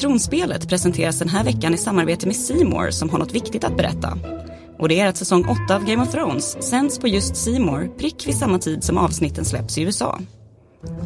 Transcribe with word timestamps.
Tronspelet 0.00 0.68
presenteras 0.68 1.18
den 1.18 1.28
här 1.28 1.44
veckan 1.44 1.74
i 1.74 1.76
samarbete 1.76 2.26
med 2.26 2.36
Simor 2.36 2.90
som 2.90 3.10
har 3.10 3.18
något 3.18 3.34
viktigt 3.34 3.64
att 3.64 3.76
berätta. 3.76 4.18
Och 4.78 4.88
det 4.88 5.00
är 5.00 5.08
att 5.08 5.16
säsong 5.16 5.44
8 5.66 5.76
av 5.76 5.84
Game 5.84 6.02
of 6.02 6.10
Thrones 6.10 6.62
sänds 6.62 6.98
på 6.98 7.08
just 7.08 7.36
Simor 7.36 7.90
prick 7.98 8.26
vid 8.26 8.36
samma 8.36 8.58
tid 8.58 8.84
som 8.84 8.98
avsnitten 8.98 9.44
släpps 9.44 9.78
i 9.78 9.82
USA. 9.82 10.18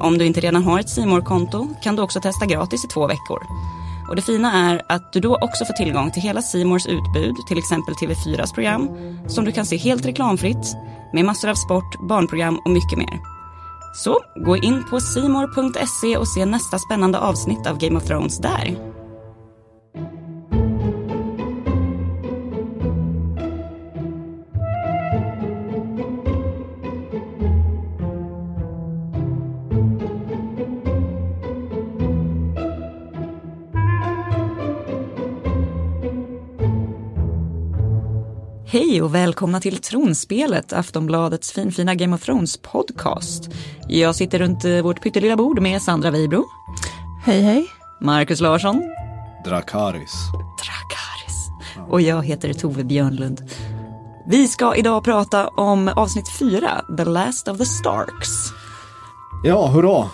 Om 0.01 0.19
du 0.19 0.25
inte 0.25 0.41
redan 0.41 0.63
har 0.63 0.81
ett 0.81 0.89
simor 0.89 1.21
konto 1.21 1.69
kan 1.83 1.97
du 1.97 2.03
också 2.03 2.21
testa 2.21 2.47
gratis 2.47 2.85
i 2.85 2.89
två 2.89 3.07
veckor. 3.07 3.39
Och 4.09 4.17
det 4.17 4.23
fina 4.23 4.53
är 4.53 4.83
att 4.89 5.13
du 5.13 5.21
då 5.21 5.37
också 5.37 5.65
får 5.65 5.75
tillgång 5.75 6.11
till 6.11 6.23
hela 6.23 6.43
Simors 6.43 6.87
utbud, 6.87 7.37
till 7.49 7.59
exempel 7.59 7.95
TV4s 7.95 8.55
program, 8.55 8.89
som 9.29 9.45
du 9.45 9.53
kan 9.53 9.67
se 9.67 9.77
helt 9.77 10.07
reklamfritt, 10.07 10.77
med 11.13 11.25
massor 11.25 11.49
av 11.49 11.55
sport, 11.55 12.01
barnprogram 12.09 12.59
och 12.65 12.71
mycket 12.71 12.99
mer. 12.99 13.34
Så 13.95 14.21
gå 14.35 14.57
in 14.57 14.85
på 14.91 15.01
simor.se 15.01 16.17
och 16.17 16.29
se 16.29 16.47
nästa 16.47 16.79
spännande 16.79 17.19
avsnitt 17.19 17.67
av 17.67 17.79
Game 17.79 17.97
of 17.97 18.05
Thrones 18.05 18.39
där. 18.39 18.94
Hej 38.75 39.03
och 39.03 39.15
välkomna 39.15 39.61
till 39.61 39.79
Tronspelet, 39.79 40.73
Aftonbladets 40.73 41.53
finfina 41.53 41.95
Game 41.95 42.17
of 42.17 42.23
Thrones 42.23 42.57
podcast. 42.57 43.51
Jag 43.89 44.15
sitter 44.15 44.39
runt 44.39 44.65
eh, 44.65 44.83
vårt 44.83 45.03
pyttelilla 45.03 45.37
bord 45.37 45.63
med 45.63 45.83
Sandra 45.83 46.11
Weibro. 46.11 46.45
Hej 47.25 47.41
hej. 47.41 47.67
Marcus 48.01 48.41
Larsson. 48.41 48.83
Drakaris. 49.45 50.15
Drakaris. 50.59 51.51
Och 51.91 52.01
jag 52.01 52.25
heter 52.25 52.53
Tove 52.53 52.85
Björnlund. 52.85 53.51
Vi 54.27 54.49
ska 54.49 54.75
idag 54.75 55.05
prata 55.05 55.49
om 55.49 55.89
avsnitt 55.89 56.29
4, 56.39 56.85
The 56.97 57.05
Last 57.05 57.49
of 57.49 57.59
the 57.59 57.67
Starks. 57.67 58.64
Ja, 59.47 59.67
hurra! 59.67 60.11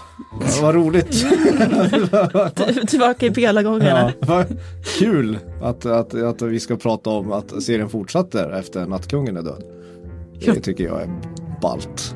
Vad 0.62 0.74
roligt! 0.74 1.12
Tillbaka 2.88 3.26
i 3.26 3.30
pelargångarna. 3.30 4.12
Ja, 4.26 4.44
kul 4.98 5.38
att, 5.62 5.86
att, 5.86 6.14
att 6.14 6.42
vi 6.42 6.60
ska 6.60 6.76
prata 6.76 7.10
om 7.10 7.32
att 7.32 7.62
serien 7.62 7.88
fortsätter 7.88 8.50
efter 8.50 8.86
Nattkungen 8.86 9.36
är 9.36 9.42
död. 9.42 9.62
Det 10.44 10.60
tycker 10.60 10.84
jag 10.84 11.02
är 11.02 11.08
ballt. 11.62 12.14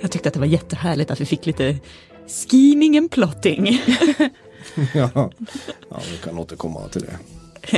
Jag 0.00 0.10
tyckte 0.10 0.28
att 0.28 0.34
det 0.34 0.40
var 0.40 0.46
jättehärligt 0.46 1.10
att 1.10 1.20
vi 1.20 1.26
fick 1.26 1.46
lite 1.46 1.78
scheming 2.26 2.98
and 2.98 3.10
plotting. 3.10 3.80
Ja, 4.94 5.30
ja 5.88 6.00
vi 6.12 6.18
kan 6.24 6.38
återkomma 6.38 6.88
till 6.88 7.02
det. 7.02 7.18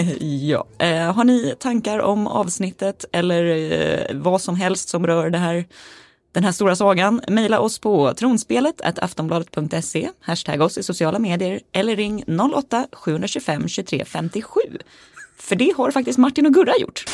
ja, 0.25 0.67
eh, 0.79 1.13
har 1.13 1.25
ni 1.25 1.55
tankar 1.59 1.99
om 1.99 2.27
avsnittet 2.27 3.05
eller 3.13 3.73
eh, 3.73 4.17
vad 4.17 4.41
som 4.41 4.57
helst 4.57 4.89
som 4.89 5.07
rör 5.07 5.31
det 5.31 5.39
här, 5.39 5.65
den 6.35 6.45
här 6.45 6.53
stora 6.53 6.77
sagan? 6.77 7.21
mejla 7.29 7.61
oss 7.61 7.79
på 7.79 8.15
tronspelet 8.15 8.81
aftonbladet.se, 8.99 10.11
hashtag 10.21 10.61
oss 10.63 10.79
i 10.79 10.83
sociala 10.83 11.19
medier 11.19 11.61
eller 11.73 11.97
ring 11.97 12.25
08-725 12.27 13.69
23 13.69 14.05
57. 14.05 14.61
För 15.39 15.57
det 15.57 15.73
har 15.77 15.91
faktiskt 15.91 16.19
Martin 16.19 16.47
och 16.47 16.55
Gurra 16.55 16.77
gjort. 16.77 17.05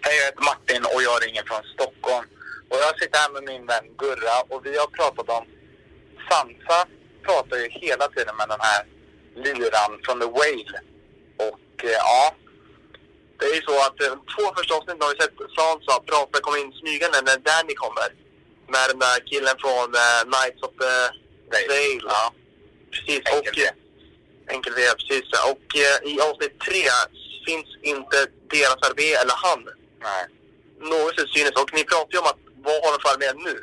Hej, 0.00 0.14
jag 0.18 0.24
heter 0.24 0.44
Martin 0.50 0.82
och 0.94 1.02
jag 1.02 1.16
ringer 1.26 1.42
från 1.50 1.62
Stockholm. 1.74 2.26
Och 2.70 2.78
jag 2.84 2.92
sitter 3.00 3.18
här 3.18 3.30
med 3.36 3.42
min 3.50 3.66
vän 3.66 3.86
Gurra 4.02 4.36
och 4.48 4.60
vi 4.66 4.72
har 4.78 4.86
pratat 4.86 5.28
om... 5.38 5.44
Sansa 6.30 6.78
pratar 7.26 7.56
ju 7.56 7.68
hela 7.86 8.06
tiden 8.14 8.34
med 8.40 8.48
den 8.54 8.62
här 8.68 8.80
lyran 9.44 9.92
från 10.04 10.20
The 10.20 10.28
Whale. 10.38 10.76
Och 11.48 11.74
eh, 11.84 12.00
ja, 12.10 12.22
det 13.38 13.44
är 13.50 13.54
ju 13.58 13.62
så 13.70 13.76
att 13.86 13.98
eh, 14.04 14.14
två 14.34 14.44
första 14.56 14.72
avsnitt 14.76 15.02
har 15.02 15.10
vi 15.12 15.20
sett 15.20 15.36
Sansa 15.56 15.94
prata, 16.10 16.34
komma 16.44 16.58
in 16.62 16.72
smygande 16.80 17.18
när 17.28 17.38
Danny 17.48 17.74
kommer. 17.84 18.08
Med 18.74 18.84
den 18.90 18.98
där 18.98 19.18
killen 19.30 19.56
från 19.62 19.88
eh, 19.94 20.20
Knights 20.30 20.62
of 20.66 20.72
the 20.82 20.94
Vale. 21.50 22.00
Ja, 22.14 22.32
precis. 22.92 23.22
Och, 23.36 23.58
eh, 23.58 23.72
Enkel 24.54 24.74
V, 24.74 24.80
precis. 24.98 25.26
Och 25.52 25.68
eh, 25.86 25.96
i 26.12 26.20
avsnitt 26.20 26.60
tre 26.66 26.84
finns 27.46 27.68
inte 27.82 28.18
deras 28.54 28.80
armé 28.88 29.08
eller 29.22 29.36
han. 29.46 29.60
Nej. 30.08 30.24
Någonsin 30.90 31.28
synes. 31.34 31.54
Och 31.62 31.70
ni 31.74 31.84
pratar 31.84 32.12
ju 32.12 32.18
om 32.18 32.26
att 32.32 32.42
vad 32.66 32.78
har 32.84 32.90
de 32.92 32.98
för 33.02 33.14
armé 33.14 33.42
nu? 33.48 33.56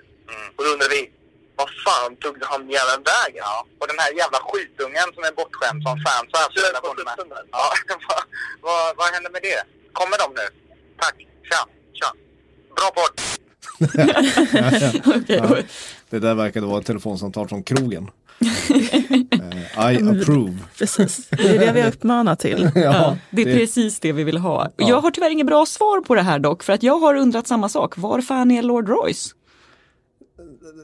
Och 0.56 0.64
då 0.64 0.70
undrar 0.70 0.90
vi, 0.90 1.12
vad 1.56 1.70
fan 1.86 2.16
tog 2.16 2.44
han 2.44 2.70
jäveln 2.70 3.04
vägen? 3.14 3.44
Ja. 3.50 3.68
Och 3.80 3.88
den 3.88 4.00
här 4.00 4.12
jävla 4.22 4.40
skitungen 4.50 5.08
som 5.14 5.24
är 5.24 5.32
bortskämd 5.32 5.84
som 5.84 5.96
fansa. 6.06 6.40
Söt 6.56 6.82
på 6.82 6.94
där. 6.94 7.46
Ja, 7.52 7.74
vad, 8.08 8.24
vad, 8.62 8.96
vad 8.98 9.08
händer 9.14 9.32
med 9.32 9.42
det? 9.42 9.64
Kommer 9.94 10.18
de 10.18 10.28
nu? 10.40 10.48
Tack. 11.02 11.16
Tja. 11.50 11.62
Tja. 11.94 12.10
Bra 12.76 12.92
podd. 12.92 13.45
Ja, 15.28 15.58
det 16.10 16.20
där 16.20 16.34
verkade 16.36 16.66
vara 16.68 16.80
ett 16.80 16.86
telefonsamtal 16.86 17.48
från 17.48 17.64
krogen. 17.64 18.10
Eh, 19.32 19.92
I 19.94 19.98
approve. 20.10 20.58
Precis, 20.78 21.28
det 21.30 21.48
är 21.56 21.60
det 21.60 21.72
vi 21.74 21.82
har 21.82 21.88
uppmanat 21.90 22.40
till. 22.40 22.70
Ja, 22.76 23.18
Det 23.32 23.42
är 23.42 23.46
det- 23.46 23.56
precis 23.58 24.00
det 24.00 24.12
vi 24.12 24.24
vill 24.24 24.38
ha. 24.38 24.72
Jag 24.78 25.02
har 25.02 25.12
tyvärr 25.12 25.30
inget 25.30 25.48
bra 25.48 25.66
svar 25.66 26.02
på 26.02 26.16
det 26.16 26.22
här 26.22 26.40
dock, 26.40 26.64
för 26.64 26.74
att 26.74 26.84
jag 26.84 27.00
har 27.00 27.16
undrat 27.16 27.48
samma 27.48 27.70
sak. 27.70 27.98
Var 27.98 28.22
fan 28.22 28.52
är 28.52 28.64
Lord 28.64 28.90
Royce? 28.90 29.36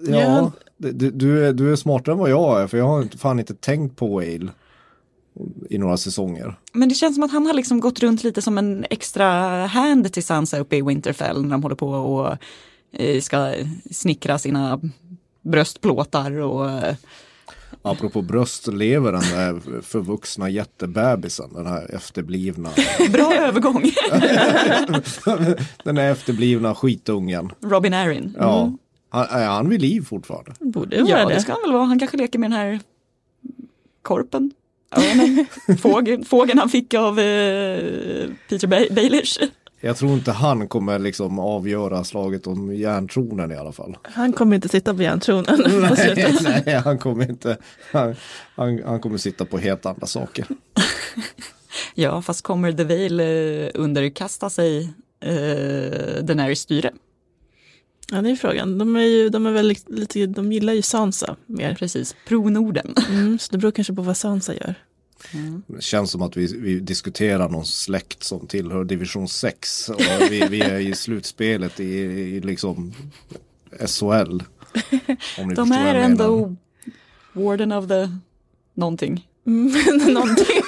Ja, 0.07 0.51
du, 0.77 1.11
du, 1.11 1.45
är, 1.47 1.53
du 1.53 1.71
är 1.71 1.75
smartare 1.75 2.13
än 2.13 2.19
vad 2.19 2.29
jag 2.29 2.61
är 2.61 2.67
för 2.67 2.77
jag 2.77 2.85
har 2.87 3.17
fan 3.17 3.39
inte 3.39 3.53
tänkt 3.55 3.95
på 3.97 4.07
Whale 4.07 4.47
i 5.69 5.77
några 5.77 5.97
säsonger. 5.97 6.55
Men 6.73 6.89
det 6.89 6.95
känns 6.95 7.15
som 7.15 7.23
att 7.23 7.31
han 7.31 7.45
har 7.45 7.53
liksom 7.53 7.79
gått 7.79 7.99
runt 7.99 8.23
lite 8.23 8.41
som 8.41 8.57
en 8.57 8.85
extra 8.89 9.25
hand 9.65 10.13
till 10.13 10.23
Sansa 10.23 10.59
uppe 10.59 10.75
i 10.75 10.81
Winterfell 10.81 11.43
när 11.43 11.49
de 11.51 11.63
håller 11.63 11.75
på 11.75 11.89
och 11.89 12.37
eh, 12.91 13.21
ska 13.21 13.53
snickra 13.91 14.39
sina 14.39 14.81
bröstplåtar 15.41 16.31
och 16.31 16.69
eh, 16.69 16.95
Apropå 17.83 18.21
bröst 18.21 18.67
lever 18.67 19.11
den 19.11 19.21
där 19.21 19.81
förvuxna 19.81 20.49
jättebebisen, 20.49 21.53
den 21.53 21.65
här 21.65 21.95
efterblivna, 21.95 22.69
bra 23.09 23.33
övergång. 23.35 23.83
den 25.83 25.97
här 25.97 26.11
efterblivna 26.11 26.75
skitungen. 26.75 27.51
Robin 27.61 27.93
Arryn. 27.93 28.35
Ja, 28.39 28.73
han, 29.09 29.25
är 29.29 29.47
han 29.47 29.69
vid 29.69 29.81
liv 29.81 30.01
fortfarande? 30.01 30.51
Borde 30.59 31.01
vara 31.01 31.09
Ja, 31.09 31.27
det. 31.27 31.33
det 31.33 31.41
ska 31.41 31.51
han 31.51 31.61
väl 31.61 31.71
vara. 31.73 31.85
Han 31.85 31.99
kanske 31.99 32.17
leker 32.17 32.39
med 32.39 32.51
den 32.51 32.59
här 32.59 32.79
korpen. 34.01 34.51
Fågeln, 35.81 36.25
fågeln 36.25 36.59
han 36.59 36.69
fick 36.69 36.93
av 36.93 37.19
eh, 37.19 38.29
Peter 38.49 38.67
ba- 38.67 38.93
Baelish. 38.95 39.39
Jag 39.83 39.97
tror 39.97 40.11
inte 40.13 40.31
han 40.31 40.67
kommer 40.67 40.99
liksom 40.99 41.39
avgöra 41.39 42.03
slaget 42.03 42.47
om 42.47 42.75
järntronen 42.75 43.51
i 43.51 43.55
alla 43.55 43.71
fall. 43.71 43.97
Han 44.03 44.33
kommer 44.33 44.55
inte 44.55 44.69
sitta 44.69 44.93
på 44.95 45.01
järntronen. 45.03 45.63
Nej, 45.81 46.63
nej, 46.65 46.75
han 46.75 46.97
kommer 46.99 47.29
inte. 47.29 47.57
Han, 47.91 48.15
han, 48.55 48.81
han 48.85 48.99
kommer 48.99 49.17
sitta 49.17 49.45
på 49.45 49.57
helt 49.57 49.85
andra 49.85 50.07
saker. 50.07 50.45
Ja, 51.95 52.21
fast 52.21 52.41
kommer 52.41 52.71
The 52.73 52.83
Vale 52.83 53.23
eh, 53.65 53.71
underkasta 53.73 54.49
sig 54.49 54.93
eh, 55.25 56.23
Daenerys 56.23 56.59
styre? 56.59 56.91
Ja, 58.13 58.21
det 58.21 58.29
är 58.31 58.35
frågan. 58.35 58.77
De, 58.77 58.95
är 58.95 59.01
ju, 59.01 59.29
de, 59.29 59.45
är 59.45 59.51
väl 59.51 59.75
lite, 59.87 60.25
de 60.25 60.51
gillar 60.51 60.73
ju 60.73 60.81
Sansa 60.81 61.35
mer. 61.45 61.75
Precis, 61.75 62.15
pro 62.27 62.49
Norden. 62.49 62.93
Mm, 63.09 63.39
så 63.39 63.51
det 63.51 63.57
beror 63.57 63.71
kanske 63.71 63.93
på 63.93 64.01
vad 64.01 64.17
Sansa 64.17 64.53
gör. 64.53 64.75
Det 65.67 65.81
känns 65.83 66.11
som 66.11 66.21
att 66.21 66.37
vi, 66.37 66.57
vi 66.59 66.79
diskuterar 66.79 67.49
någon 67.49 67.65
släkt 67.65 68.23
som 68.23 68.47
tillhör 68.47 68.83
division 68.83 69.27
6. 69.29 69.89
Och 69.89 69.99
vi, 70.29 70.47
vi 70.49 70.61
är 70.61 70.79
i 70.79 70.95
slutspelet 70.95 71.79
i, 71.79 71.85
i 71.95 72.39
liksom 72.41 72.93
SHL. 73.87 74.41
Om 75.39 75.47
ni 75.47 75.55
De 75.55 75.71
är 75.71 75.95
ändå 75.95 76.55
warden 77.33 77.71
of 77.71 77.87
the 77.87 78.07
någonting. 78.73 79.27
Någonting. 79.43 80.45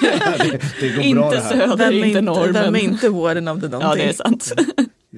Det 0.80 0.88
går 0.88 0.96
bra 0.96 1.02
Inte 1.02 1.30
det 1.36 1.40
här. 1.40 1.50
söder, 1.50 1.76
Vem 1.76 1.88
är 1.88 1.92
inte 1.92 2.08
inte, 2.08 2.20
norr. 2.20 2.48
vem 2.52 2.74
är 2.74 2.80
inte 2.80 3.08
warden 3.08 3.48
av 3.48 3.60
det 3.60 3.68
någonting? 3.68 3.88
Ja, 4.00 4.04
det 4.06 4.10
är 4.10 4.12
sant. 4.12 4.52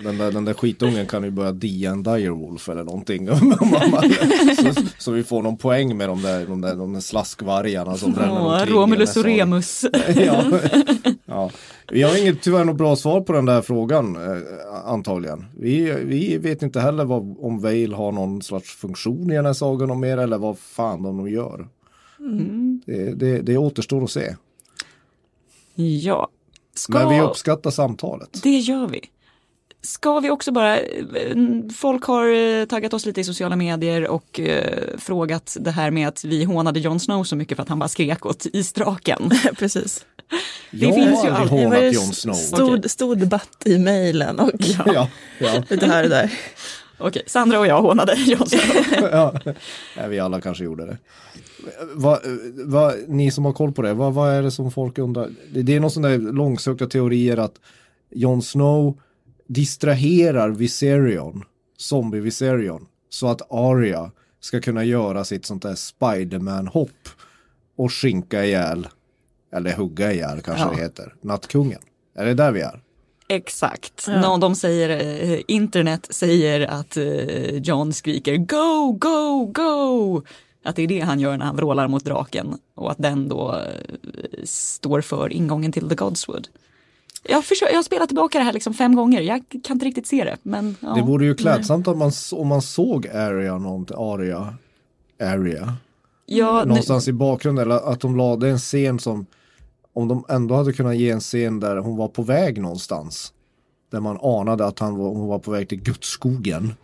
Den 0.02 0.18
där, 0.18 0.32
den 0.32 0.44
där 0.44 0.54
skitungen 0.54 1.06
kan 1.06 1.24
ju 1.24 1.30
börja 1.30 1.52
dia 1.52 1.90
en 1.90 2.02
direwolf 2.02 2.68
eller 2.68 2.84
någonting. 2.84 3.28
så, 4.56 4.82
så 4.98 5.10
vi 5.10 5.22
får 5.22 5.42
någon 5.42 5.56
poäng 5.56 5.96
med 5.96 6.08
de 6.08 6.22
där, 6.22 6.46
de 6.46 6.60
där, 6.60 6.76
de 6.76 6.92
där 6.92 7.00
slaskvargarna 7.00 7.96
som 7.96 8.12
bränner 8.12 8.40
Åh, 8.40 8.52
omkring. 8.52 8.74
Romulus 8.74 9.16
och 9.16 9.24
Remus. 9.24 9.84
ja. 10.16 10.44
ja. 11.24 11.50
Vi 11.90 12.02
har 12.02 12.20
inget 12.22 12.42
tyvärr 12.42 12.64
något 12.64 12.76
bra 12.76 12.96
svar 12.96 13.20
på 13.20 13.32
den 13.32 13.44
där 13.44 13.62
frågan 13.62 14.16
eh, 14.16 14.42
antagligen. 14.84 15.44
Vi, 15.58 16.04
vi 16.04 16.38
vet 16.38 16.62
inte 16.62 16.80
heller 16.80 17.04
vad, 17.04 17.36
om 17.40 17.60
Vale 17.60 17.96
har 17.96 18.12
någon 18.12 18.42
slags 18.42 18.70
funktion 18.70 19.30
i 19.30 19.34
den 19.34 19.46
här 19.46 19.52
sagan 19.52 19.90
om 19.90 20.00
mer 20.00 20.18
eller 20.18 20.38
vad 20.38 20.58
fan 20.58 21.02
de 21.02 21.28
gör. 21.28 21.68
Det, 22.86 23.14
det, 23.14 23.40
det 23.40 23.56
återstår 23.56 24.04
att 24.04 24.10
se. 24.10 24.36
Ja. 25.74 26.28
Ska... 26.74 26.98
Men 26.98 27.08
vi 27.08 27.20
uppskattar 27.20 27.70
samtalet. 27.70 28.40
Det 28.42 28.58
gör 28.58 28.86
vi. 28.88 29.00
Ska 29.86 30.20
vi 30.20 30.30
också 30.30 30.52
bara, 30.52 30.80
eh, 30.80 31.36
folk 31.74 32.04
har 32.04 32.26
eh, 32.28 32.64
taggat 32.64 32.94
oss 32.94 33.06
lite 33.06 33.20
i 33.20 33.24
sociala 33.24 33.56
medier 33.56 34.08
och 34.08 34.40
eh, 34.40 34.98
frågat 34.98 35.56
det 35.60 35.70
här 35.70 35.90
med 35.90 36.08
att 36.08 36.24
vi 36.24 36.44
hånade 36.44 36.80
Jon 36.80 37.00
Snow 37.00 37.24
så 37.24 37.36
mycket 37.36 37.56
för 37.56 37.62
att 37.62 37.68
han 37.68 37.78
bara 37.78 37.88
skrek 37.88 38.26
åt 38.26 38.46
isdraken. 38.52 39.30
Precis. 39.58 40.06
Jag 40.70 40.94
finns 40.94 41.24
ju 41.24 41.30
Det 41.30 41.42
ju 41.42 41.48
hånat 41.48 41.94
Jon 41.94 42.12
Snow. 42.12 42.34
Stor, 42.34 42.88
stor 42.88 43.16
debatt 43.16 43.62
i 43.64 43.78
mejlen 43.78 44.40
och 44.40 44.50
Ja, 44.58 45.08
ja, 45.38 45.62
lite 45.68 45.86
här 45.86 46.04
och 46.04 46.10
där. 46.10 46.32
Okej, 46.98 47.22
Sandra 47.26 47.58
och 47.58 47.66
jag 47.66 47.82
hånade 47.82 48.14
Jon 48.14 48.46
Snow. 48.46 48.76
ja. 49.12 49.40
ja, 49.96 50.06
vi 50.06 50.18
alla 50.18 50.40
kanske 50.40 50.64
gjorde 50.64 50.86
det. 50.86 50.98
Vad, 51.94 52.18
vad, 52.64 52.94
ni 53.08 53.30
som 53.30 53.44
har 53.44 53.52
koll 53.52 53.72
på 53.72 53.82
det, 53.82 53.94
vad, 53.94 54.14
vad 54.14 54.32
är 54.32 54.42
det 54.42 54.50
som 54.50 54.70
folk 54.70 54.98
undrar? 54.98 55.30
Det, 55.52 55.62
det 55.62 55.76
är 55.76 55.80
någon 55.80 55.90
sån 55.90 56.02
där 56.02 56.18
långsökta 56.18 56.86
teorier 56.86 57.36
att 57.36 57.54
Jon 58.10 58.42
Snow 58.42 58.98
distraherar 59.46 60.50
Viserion, 60.50 61.44
zombie 61.76 62.20
Viserion, 62.20 62.86
så 63.08 63.26
att 63.28 63.52
Arya 63.52 64.10
ska 64.40 64.60
kunna 64.60 64.84
göra 64.84 65.24
sitt 65.24 65.46
sånt 65.46 65.62
där 65.62 65.74
Spiderman-hopp 65.74 67.08
och 67.76 67.92
skinka 67.92 68.44
ihjäl, 68.44 68.88
eller 69.52 69.72
hugga 69.72 70.12
ihjäl 70.12 70.40
kanske 70.40 70.64
Ja. 70.64 70.70
det 70.76 70.82
heter, 70.82 71.14
nattkungen. 71.20 71.80
Är 72.14 72.24
det 72.26 72.34
där 72.34 72.52
vi 72.52 72.60
är? 72.60 72.82
Exakt. 73.28 74.04
Ja. 74.08 74.20
Någon, 74.20 74.40
de 74.40 74.54
säger, 74.54 74.88
eh, 75.32 75.40
internet 75.48 76.06
säger 76.10 76.60
att 76.66 76.96
eh, 76.96 77.56
John 77.56 77.92
skriker 77.92 78.36
go, 78.36 78.92
go, 78.92 79.46
go. 79.46 80.22
Att 80.64 80.76
det 80.76 80.82
är 80.82 80.86
det 80.86 81.00
han 81.00 81.20
gör 81.20 81.36
när 81.36 81.46
han 81.46 81.56
vrålar 81.56 81.88
mot 81.88 82.04
draken 82.04 82.58
och 82.74 82.90
att 82.90 82.98
den 82.98 83.28
då 83.28 83.54
eh, 83.54 84.44
står 84.44 85.00
för 85.00 85.32
ingången 85.32 85.72
till 85.72 85.88
The 85.88 85.94
Godswood. 85.94 86.48
Jag, 87.28 87.44
försöker, 87.44 87.72
jag 87.72 87.78
har 87.78 87.82
spelat 87.82 88.08
tillbaka 88.08 88.38
det 88.38 88.44
här 88.44 88.52
liksom 88.52 88.74
fem 88.74 88.94
gånger, 88.94 89.20
jag 89.20 89.42
kan 89.64 89.76
inte 89.76 89.86
riktigt 89.86 90.06
se 90.06 90.24
det. 90.24 90.36
Men, 90.42 90.76
ja. 90.80 90.94
Det 90.94 91.02
vore 91.02 91.24
ju 91.24 91.34
klädsamt 91.34 91.88
om 91.88 91.98
man, 91.98 92.12
om 92.32 92.46
man 92.48 92.62
såg 92.62 93.06
Arya, 93.08 93.58
någonting, 93.58 93.96
Arya, 94.00 94.54
Arya 95.20 95.76
ja, 96.26 96.60
nu, 96.62 96.68
någonstans 96.68 97.08
i 97.08 97.12
bakgrunden 97.12 97.62
eller 97.62 97.92
att 97.92 98.00
de 98.00 98.16
lade 98.16 98.48
en 98.48 98.58
scen 98.58 98.98
som 98.98 99.26
om 99.92 100.08
de 100.08 100.24
ändå 100.28 100.54
hade 100.54 100.72
kunnat 100.72 100.96
ge 100.96 101.10
en 101.10 101.20
scen 101.20 101.60
där 101.60 101.76
hon 101.76 101.96
var 101.96 102.08
på 102.08 102.22
väg 102.22 102.62
någonstans. 102.62 103.32
Där 103.90 104.00
man 104.00 104.18
anade 104.22 104.66
att 104.66 104.78
han 104.78 104.96
var, 104.96 105.08
hon 105.08 105.26
var 105.26 105.38
på 105.38 105.50
väg 105.50 105.68
till 105.68 105.82
Gudsskogen. 105.82 106.74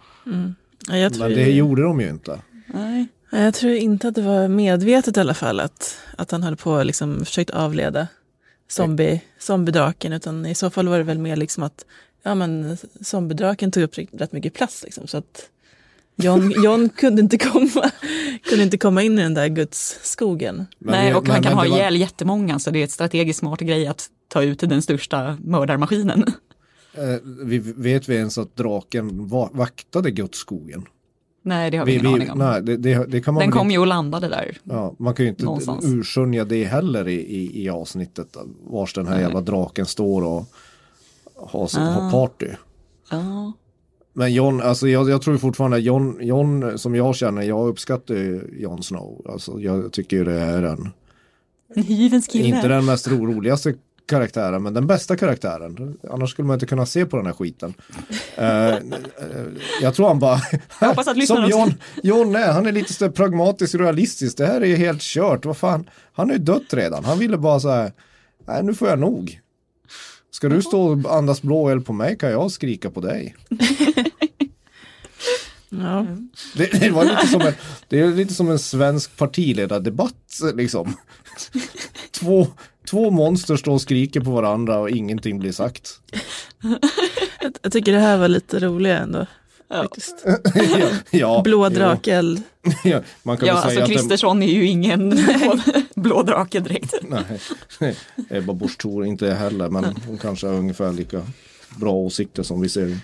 Ja, 0.89 0.97
jag, 0.97 1.15
tror, 1.15 1.29
Men 1.29 1.37
det 1.37 1.51
gjorde 1.51 1.83
de 1.83 2.01
ju 2.01 2.11
inte. 2.11 2.41
nej. 2.67 3.07
Ja, 3.31 3.39
jag 3.39 3.55
tror 3.55 3.73
inte 3.73 4.09
att 4.09 4.15
det 4.15 4.23
var 4.23 4.49
medvetet 4.49 5.17
i 5.17 5.21
alla 5.21 5.35
fall 5.35 5.61
att, 5.61 5.97
att 6.19 6.31
han 6.31 6.43
höll 6.43 6.57
på 6.57 6.83
liksom 6.83 7.25
försökt 7.25 7.51
avleda 7.51 8.09
zombie, 8.73 9.21
zombiedraken 9.39 10.13
utan 10.13 10.47
i 10.47 10.55
så 10.55 10.71
fall 10.71 10.89
var 10.89 10.99
det 10.99 11.05
väl 11.05 11.19
mer 11.19 11.37
liksom 11.37 11.63
att 11.63 11.85
ja, 12.23 12.35
men 12.35 12.77
zombiedraken 13.01 13.71
tog 13.71 13.83
upp 13.83 13.95
rätt 14.13 14.33
mycket 14.33 14.55
plats 14.55 14.83
liksom, 14.85 15.07
så 15.07 15.17
att 15.17 15.49
John, 16.17 16.51
John 16.65 16.89
kunde, 16.89 17.23
inte 17.23 17.39
komma, 17.39 17.91
kunde 18.43 18.65
inte 18.65 18.79
komma 18.79 19.03
in 19.03 19.19
i 19.19 19.23
den 19.23 19.35
där 19.35 19.49
gudsskogen. 19.49 20.67
Nej, 20.79 21.15
och 21.15 21.23
men- 21.23 21.33
han 21.33 21.43
kan 21.43 21.51
men 21.51 21.59
ha 21.59 21.65
det 21.65 21.71
var- 21.71 21.77
ihjäl 21.77 21.97
jättemånga 21.97 22.59
så 22.59 22.71
det 22.71 22.79
är 22.79 22.85
ett 22.85 22.91
strategiskt 22.91 23.39
smart 23.39 23.61
grej 23.61 23.87
att 23.87 24.07
ta 24.29 24.43
ut 24.43 24.59
den 24.61 24.83
största 24.83 25.37
mördarmaskinen. 25.45 26.25
Eh, 26.95 27.17
vi, 27.45 27.59
vet 27.59 28.09
vi 28.09 28.15
ens 28.15 28.39
att 28.39 28.57
draken 28.57 29.29
va, 29.29 29.51
vaktade 29.53 30.11
Gudsskogen? 30.11 30.85
Nej, 31.45 31.71
det 31.71 31.77
har 31.77 31.87
vi 31.87 31.93
Vi, 31.93 31.99
ingen 31.99 32.11
vi, 32.13 32.15
aning 32.21 32.31
om. 32.31 32.39
nej, 32.39 32.63
det, 32.63 32.77
det, 32.77 33.07
det 33.09 33.21
kan 33.21 33.35
man 33.35 33.41
Den 33.41 33.51
kom 33.51 33.61
inte, 33.67 33.73
ju 33.73 33.79
och 33.79 33.87
landade 33.87 34.29
där. 34.29 34.59
ja, 34.65 34.95
Man 34.99 35.15
kan 35.15 35.25
ju 35.25 35.31
inte 35.31 35.45
någonstans. 35.45 35.85
urskönja 35.85 36.45
det 36.45 36.65
heller 36.65 37.09
i, 37.09 37.15
i, 37.15 37.65
i 37.65 37.69
avsnittet. 37.69 38.37
Vars 38.67 38.95
den 38.95 39.07
här 39.07 39.21
jävla 39.21 39.41
draken 39.41 39.87
står 39.87 40.23
och 40.25 40.45
har, 41.37 41.69
Ah. 41.79 41.81
har 41.81 42.11
party. 42.11 42.47
Ja. 43.11 43.53
Men 44.15 44.35
John, 44.35 44.61
alltså 44.61 44.89
jag, 44.89 45.11
jag 45.11 45.23
tror 45.23 45.37
fortfarande 45.37 45.79
John, 45.79 46.19
John 46.21 46.79
som 46.79 46.95
jag 46.95 47.15
känner, 47.17 47.43
jag 47.43 47.69
uppskattar 47.69 48.15
ju 48.15 48.57
Jon 48.61 48.83
Snow. 48.83 49.27
Alltså 49.29 49.61
jag 49.61 49.93
tycker 49.93 50.17
ju 50.17 50.25
det 50.25 50.41
är 50.41 50.63
en, 50.63 50.91
En 51.75 51.83
hyvens 51.83 52.27
kille. 52.29 52.45
inte 52.57 52.69
den 52.69 52.85
mest 52.85 53.09
ro, 53.09 53.27
roligaste 53.27 53.75
karaktären, 54.07 54.63
men 54.63 54.75
den 54.75 54.87
bästa 54.87 55.17
karaktären. 55.17 55.99
Annars 56.11 56.31
skulle 56.31 56.47
man 56.49 56.55
inte 56.55 56.67
kunna 56.67 56.87
se 56.87 57.07
på 57.07 57.17
den 57.17 57.27
här 57.27 57.33
skiten. 57.33 57.75
Eh, 58.37 58.77
jag 59.83 59.95
tror 59.95 60.09
han 60.09 60.19
bara, 60.19 60.41
som 61.27 61.47
John, 61.49 61.75
John 62.03 62.37
är, 62.37 62.53
han 62.53 62.67
är 62.67 62.73
lite 62.73 62.93
så 62.93 63.11
pragmatisk 63.11 63.75
realistisk. 63.75 64.37
Det 64.37 64.47
här 64.47 64.61
är 64.61 64.67
ju 64.67 64.77
helt 64.77 65.01
kört, 65.01 65.45
vad 65.45 65.57
fan, 65.57 65.91
han 66.13 66.31
är 66.31 66.35
ju 66.35 66.39
dött 66.39 66.75
redan. 66.75 67.05
Han 67.05 67.19
ville 67.19 67.39
bara 67.39 67.61
så 67.61 67.71
här, 67.71 67.93
nej 68.47 68.63
nu 68.63 68.75
får 68.75 68.89
jag 68.89 68.99
nog. 68.99 69.41
Ska 70.31 70.49
du 70.49 70.63
stå 70.63 70.83
och 70.83 71.17
andas 71.17 71.43
blå 71.43 71.69
eld 71.69 71.87
på 71.87 71.93
mig 71.93 72.19
kan 72.19 72.31
jag 72.31 72.51
skrika 72.51 72.91
på 72.91 73.01
dig. 73.01 73.37
Ja. 75.81 76.07
Det, 76.57 76.81
det, 76.81 76.91
var 76.91 77.05
lite 77.05 77.27
som 77.27 77.41
en, 77.41 77.53
det 77.89 78.01
är 78.01 78.09
lite 78.09 78.35
som 78.35 78.51
en 78.51 78.59
svensk 78.59 79.17
partiledardebatt 79.17 80.41
liksom. 80.55 80.97
Två, 82.11 82.47
två 82.93 83.11
monster 83.11 83.57
står 83.57 83.73
och 83.73 83.81
skriker 83.81 84.21
på 84.21 84.31
varandra 84.31 84.79
och 84.79 84.91
ingenting 84.91 85.39
blir 85.39 85.53
sagt. 85.53 86.01
Jag, 87.63 87.73
tycker 87.73 87.93
det 87.93 87.99
här 87.99 88.19
var 88.19 88.29
lite 88.29 88.59
roligare 88.59 88.99
ändå. 88.99 89.27
Ja. 89.69 89.89
Ja, 90.25 90.39
ja, 91.11 91.41
Blå 91.45 91.69
drakeld. 91.69 92.43
Ja, 92.85 93.01
man 93.23 93.37
kan 93.37 93.49
Ja, 93.49 93.55
alltså 93.55 93.71
säga 93.71 93.87
Kristersson 93.87 94.43
är 94.43 94.53
ju 94.53 94.67
ingen 94.67 95.19
blå 95.95 96.23
drake 96.23 96.61
direkt. 96.61 96.95
Nej, 97.79 97.97
Ebba 98.31 98.53
Busch 98.53 98.79
Thor 98.79 99.05
inte 99.05 99.31
heller, 99.35 99.69
men 99.69 99.85
hon 100.07 100.19
kanske 100.19 100.47
har 100.47 100.55
ungefär 100.55 100.93
lika 100.93 101.23
bra 101.81 101.93
åsikter 101.93 102.43
som 102.43 102.61
vi 102.61 102.69
ser. 102.69 102.99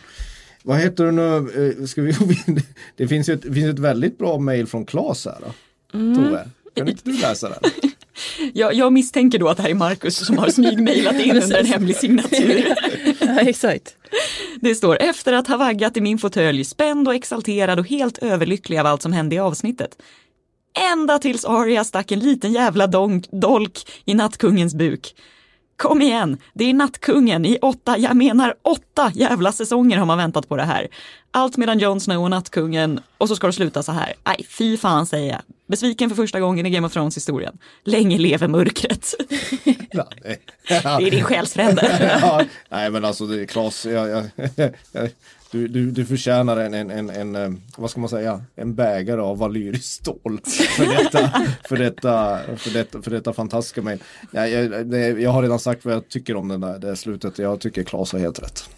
Vad 0.63 0.79
heter 0.79 1.05
du 1.05 1.13
nu? 1.13 1.77
Eh, 1.79 1.87
Ska 1.87 2.03
vi, 2.03 2.15
det 2.97 3.09
finns 3.09 3.29
ju 3.29 3.35
ett, 3.35 3.43
finns 3.43 3.67
ett 3.75 3.79
väldigt 3.79 4.19
bra 4.19 4.39
mail 4.39 4.67
från 4.67 4.87
Claes 4.87 5.25
här. 5.27 5.39
Då. 5.41 5.53
Tove, 5.93 6.49
kan 6.75 6.89
inte 6.89 7.03
du 7.05 7.21
läsa 7.21 7.49
den? 7.49 7.71
Jag, 8.55 8.75
jag 8.75 8.93
misstänker 8.93 9.39
då 9.39 9.49
att 9.49 9.57
det 9.57 9.63
här 9.63 9.71
är 9.71 9.75
Marcus 9.75 10.27
som 10.27 10.39
har 10.39 10.49
smygmailat 10.49 11.21
in 11.21 11.43
under 11.43 11.59
en 11.59 11.67
hemlig 11.67 11.97
signatur. 11.97 12.75
Ja, 13.21 13.41
exakt. 13.41 13.97
Det 14.61 14.75
står 14.75 14.97
efter 15.03 15.33
att 15.33 15.47
ha 15.49 15.57
vaggat 15.57 15.97
i 15.97 16.01
min 16.01 16.19
fåtölj, 16.19 16.65
spänd 16.65 17.09
och 17.09 17.15
exalterad 17.15 17.79
och 17.79 17.87
helt 17.89 18.19
överlycklig 18.19 18.79
av 18.79 18.87
allt 18.87 19.03
som 19.03 19.13
hände 19.13 19.37
i 19.37 19.39
avsnittet. 19.39 20.03
Ända 20.93 21.19
tills 21.19 21.45
Arya 21.45 21.85
stack 21.85 22.13
en 22.13 22.19
liten 22.19 22.53
jävla 22.53 22.87
donk, 22.87 23.27
dolk 23.31 23.79
i 24.05 24.15
nattkungens 24.15 24.75
buk. 24.75 25.15
Kom 25.77 26.03
igen, 26.03 26.39
det 26.55 26.65
är 26.65 26.75
nattkungen 26.75 27.47
i 27.47 27.59
åtta, 27.63 27.99
jag 27.99 28.17
menar 28.17 28.55
åtta 28.63 29.13
jävla 29.15 29.53
säsonger 29.53 29.99
har 29.99 30.07
man 30.07 30.19
väntat 30.19 30.49
på 30.49 30.57
det 30.57 30.65
här. 30.65 30.89
Allt 31.31 31.57
medan 31.57 31.79
Jon 31.79 32.01
Snow 32.01 32.23
och 32.23 32.31
nattkungen, 32.31 33.01
och 33.19 33.29
så 33.29 33.37
ska 33.37 33.47
det 33.47 33.53
sluta 33.53 33.83
så 33.83 33.93
här. 33.93 34.15
Aj, 34.23 34.47
fy 34.49 34.77
fan 34.77 35.07
säger 35.07 35.33
jag. 35.33 35.41
Besviken 35.69 36.09
för 36.09 36.17
första 36.17 36.41
gången 36.41 36.67
i 36.67 36.71
Game 36.71 36.87
of 36.87 36.93
Thrones 36.93 37.17
historien. 37.17 37.59
Länge 37.85 38.19
leve 38.19 38.49
mörkret. 38.49 39.15
Det 40.69 41.07
är 41.07 41.11
din 41.11 41.25
själsfrände. 41.25 42.19
ja, 42.23 42.45
nej 42.69 42.91
men 42.91 43.05
alltså 43.05 43.27
det 43.27 43.43
är 43.43 43.47
Claes, 43.47 43.87
jag, 43.87 44.09
jag, 44.09 44.25
jag, 44.93 45.11
du, 45.51 45.69
du, 45.69 45.91
du 45.91 46.07
förtjänar 46.07 46.57
en, 46.57 46.75
en, 46.75 46.91
en, 46.91 47.11
en, 47.11 47.37
eh, 47.37 47.51
vad 47.77 47.91
ska 47.91 48.01
man 48.01 48.09
säga, 48.09 48.45
en 48.57 48.75
bägare 48.75 49.21
av 49.21 49.39
valyriskt 49.39 49.93
stål 49.93 50.41
för 50.77 50.87
detta, 50.87 51.45
för 51.69 51.77
detta, 51.77 52.41
för 52.57 52.71
detta, 52.71 53.03
för 53.03 53.11
detta 53.11 53.33
fantastiska 53.33 53.83
mejl. 53.83 53.99
Jag, 54.31 54.51
jag, 54.51 55.21
jag 55.21 55.31
har 55.31 55.43
redan 55.43 55.59
sagt 55.59 55.85
vad 55.85 55.95
jag 55.95 56.09
tycker 56.09 56.37
om 56.37 56.49
den 56.49 56.61
där, 56.61 56.79
det 56.79 56.97
slutet, 56.97 57.39
jag 57.39 57.61
tycker 57.61 57.83
Claes 57.83 58.13
har 58.13 58.19
helt 58.19 58.43
rätt. 58.43 58.69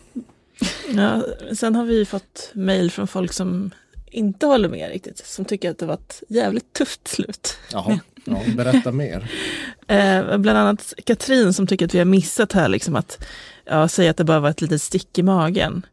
Ja, 0.94 1.22
sen 1.54 1.74
har 1.74 1.84
vi 1.84 2.04
fått 2.04 2.50
mejl 2.54 2.90
från 2.90 3.06
folk 3.06 3.32
som 3.32 3.70
inte 4.10 4.46
håller 4.46 4.68
med 4.68 4.90
riktigt. 4.90 5.26
Som 5.26 5.44
tycker 5.44 5.70
att 5.70 5.78
det 5.78 5.86
var 5.86 5.94
ett 5.94 6.22
jävligt 6.28 6.72
tufft 6.72 7.08
slut. 7.08 7.58
Jaha, 7.72 8.00
ja, 8.24 8.40
berätta 8.56 8.92
mer. 8.92 9.30
Eh, 9.86 10.38
bland 10.38 10.58
annat 10.58 10.94
Katrin 11.04 11.52
som 11.52 11.66
tycker 11.66 11.84
att 11.84 11.94
vi 11.94 11.98
har 11.98 12.04
missat 12.04 12.52
här 12.52 12.68
liksom 12.68 12.96
att 12.96 13.24
ja, 13.64 13.88
säga 13.88 14.10
att 14.10 14.16
det 14.16 14.24
bara 14.24 14.40
var 14.40 14.50
ett 14.50 14.60
litet 14.60 14.82
stick 14.82 15.18
i 15.18 15.22
magen. 15.22 15.86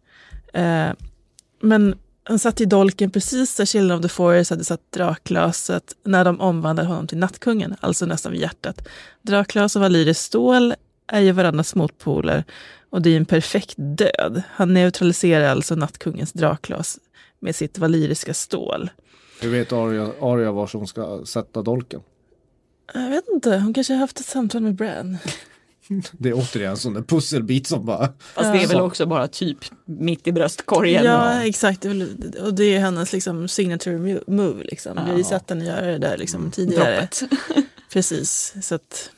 Eh, 0.53 0.89
men 1.61 1.95
han 2.23 2.39
satt 2.39 2.61
i 2.61 2.65
dolken 2.65 3.11
precis 3.11 3.55
där 3.55 3.65
Children 3.65 3.97
of 3.97 4.01
the 4.01 4.09
Forest 4.09 4.49
hade 4.49 4.63
satt 4.63 4.91
draklöset 4.91 5.95
när 6.03 6.25
de 6.25 6.41
omvandlade 6.41 6.89
honom 6.89 7.07
till 7.07 7.17
nattkungen, 7.17 7.75
alltså 7.79 8.05
nästan 8.05 8.31
vid 8.31 8.41
hjärtat. 8.41 8.87
Draklös 9.21 9.75
och 9.75 9.81
valyriskt 9.81 10.23
stål 10.23 10.73
är 11.07 11.21
ju 11.21 11.31
varandras 11.31 11.75
motpoler 11.75 12.43
och 12.89 13.01
det 13.01 13.09
är 13.09 13.17
en 13.17 13.25
perfekt 13.25 13.75
död. 13.77 14.41
Han 14.51 14.73
neutraliserar 14.73 15.49
alltså 15.49 15.75
nattkungens 15.75 16.33
draklös 16.33 16.99
med 17.39 17.55
sitt 17.55 17.77
valyriska 17.77 18.33
stål. 18.33 18.89
Hur 19.41 19.49
vet 19.49 19.71
Arya, 19.71 20.11
Arya 20.21 20.51
var 20.51 20.69
hon 20.73 20.87
ska 20.87 21.25
sätta 21.25 21.61
dolken? 21.61 22.01
Jag 22.93 23.09
vet 23.09 23.27
inte, 23.27 23.57
hon 23.57 23.73
kanske 23.73 23.93
har 23.93 23.99
haft 23.99 24.19
ett 24.19 24.25
samtal 24.25 24.61
med 24.61 24.75
Bran. 24.75 25.17
Det 26.11 26.29
är 26.29 26.33
återigen 26.33 26.71
en 26.71 26.77
sån 26.77 26.93
där 26.93 27.01
pusselbit 27.01 27.67
som 27.67 27.85
bara 27.85 28.13
Fast 28.19 28.53
det 28.53 28.63
är 28.63 28.67
väl 28.67 28.81
också 28.81 29.05
bara 29.05 29.27
typ 29.27 29.57
mitt 29.85 30.27
i 30.27 30.31
bröstkorgen. 30.31 31.05
Ja, 31.05 31.43
exakt. 31.43 31.85
Och 32.39 32.53
det 32.53 32.75
är 32.75 32.79
hennes 32.79 33.13
liksom, 33.13 33.47
signature 33.47 34.21
move. 34.27 34.63
Liksom. 34.63 34.99
Vi 35.05 35.11
har 35.11 35.17
ju 35.17 35.23
sett 35.23 35.49
henne 35.49 35.65
göra 35.65 35.85
det 35.85 35.97
där 35.97 36.17
liksom, 36.17 36.51
tidigare. 36.51 36.99
Droppet. 36.99 37.23
Precis. 37.93 38.53
Så 38.61 38.75
att, 38.75 39.09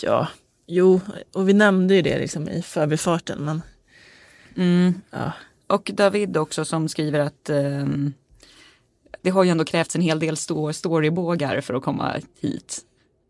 ja, 0.00 0.28
jo, 0.66 1.00
och 1.32 1.48
vi 1.48 1.52
nämnde 1.52 1.94
ju 1.94 2.02
det 2.02 2.18
liksom, 2.18 2.48
i 2.48 2.62
förbifarten. 2.62 3.44
Men 3.44 3.62
Ja. 5.10 5.32
Och 5.68 5.90
David 5.94 6.36
också 6.36 6.64
som 6.64 6.88
skriver 6.88 7.18
att 7.20 7.50
ehm, 7.50 8.12
det 9.22 9.30
har 9.30 9.44
ju 9.44 9.50
ändå 9.50 9.64
krävts 9.64 9.96
en 9.96 10.02
hel 10.02 10.18
del 10.18 10.36
storybågar 10.72 11.60
för 11.60 11.74
att 11.74 11.82
komma 11.82 12.14
hit. 12.40 12.80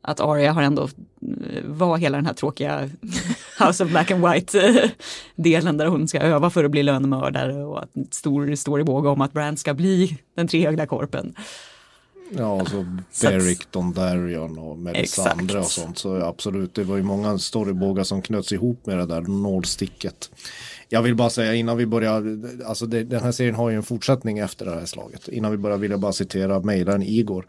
Att 0.03 0.21
Arya 0.21 0.53
har 0.53 0.63
ändå 0.63 0.83
eh, 0.83 1.65
var 1.65 1.97
hela 1.99 2.19
den 2.19 2.27
här 2.27 2.35
tråkiga 2.35 2.91
House 3.59 3.85
of 3.85 3.91
Black 3.91 4.11
and 4.11 4.29
White 4.29 4.61
eh, 4.61 4.91
delen 5.37 5.77
där 5.77 5.87
hon 5.87 6.09
ska 6.09 6.19
öva 6.21 6.51
för 6.51 6.65
att 6.65 6.71
bli 6.71 6.83
lönnmördare 6.83 7.65
och 7.65 7.83
att 7.83 7.97
en 7.97 8.07
stor 8.11 8.55
storybåge 8.55 9.09
om 9.09 9.21
att 9.21 9.33
Brand 9.33 9.59
ska 9.59 9.75
bli 9.75 10.19
den 10.37 10.49
trehögda 10.49 10.87
korpen. 10.87 11.35
Ja, 12.31 12.61
alltså 12.61 12.87
Så 13.13 13.27
att- 13.27 13.33
Beric, 13.33 13.67
Dondarrion 13.71 14.59
och 14.59 14.79
Melisandre 14.79 15.59
och 15.59 15.65
sånt. 15.65 15.99
Så 15.99 16.17
absolut, 16.17 16.75
det 16.75 16.85
var 16.85 16.97
ju 16.97 17.03
många 17.03 17.39
storybågar 17.39 18.05
som 18.05 18.23
knöts 18.23 18.53
ihop 18.53 18.87
med 18.87 18.99
det 18.99 19.07
där 19.07 19.21
nålsticket. 19.21 20.31
Jag 20.89 21.03
vill 21.03 21.15
bara 21.15 21.31
säga 21.31 21.55
innan 21.55 21.77
vi 21.77 21.87
börjar, 21.87 22.39
alltså 22.67 22.87
det, 22.87 23.05
den 23.05 23.23
här 23.23 23.33
serien 23.33 23.55
har 23.55 23.71
ju 23.71 23.77
en 23.77 23.83
fortsättning 23.83 24.39
efter 24.39 24.65
det 24.65 24.75
här 24.75 24.87
slaget. 24.87 25.29
Innan 25.29 25.51
vi 25.51 25.57
börjar 25.57 25.77
vill 25.79 25.91
jag 25.91 26.01
bara 26.01 26.13
citera 26.13 26.61
mejlaren 26.61 27.03
Igor. 27.03 27.47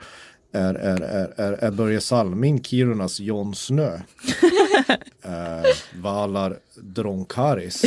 Är, 0.51 0.73
är, 0.75 1.01
är, 1.01 1.33
är, 1.35 1.51
är 1.53 1.71
Börje 1.71 2.01
Salming 2.01 2.63
Kirunas 2.63 3.19
Jon 3.19 3.55
Snö? 3.55 3.93
eh, 5.23 5.63
Valar 5.95 6.57
Dronkaris. 6.75 7.83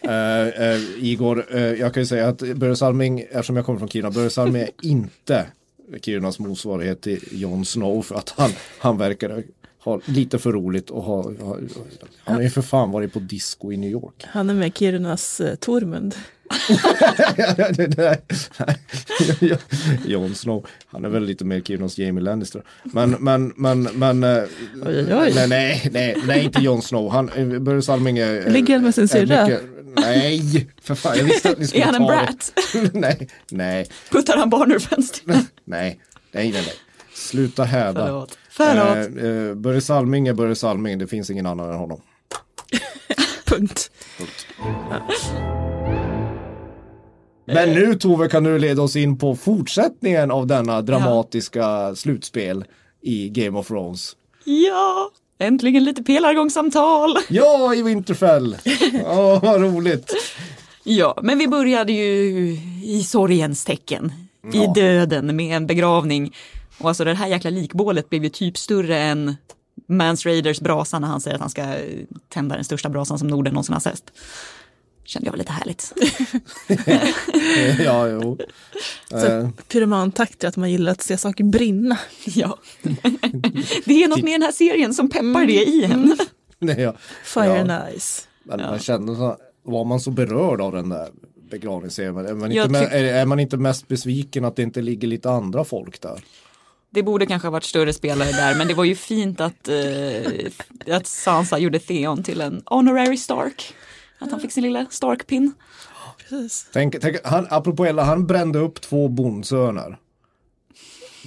eh, 0.00 0.48
eh, 0.48 0.80
Igor, 0.98 1.46
eh, 1.56 1.62
jag 1.62 1.94
kan 1.94 2.02
ju 2.02 2.06
säga 2.06 2.28
att 2.28 2.38
Börje 2.38 2.76
Salming, 2.76 3.20
eftersom 3.20 3.56
jag 3.56 3.66
kommer 3.66 3.78
från 3.78 3.88
Kiruna, 3.88 4.10
Börje 4.10 4.30
Salming 4.30 4.62
är 4.62 4.70
inte 4.82 5.46
Kirunas 6.02 6.38
motsvarighet 6.38 7.00
till 7.00 7.24
Jon 7.30 7.64
Snow 7.64 8.02
för 8.02 8.14
att 8.14 8.34
han, 8.36 8.50
han 8.78 8.98
verkar 8.98 9.42
ha 9.86 10.00
lite 10.04 10.38
för 10.38 10.52
roligt 10.52 10.90
och 10.90 11.02
ha, 11.02 11.22
ha 11.22 11.56
han 12.24 12.34
har 12.34 12.42
ju 12.42 12.50
för 12.50 12.62
fan 12.62 12.90
varit 12.90 13.12
på 13.12 13.18
disco 13.18 13.72
i 13.72 13.76
New 13.76 13.90
York. 13.90 14.24
Han 14.26 14.50
är 14.50 14.54
med 14.54 14.76
Kirunas 14.76 15.40
eh, 15.40 15.54
Tormund. 15.54 16.14
Jon 20.06 20.34
Snow, 20.34 20.66
han 20.86 21.04
är 21.04 21.08
väl 21.08 21.24
lite 21.24 21.44
mer 21.44 21.60
Kirunas 21.60 21.98
Jamie 21.98 22.24
Lannister. 22.24 22.62
Men, 22.82 23.10
men, 23.10 23.52
men, 23.56 23.82
men. 23.82 24.24
eh, 24.24 24.42
Oj, 24.86 24.86
oj, 24.86 25.14
oj. 25.14 25.32
Nej, 25.34 25.48
nej, 25.48 25.88
nej, 25.92 26.16
nej, 26.26 26.44
inte 26.44 26.60
Jon 26.62 26.82
Snow. 26.82 27.10
Han, 27.10 27.28
eh, 27.28 27.58
Börje 27.60 27.82
Salming 27.82 28.18
är... 28.18 28.26
är- 28.32 28.50
Ligger 28.50 28.74
han 28.74 28.84
med 28.84 28.94
sin 28.94 29.08
syrra? 29.08 29.48
Nej, 30.00 30.68
för 30.82 30.94
fan, 30.94 31.16
jag 31.18 31.24
visste 31.24 31.50
att 31.50 31.58
ni 31.58 31.66
skulle 31.66 31.82
Är 31.82 31.86
han 31.86 31.94
en 31.94 32.00
ta 32.00 32.06
brat? 32.06 32.52
nej, 32.92 33.28
nej, 33.50 33.86
Puttar 34.10 34.36
han 34.36 34.50
barn 34.50 34.72
ur 34.72 34.78
fönstret? 34.78 35.26
nej, 35.64 35.64
nej, 35.64 36.00
nej, 36.32 36.52
nej. 36.52 36.72
Sluta 37.14 37.64
häda. 37.64 38.06
Förlåt. 38.06 38.38
Förlåt. 38.56 39.16
Eh, 39.22 39.30
eh, 39.48 39.54
Börje 39.54 39.80
Salming 39.80 40.28
är 40.28 40.34
Börje 40.34 40.54
Salming, 40.54 40.98
det 40.98 41.06
finns 41.06 41.30
ingen 41.30 41.46
annan 41.46 41.70
än 41.70 41.76
honom. 41.76 42.00
Punkt. 43.46 43.90
Men 47.46 47.72
nu 47.72 47.94
Tove 47.94 48.28
kan 48.28 48.44
du 48.44 48.58
leda 48.58 48.82
oss 48.82 48.96
in 48.96 49.18
på 49.18 49.36
fortsättningen 49.36 50.30
av 50.30 50.46
denna 50.46 50.82
dramatiska 50.82 51.94
slutspel 51.94 52.64
i 53.02 53.28
Game 53.28 53.58
of 53.58 53.66
Thrones. 53.66 54.16
Ja, 54.44 55.10
äntligen 55.38 55.84
lite 55.84 56.02
pelargångssamtal. 56.02 57.16
Ja, 57.28 57.74
i 57.74 57.82
Winterfell! 57.82 58.56
Åh, 59.04 59.42
vad 59.42 59.60
roligt! 59.60 60.12
Ja, 60.84 61.18
men 61.22 61.38
vi 61.38 61.48
började 61.48 61.92
ju 61.92 62.48
i 62.84 63.02
sorgens 63.06 63.64
tecken. 63.64 64.12
I 64.52 64.58
Ja. 64.64 64.72
döden 64.74 65.36
med 65.36 65.56
en 65.56 65.66
begravning. 65.66 66.34
Och 66.78 66.88
alltså 66.88 67.04
det 67.04 67.14
här 67.14 67.26
jäkla 67.28 67.50
likbålet 67.50 68.10
blev 68.10 68.24
ju 68.24 68.30
typ 68.30 68.58
större 68.58 68.98
än 68.98 69.36
Mans 69.88 70.26
Raiders 70.26 70.60
brasa 70.60 70.98
när 70.98 71.08
han 71.08 71.20
säger 71.20 71.34
att 71.34 71.40
han 71.40 71.50
ska 71.50 71.62
eh, 71.62 72.04
tända 72.28 72.54
den 72.54 72.64
största 72.64 72.88
brasan 72.88 73.18
som 73.18 73.28
Norden 73.28 73.52
någonsin 73.54 73.72
har 73.72 73.80
sett. 73.80 74.12
Kände 75.04 75.26
jag 75.26 75.32
var 75.32 75.38
lite 75.38 75.52
härligt. 75.52 75.92
Ja, 77.84 78.08
jo. 78.08 78.38
Så 79.10 79.16
Eh, 79.26 79.48
Pyromantakt 79.68 80.44
är 80.44 80.48
att 80.48 80.56
man 80.56 80.70
gillar 80.70 80.92
att 80.92 81.02
se 81.02 81.16
saker 81.18 81.44
brinna. 81.44 81.98
Ja. 82.24 82.58
Det 83.84 84.02
är 84.04 84.08
något 84.08 84.22
med 84.22 84.32
den 84.34 84.42
här 84.42 84.52
serien 84.52 84.94
som 84.94 85.08
peppar 85.10 85.46
det 85.46 85.64
i 85.64 85.84
en. 85.84 86.16
nej, 86.58 86.80
ja. 86.80 86.94
Fire 87.24 87.44
Ja. 87.46 87.58
and 87.58 87.98
Ice. 88.00 88.28
Men 88.44 88.60
man 88.60 88.78
kände 88.78 89.16
så, 89.16 89.36
var 89.62 89.84
man 89.84 90.00
så 90.00 90.10
berörd 90.10 90.60
av 90.60 90.72
den 90.72 90.88
där? 90.88 91.08
Är 91.50 92.34
man, 92.34 92.52
inte 92.52 92.68
tyck- 92.68 92.90
är, 92.92 93.04
är 93.04 93.24
man 93.26 93.40
inte 93.40 93.56
mest 93.56 93.88
besviken 93.88 94.44
att 94.44 94.56
det 94.56 94.62
inte 94.62 94.82
ligger 94.82 95.08
lite 95.08 95.30
andra 95.30 95.64
folk 95.64 96.00
där? 96.00 96.20
Det 96.96 97.02
borde 97.02 97.26
kanske 97.26 97.48
ha 97.48 97.52
varit 97.52 97.64
större 97.64 97.92
spelare 97.92 98.32
där, 98.32 98.54
men 98.54 98.68
det 98.68 98.74
var 98.74 98.84
ju 98.84 98.94
fint 98.94 99.40
att, 99.40 99.68
eh, 99.68 100.96
att 100.96 101.06
Sansa 101.06 101.58
gjorde 101.58 101.78
Theon 101.78 102.22
till 102.22 102.40
en 102.40 102.62
honorary 102.66 103.16
Stark. 103.16 103.74
Att 104.18 104.30
han 104.30 104.40
fick 104.40 104.52
sin 104.52 104.62
lilla 104.62 104.86
Stark-pin. 104.90 105.52
Precis. 106.18 106.66
Tänk, 106.72 107.00
tänk, 107.00 107.16
han, 107.24 107.46
apropå 107.50 107.86
Ella, 107.86 108.02
han 108.04 108.26
brände 108.26 108.58
upp 108.58 108.80
två 108.80 109.08
bondsöner. 109.08 109.98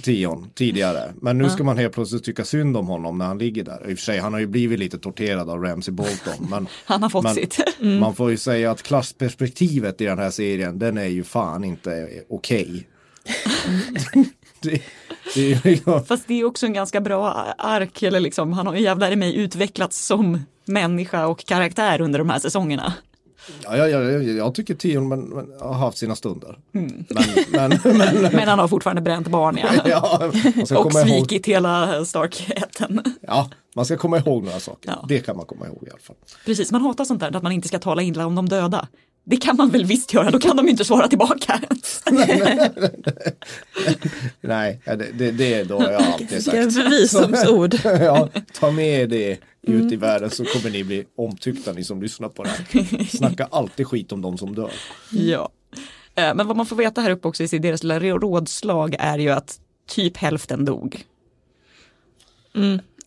Tion 0.02 0.50
tidigare. 0.54 1.12
Men 1.20 1.38
nu 1.38 1.50
ska 1.50 1.64
man 1.64 1.78
helt 1.78 1.94
plötsligt 1.94 2.24
tycka 2.24 2.44
synd 2.44 2.76
om 2.76 2.86
honom 2.86 3.18
när 3.18 3.26
han 3.26 3.38
ligger 3.38 3.64
där. 3.64 3.90
I 3.90 3.94
och 3.94 3.98
för 3.98 4.04
sig, 4.04 4.18
han 4.18 4.32
har 4.32 4.40
ju 4.40 4.46
blivit 4.46 4.78
lite 4.78 4.98
torterad 4.98 5.50
av 5.50 5.62
Ramsey 5.62 5.94
Bolton. 5.94 6.46
Men, 6.50 6.66
Han 6.84 7.02
har 7.02 7.10
fått 7.10 7.24
men 7.24 7.34
sitt. 7.34 7.58
man 8.00 8.14
får 8.14 8.30
ju 8.30 8.36
säga 8.36 8.70
att 8.70 8.82
klassperspektivet 8.82 10.00
i 10.00 10.04
den 10.04 10.18
här 10.18 10.30
serien, 10.30 10.78
den 10.78 10.98
är 10.98 11.08
ju 11.08 11.24
fan 11.24 11.64
inte 11.64 12.08
okej. 12.28 12.88
det, 14.60 14.82
det 15.34 16.06
Fast 16.08 16.28
det 16.28 16.40
är 16.40 16.44
också 16.44 16.66
en 16.66 16.72
ganska 16.72 17.00
bra 17.00 17.46
ark, 17.58 18.02
eller 18.02 18.20
liksom, 18.20 18.52
han 18.52 18.66
har 18.66 18.74
ju 18.74 18.80
jävlar 18.80 19.10
i 19.12 19.16
mig 19.16 19.36
utvecklats 19.36 20.06
som 20.06 20.38
människa 20.64 21.26
och 21.26 21.44
karaktär 21.44 22.00
under 22.00 22.18
de 22.18 22.30
här 22.30 22.38
säsongerna. 22.38 22.94
ja, 23.64 23.76
ja, 23.76 23.88
ja, 23.88 24.00
jag, 24.00 24.24
jag 24.24 24.54
tycker 24.54 24.74
Tion 24.74 25.10
har 25.60 25.74
haft 25.74 25.98
sina 25.98 26.16
stunder. 26.16 26.58
Mm. 26.74 27.04
Men, 27.08 27.24
men, 27.52 27.80
men 27.98 28.22
Men 28.32 28.48
han 28.48 28.58
har 28.58 28.68
fortfarande 28.68 29.02
bränt 29.02 29.28
barn, 29.28 29.58
ja. 29.62 29.68
ja, 29.84 30.30
Och 30.76 30.82
komma 30.82 31.00
ihåg, 31.00 31.08
svikit 31.08 31.46
hela 31.46 32.04
Stark-ätten. 32.04 33.02
ja, 33.20 33.50
man 33.76 33.84
ska 33.84 33.96
komma 33.96 34.18
ihåg 34.18 34.44
några 34.44 34.60
saker. 34.60 34.90
Ja. 34.90 35.04
Det 35.08 35.20
kan 35.20 35.36
man 35.36 35.46
komma 35.46 35.66
ihåg 35.66 35.84
i 35.86 35.90
alla 35.90 36.00
fall. 36.00 36.16
Precis, 36.44 36.72
man 36.72 36.82
hatar 36.82 37.04
sånt 37.04 37.20
där, 37.20 37.36
att 37.36 37.42
man 37.42 37.52
inte 37.52 37.68
ska 37.68 37.78
tala 37.78 38.02
illa 38.02 38.26
om 38.26 38.34
de 38.34 38.48
döda. 38.48 38.88
Det 39.30 39.36
kan 39.36 39.56
man 39.56 39.70
väl 39.70 39.84
visst 39.84 40.12
göra, 40.12 40.30
då 40.30 40.38
kan 40.38 40.56
de 40.56 40.66
ju 40.66 40.70
inte 40.70 40.84
svara 40.84 41.08
tillbaka. 41.08 41.60
Nej, 44.40 44.80
det, 44.84 45.12
det, 45.18 45.30
det 45.30 45.64
då 45.64 45.82
jag 45.82 46.02
alltid 46.02 46.28
Det 46.28 46.36
är 46.36 46.70
sagt. 46.70 46.92
visdomsord. 46.92 47.74
ja, 47.84 48.28
ta 48.52 48.70
med 48.70 49.10
det 49.10 49.38
ut 49.62 49.92
i 49.92 49.96
världen 49.96 50.30
så 50.30 50.44
kommer 50.44 50.70
ni 50.70 50.84
bli 50.84 51.04
omtyckta 51.16 51.72
ni 51.72 51.84
som 51.84 52.02
lyssnar 52.02 52.28
på 52.28 52.42
det 52.42 52.48
här. 52.48 53.04
Snacka 53.16 53.48
alltid 53.50 53.86
skit 53.86 54.12
om 54.12 54.22
de 54.22 54.38
som 54.38 54.54
dör. 54.54 54.72
Ja. 55.10 55.48
Eh, 56.14 56.34
Men 56.34 56.46
vad 56.46 56.56
man 56.56 56.66
får 56.66 56.76
veta 56.76 57.00
här 57.00 57.10
uppe 57.10 57.28
också 57.28 57.42
i 57.42 57.58
deras 57.58 57.82
lilla 57.82 58.00
rådslag 58.00 58.96
är 58.98 59.18
ju 59.18 59.30
att 59.30 59.60
typ 59.88 60.16
hälften 60.16 60.64
dog. 60.64 61.04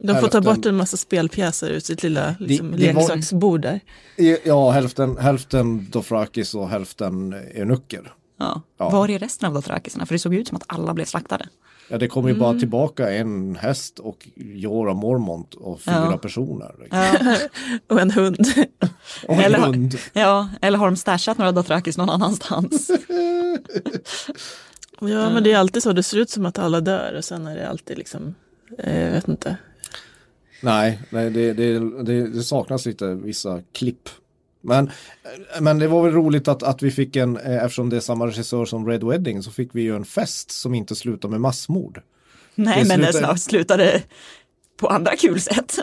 De 0.07 0.15
får 0.21 0.27
ta 0.27 0.41
bort 0.41 0.65
en 0.65 0.75
massa 0.75 0.97
spelpjäser 0.97 1.69
ur 1.71 1.79
sitt 1.79 2.03
lilla 2.03 2.35
liksom, 2.39 2.71
det 2.71 2.93
var- 2.93 3.01
leksaksbord 3.01 3.61
där. 3.61 3.79
Ja, 4.43 4.71
hälften, 4.71 5.17
hälften 5.17 5.87
Dofrakis 5.91 6.55
och 6.55 6.69
hälften 6.69 7.33
eunucker. 7.33 8.13
Ja. 8.39 8.61
Ja. 8.77 8.89
Var 8.89 9.09
är 9.09 9.19
resten 9.19 9.47
av 9.47 9.53
dothrakisarna? 9.53 10.05
För 10.05 10.13
det 10.15 10.19
såg 10.19 10.35
ut 10.35 10.47
som 10.47 10.57
att 10.57 10.63
alla 10.67 10.93
blev 10.93 11.05
slaktade. 11.05 11.45
Ja, 11.89 11.97
det 11.97 12.07
kommer 12.07 12.29
ju 12.29 12.35
bara 12.35 12.59
tillbaka 12.59 13.11
en 13.13 13.55
häst 13.55 13.99
och 13.99 14.27
Jorah 14.35 14.95
Mormont 14.95 15.53
och 15.53 15.81
fyra 15.81 16.07
Ja. 16.11 16.17
personer. 16.17 16.71
Ja. 16.91 17.35
Och 17.89 18.01
en 18.01 18.11
hund. 18.11 18.37
Och 19.27 19.33
en 19.33 19.39
Eller- 19.39 19.59
hund. 19.59 19.95
ja, 20.13 20.49
eller 20.61 20.77
har 20.77 20.85
de 20.85 20.95
stashat 20.95 21.37
några 21.37 21.51
dothrakis 21.51 21.97
någon 21.97 22.09
annanstans? 22.09 22.91
Ja 24.99 25.29
men 25.29 25.43
det 25.43 25.51
är 25.51 25.57
alltid 25.57 25.83
så, 25.83 25.93
det 25.93 26.03
ser 26.03 26.17
ut 26.17 26.29
som 26.29 26.45
att 26.45 26.59
alla 26.59 26.81
dör 26.81 27.13
och 27.17 27.23
sen 27.25 27.47
är 27.47 27.55
det 27.55 27.69
alltid 27.69 27.97
liksom, 27.97 28.35
eh, 28.77 28.99
jag 29.03 29.11
vet 29.11 29.27
inte. 29.27 29.57
Nej, 30.63 30.99
nej 31.09 31.29
det, 31.29 31.53
det, 31.53 31.79
det, 32.03 32.27
det 32.27 32.43
saknas 32.43 32.85
lite 32.85 33.05
vissa 33.13 33.61
klipp. 33.73 34.09
Men, 34.61 34.91
men 35.61 35.79
det 35.79 35.87
var 35.87 36.03
väl 36.03 36.11
roligt 36.13 36.47
att, 36.47 36.63
att 36.63 36.81
vi 36.81 36.91
fick 36.91 37.15
en, 37.15 37.37
eh, 37.37 37.63
eftersom 37.63 37.89
det 37.89 37.95
är 37.95 37.99
samma 37.99 38.27
regissör 38.27 38.65
som 38.65 38.87
Red 38.87 39.03
Wedding, 39.03 39.43
så 39.43 39.51
fick 39.51 39.69
vi 39.73 39.81
ju 39.81 39.95
en 39.95 40.05
fest 40.05 40.51
som 40.51 40.73
inte 40.73 40.95
slutar 40.95 41.29
med 41.29 41.41
massmord. 41.41 42.01
Nej, 42.55 42.81
Det 42.83 42.87
men 42.87 42.97
slutar- 42.97 43.19
snart 43.19 43.39
slutade 43.39 44.01
på 44.77 44.87
andra 44.87 45.15
kul 45.15 45.41
sätt. 45.41 45.79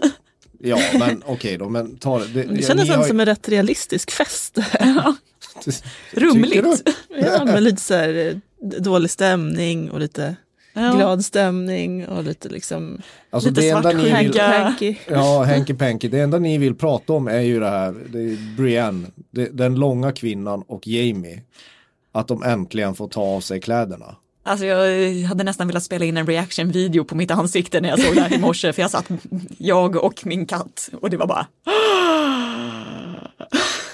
Ja, 0.58 0.78
men 0.98 1.22
okej 1.26 1.58
då, 1.58 1.68
men 1.68 1.96
ta 1.96 2.18
det. 2.18 2.26
det 2.26 2.42
Det 2.42 2.62
kändes 2.62 2.88
har- 2.88 3.04
som 3.04 3.20
en 3.20 3.26
rätt 3.26 3.48
realistisk 3.48 4.10
fest. 4.10 4.58
Rumligt. 6.12 6.88
ja, 7.08 7.44
med 7.44 7.62
lite 7.62 7.82
så 7.82 7.94
här 7.94 8.14
eh, 8.28 8.36
dålig 8.80 9.10
stämning 9.10 9.90
och 9.90 10.00
lite 10.00 10.36
Ja. 10.72 10.92
glad 10.92 11.24
stämning 11.24 12.06
och 12.06 12.24
lite 12.24 12.48
liksom 12.48 13.02
Alltså 13.30 13.48
Lite 13.48 13.60
det 13.60 13.68
enda 13.68 13.92
ni 13.92 14.10
svartsjuka. 14.10 14.74
ja, 15.08 15.42
Henky 15.42 15.74
Panky, 15.74 16.08
det 16.08 16.20
enda 16.20 16.38
ni 16.38 16.58
vill 16.58 16.74
prata 16.74 17.12
om 17.12 17.28
är 17.28 17.40
ju 17.40 17.60
det 17.60 17.68
här, 17.70 17.94
det 18.12 18.18
är 18.18 18.56
Brienne, 18.56 19.06
det, 19.30 19.46
den 19.46 19.74
långa 19.74 20.12
kvinnan 20.12 20.62
och 20.66 20.86
Jamie. 20.86 21.42
Att 22.12 22.28
de 22.28 22.42
äntligen 22.42 22.94
får 22.94 23.08
ta 23.08 23.20
av 23.22 23.40
sig 23.40 23.60
kläderna. 23.60 24.16
Alltså 24.42 24.66
jag 24.66 25.12
hade 25.22 25.44
nästan 25.44 25.66
velat 25.66 25.82
spela 25.82 26.04
in 26.04 26.16
en 26.16 26.26
reaction-video 26.26 27.04
på 27.04 27.14
mitt 27.14 27.30
ansikte 27.30 27.80
när 27.80 27.88
jag 27.88 28.00
såg 28.00 28.14
det 28.14 28.20
här 28.20 28.34
i 28.34 28.38
morse. 28.38 28.72
För 28.72 28.82
jag 28.82 28.90
satt, 28.90 29.08
jag 29.58 29.96
och 30.04 30.26
min 30.26 30.46
katt, 30.46 30.90
och 31.00 31.10
det 31.10 31.16
var 31.16 31.26
bara... 31.26 31.46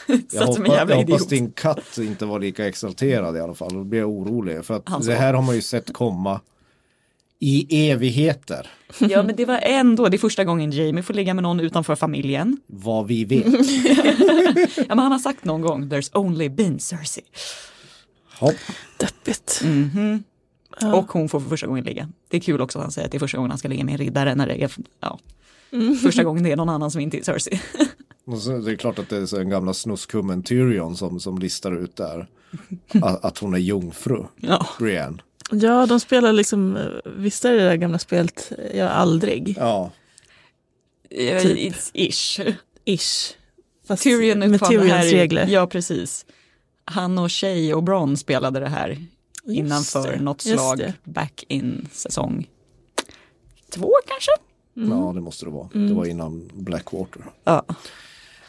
Jag, 0.08 0.68
jävla 0.68 0.76
jag 0.76 0.86
hoppas 0.86 1.00
idiot. 1.00 1.28
din 1.28 1.50
katt 1.50 1.98
inte 1.98 2.24
var 2.26 2.38
lika 2.40 2.66
exalterad 2.68 3.36
i 3.36 3.40
alla 3.40 3.54
fall. 3.54 3.72
Då 3.72 3.84
blir 3.84 4.00
jag 4.00 4.08
orolig. 4.10 4.64
För 4.64 4.74
att 4.74 5.06
det 5.06 5.14
här 5.14 5.34
har 5.34 5.42
man 5.42 5.54
ju 5.54 5.62
sett 5.62 5.92
komma 5.92 6.40
i 7.38 7.88
evigheter. 7.90 8.68
Ja 8.98 9.22
men 9.22 9.36
det 9.36 9.44
var 9.44 9.58
ändå, 9.62 10.08
det 10.08 10.16
är 10.16 10.18
första 10.18 10.44
gången 10.44 10.70
Jamie 10.70 11.02
får 11.02 11.14
ligga 11.14 11.34
med 11.34 11.42
någon 11.42 11.60
utanför 11.60 11.94
familjen. 11.96 12.60
Vad 12.66 13.06
vi 13.06 13.24
vet. 13.24 13.46
Ja 14.76 14.94
men 14.94 14.98
han 14.98 15.12
har 15.12 15.18
sagt 15.18 15.44
någon 15.44 15.60
gång, 15.60 15.84
there's 15.84 16.16
only 16.16 16.48
been 16.48 16.78
Cersei. 16.78 17.24
Hopp. 18.38 18.54
Deppigt. 18.98 19.60
Mhm. 19.64 20.24
Ja. 20.80 20.94
Och 20.94 21.12
hon 21.12 21.28
får 21.28 21.40
för 21.40 21.48
första 21.48 21.66
gången 21.66 21.84
ligga. 21.84 22.08
Det 22.28 22.36
är 22.36 22.40
kul 22.40 22.60
också 22.60 22.78
att 22.78 22.84
han 22.84 22.92
säger 22.92 23.06
att 23.06 23.12
det 23.12 23.18
är 23.18 23.20
första 23.20 23.38
gången 23.38 23.50
han 23.50 23.58
ska 23.58 23.68
ligga 23.68 23.84
med 23.84 23.92
en 23.92 23.98
riddare 23.98 24.34
när 24.34 24.46
det 24.46 24.62
är 24.62 24.70
ja, 25.00 25.18
första 26.02 26.24
gången 26.24 26.42
det 26.44 26.52
är 26.52 26.56
någon 26.56 26.68
annan 26.68 26.90
som 26.90 27.00
inte 27.00 27.18
är 27.18 27.22
Cersei. 27.22 27.60
Det 28.64 28.70
är 28.72 28.76
klart 28.76 28.98
att 28.98 29.08
det 29.08 29.16
är 29.16 29.26
så 29.26 29.36
den 29.36 29.48
gamla 29.48 29.74
snuskummen 29.74 30.42
Tyrion 30.42 30.96
som, 30.96 31.20
som 31.20 31.38
listar 31.38 31.82
ut 31.82 31.96
där. 31.96 32.28
Att, 33.02 33.24
att 33.24 33.38
hon 33.38 33.54
är 33.54 33.58
jungfru. 33.58 34.24
Ja. 34.36 34.66
Brienne. 34.78 35.18
Ja, 35.50 35.86
de 35.86 36.00
spelar 36.00 36.32
liksom, 36.32 36.76
eh, 36.76 36.82
visst 37.04 37.44
är 37.44 37.52
det 37.52 37.58
det 37.58 37.64
där 37.64 37.76
gamla 37.76 37.98
spelet, 37.98 38.52
jag 38.74 38.88
aldrig, 38.90 39.56
Ja. 39.58 39.90
Eh, 41.10 41.42
Typ. 41.42 41.58
It's 41.58 41.90
ish. 41.94 42.40
ish. 42.84 43.34
Fast 43.86 44.02
Tyrion 44.02 44.38
med 44.38 44.60
Tyrions 44.68 44.90
här, 44.92 45.04
regler. 45.04 45.46
Ja 45.46 45.66
precis. 45.66 46.26
Han 46.84 47.18
och 47.18 47.32
Shay 47.32 47.74
och 47.74 47.82
Bron 47.82 48.16
spelade 48.16 48.60
det 48.60 48.68
här 48.68 48.88
Just 48.88 49.58
innanför 49.58 50.12
det, 50.12 50.20
något 50.20 50.40
slag 50.40 50.92
back 51.04 51.44
in 51.48 51.88
säsong 51.92 52.46
två 53.70 53.92
kanske? 54.06 54.30
ja, 54.74 55.12
det 55.14 55.20
måste 55.20 55.44
det 55.44 55.50
vara. 55.50 55.68
Det 55.72 55.94
var 55.94 56.06
innan 56.06 56.50
Blackwater. 56.54 57.22
Ja. 57.44 57.64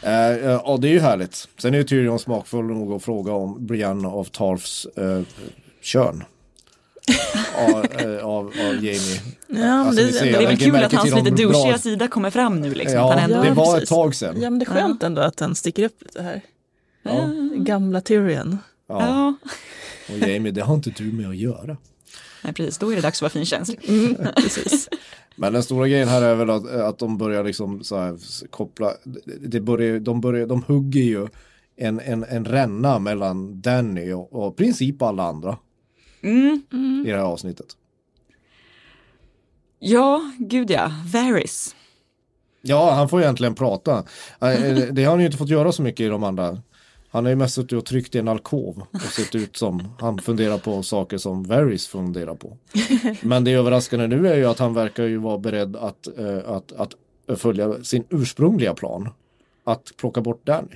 Eh, 0.01 0.11
ja, 0.11 0.77
det 0.81 0.87
är 0.87 0.91
ju 0.91 0.99
härligt. 0.99 1.47
Sen 1.57 1.73
är 1.73 1.77
ju 1.77 1.83
Tyrion 1.83 2.19
smakfull 2.19 2.65
nog 2.65 2.93
att 2.93 3.03
fråga 3.03 3.33
om 3.33 3.65
Brienne 3.65 4.07
av 4.07 4.23
Tarfs 4.23 4.85
eh, 4.85 5.21
kön. 5.81 6.23
Av, 7.57 7.85
eh, 8.01 8.25
av, 8.25 8.45
av 8.45 8.73
Jamie. 8.75 9.21
Ja, 9.47 9.83
men 9.83 9.95
det- 9.95 10.11
ser, 10.13 10.25
det 10.25 10.43
är 10.43 10.47
väl 10.47 10.57
kul 10.57 10.75
att 10.75 10.93
hans 10.93 11.09
lite 11.15 11.31
bra- 11.31 11.51
douchiga 11.51 11.77
sida 11.77 12.07
kommer 12.07 12.29
fram 12.29 12.61
nu 12.61 12.73
liksom. 12.73 12.99
att 12.99 13.09
Ja, 13.09 13.19
han 13.19 13.31
ändå, 13.31 13.43
det 13.43 13.51
var 13.51 13.65
precis. 13.65 13.83
ett 13.83 13.89
tag 13.89 14.15
sedan. 14.15 14.35
Ja, 14.41 14.49
men 14.49 14.59
det 14.59 14.63
är 14.65 14.69
skönt 14.73 15.03
ändå 15.03 15.21
att 15.21 15.37
den 15.37 15.55
sticker 15.55 15.83
upp 15.85 16.01
lite 16.01 16.21
här. 16.21 16.41
Ja. 17.03 17.29
Gamla 17.55 18.01
Tyrion. 18.01 18.57
Ja. 18.89 19.01
ja. 19.01 19.49
Och 20.13 20.27
Jamie, 20.27 20.51
det 20.51 20.61
har 20.61 20.75
inte 20.75 20.89
du 20.89 21.03
med 21.03 21.29
att 21.29 21.35
göra. 21.37 21.77
Nej, 22.43 22.53
precis, 22.53 22.77
då 22.77 22.91
är 22.91 22.95
det 22.95 23.01
dags 23.01 23.17
att 23.17 23.21
vara 23.21 23.29
finkänslig. 23.29 23.79
Precis. 24.35 24.89
Men 25.35 25.53
den 25.53 25.63
stora 25.63 25.87
grejen 25.87 26.07
här 26.07 26.21
är 26.21 26.35
väl 26.35 26.49
att, 26.49 26.71
att 26.71 26.99
de 26.99 27.17
börjar 27.17 27.43
liksom 27.43 27.83
så 27.83 27.97
här 27.99 28.17
koppla, 28.49 28.91
det 29.41 29.59
börjar, 29.59 29.99
de, 29.99 30.21
börjar, 30.21 30.47
de 30.47 30.63
hugger 30.63 31.01
ju 31.01 31.27
en, 31.77 31.99
en, 31.99 32.23
en 32.23 32.45
ränna 32.45 32.99
mellan 32.99 33.61
Danny 33.61 34.11
och, 34.11 34.33
och 34.33 34.53
i 34.53 34.55
princip 34.57 35.01
alla 35.01 35.23
andra 35.23 35.57
Mm. 36.21 36.61
i 37.05 37.09
det 37.11 37.17
här 37.17 37.23
avsnittet. 37.23 37.77
Ja, 39.79 40.31
gud 40.39 40.71
ja, 40.71 40.91
Varys. 41.13 41.75
Ja, 42.61 42.91
han 42.91 43.09
får 43.09 43.21
egentligen 43.21 43.55
prata. 43.55 43.97
Eh, 44.41 44.77
Det 44.91 45.03
har 45.03 45.11
han 45.11 45.19
ju 45.19 45.25
inte 45.25 45.37
fått 45.37 45.49
göra 45.49 45.71
så 45.71 45.81
mycket 45.81 45.99
i 45.99 46.07
de 46.07 46.23
andra. 46.23 46.61
Han 47.09 47.25
har 47.25 47.29
ju 47.29 47.35
mest 47.35 47.55
suttit 47.55 47.73
och 47.77 47.85
tryckt 47.85 48.15
i 48.15 48.19
en 48.19 48.27
alkov 48.27 48.83
och 48.93 49.01
sett 49.01 49.35
ut 49.35 49.57
som 49.57 49.83
han 49.99 50.19
funderar 50.19 50.57
på 50.57 50.83
saker 50.83 51.17
som 51.17 51.43
Varys 51.43 51.87
funderar 51.87 52.35
på. 52.35 52.57
Men 53.21 53.43
det 53.43 53.51
överraskande 53.51 54.07
nu 54.07 54.27
är 54.27 54.35
ju 54.35 54.45
att 54.45 54.59
han 54.59 54.73
verkar 54.73 55.03
ju 55.03 55.17
vara 55.17 55.37
beredd 55.37 55.75
att, 55.75 56.07
eh, 56.17 56.37
att, 56.45 56.71
att 56.71 56.95
följa 57.39 57.83
sin 57.83 58.03
ursprungliga 58.09 58.73
plan. 58.73 59.09
Att 59.63 59.91
plocka 59.97 60.21
bort 60.21 60.45
Danny. 60.45 60.67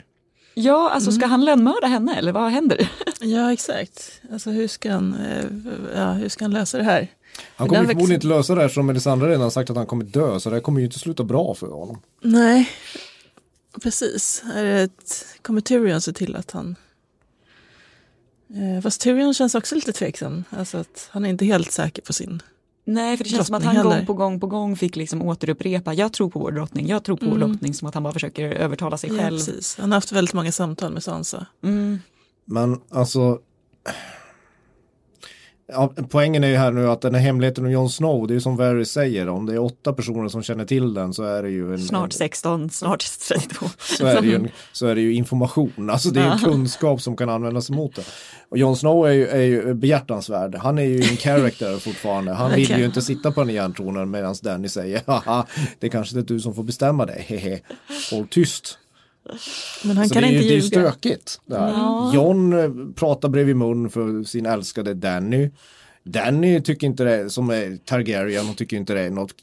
Ja, 0.62 0.90
alltså 0.90 1.12
ska 1.12 1.26
han 1.26 1.46
lönnmörda 1.46 1.88
henne 1.88 2.16
eller 2.16 2.32
vad 2.32 2.52
händer? 2.52 2.92
Ja, 3.20 3.54
exakt. 3.54 4.22
Alltså 4.32 4.50
hur 4.50 4.68
ska 4.68 4.92
han, 4.92 5.14
eh, 5.14 5.46
ja, 5.96 6.12
hur 6.12 6.30
ska 6.30 6.44
han 6.44 6.52
lösa 6.52 6.78
det 6.78 6.84
här? 6.84 7.08
Han 7.56 7.68
kommer 7.68 7.86
förmodligen 7.86 8.12
inte 8.16 8.28
lösa 8.28 8.56
det 8.56 8.62
här 8.62 8.70
som 8.70 8.86
Melisandre 8.86 9.30
redan 9.30 9.52
sagt 9.52 9.70
att 9.70 9.78
han 9.78 9.86
kommer 9.86 10.04
dö 10.04 10.40
så 10.40 10.50
det 10.50 10.56
här 10.56 10.62
kommer 10.62 10.80
ju 10.80 10.86
inte 10.86 11.00
sluta 11.00 11.24
bra 11.24 11.54
för 11.54 11.68
honom. 11.68 12.02
Nej, 12.22 12.70
precis. 13.82 14.44
Är 14.54 14.64
det 14.64 14.82
ett, 14.82 15.26
kommer 15.42 15.62
Tyrion 15.62 16.02
se 16.02 16.14
till 16.14 16.36
att 16.36 16.52
han... 16.52 16.76
Eh, 18.50 18.82
fast 18.82 19.02
Tyrion 19.02 19.34
känns 19.34 19.56
också 19.56 19.76
lite 19.76 19.92
tveksam. 19.94 20.44
Alltså 20.50 20.78
att 20.78 21.10
han 21.12 21.26
är 21.26 21.30
inte 21.30 21.46
helt 21.46 21.72
säker 21.72 22.02
på 22.02 22.14
sin... 22.14 22.42
Nej, 22.94 23.18
för 23.18 23.24
det 23.24 23.30
känns 23.30 23.48
som 23.48 23.56
att 23.56 23.64
han 23.64 23.76
gång 23.76 23.92
heller. 23.92 24.06
på 24.06 24.14
gång 24.14 24.40
på 24.40 24.48
gång 24.48 24.76
fick 24.76 24.96
liksom 24.96 25.22
återupprepa, 25.22 25.94
jag 25.94 26.14
tror 26.14 26.30
på 26.30 26.40
vår 26.40 26.52
drottning, 26.52 26.88
jag 26.88 27.04
tror 27.04 27.18
på 27.18 27.26
vår 27.26 27.38
drottning, 27.38 27.74
som 27.74 27.88
att 27.88 27.94
han 27.94 28.04
bara 28.04 28.14
försöker 28.14 28.44
övertala 28.52 28.98
sig 28.98 29.10
Ja, 29.10 29.18
själv. 29.24 29.38
precis. 29.38 29.78
Han 29.80 29.92
har 29.92 29.98
haft 29.98 30.12
väldigt 30.12 30.34
många 30.34 30.52
samtal 30.52 30.94
med 30.94 31.04
Sansa. 31.04 31.46
Mm. 31.64 32.00
Men 32.46 32.82
alltså 32.90 33.40
ja, 35.68 35.94
Poängen 36.10 36.44
är 36.44 36.48
ju 36.48 36.56
här 36.56 36.72
nu 36.72 36.90
att 36.90 37.02
den 37.02 37.16
här 37.16 37.22
hemligheten 37.22 37.66
om 37.66 37.72
Jon 37.72 37.90
Snow, 37.90 38.28
det 38.28 38.32
är 38.32 38.36
ju 38.36 38.42
som 38.42 38.58
Varys 38.58 38.92
säger, 38.92 39.30
om 39.30 39.46
det 39.46 39.54
är 39.54 39.60
åtta 39.60 39.94
personer 39.94 40.30
som 40.30 40.44
känner 40.44 40.66
till 40.66 40.94
den 40.94 41.14
så 41.14 41.24
är 41.24 41.44
det 41.44 41.50
ju 41.50 41.74
en, 41.74 41.80
Snart 41.80 42.06
en, 42.06 42.12
16, 42.12 42.70
snart 42.70 43.06
32. 43.28 43.66
så 43.80 44.06
är 44.06 44.22
det 44.22 44.28
ju, 44.28 44.36
en, 44.36 44.50
så 44.72 44.88
är 44.88 44.96
det 44.96 45.02
ju 45.02 45.14
information, 45.14 45.90
alltså 45.90 46.10
det 46.10 46.22
är 46.22 46.34
ju 46.34 46.40
kunskap 46.40 47.02
som 47.02 47.18
kan 47.18 47.30
användas 47.30 47.70
emot 47.70 47.96
det. 47.96 48.04
Och 48.52 48.58
Jon 48.58 48.76
Snow 48.78 49.08
är 49.08 49.12
ju, 49.12 49.28
är 49.28 49.42
ju 49.42 49.74
behjärtansvärd, 49.74 50.56
han 50.56 50.78
är 50.78 50.84
ju 50.84 50.96
en 50.98 51.18
character 51.18 51.78
fortfarande, 51.80 52.34
han 52.34 52.52
vill 52.56 52.70
ju 52.78 52.86
inte 52.86 53.02
sitta 53.02 53.32
på 53.32 53.44
den 53.44 53.56
järntronen 53.56 54.12
medan 54.12 54.36
Danny 54.44 54.70
säger 54.70 55.02
haha, 55.08 55.48
det 55.80 55.88
är 55.88 55.92
kanske 55.92 56.20
inte 56.20 56.34
är 56.34 56.36
du 56.36 56.40
som 56.42 56.56
får 56.56 56.64
bestämma 56.64 57.06
det, 57.06 57.14
hehe, 57.20 57.60
håll 58.12 58.28
tyst. 58.28 58.78
Men 59.84 59.98
han 59.98 60.08
Så 60.08 60.14
kan 60.14 60.24
det 60.24 60.30
är, 60.30 60.32
inte 60.32 60.44
ju- 60.44 60.50
det 60.50 60.56
är 60.56 60.58
ju 60.58 60.62
ljuga. 60.62 60.92
stökigt. 60.92 61.40
Här. 61.52 62.14
John 62.14 62.54
eh, 62.54 62.94
pratar 62.96 63.30
bredvid 63.30 63.56
mun 63.56 63.90
för 63.90 64.24
sin 64.24 64.46
älskade 64.46 64.94
Danny. 64.94 65.50
Danny 66.04 66.62
tycker 66.62 66.88
inte 66.88 67.04
det, 67.04 67.30
som 67.30 67.50
är 67.50 67.78
Targaryen, 67.86 68.46
hon 68.46 68.56
tycker 68.56 68.78
inte 68.78 68.94
det 68.94 69.02
är 69.02 69.10
något 69.10 69.34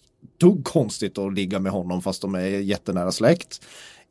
dugg 0.40 0.64
konstigt 0.64 1.18
att 1.18 1.35
ligga 1.35 1.59
med 1.59 1.73
honom 1.73 2.03
fast 2.03 2.23
de 2.23 2.35
är 2.35 2.40
jättenära 2.47 3.12
släkt. 3.12 3.61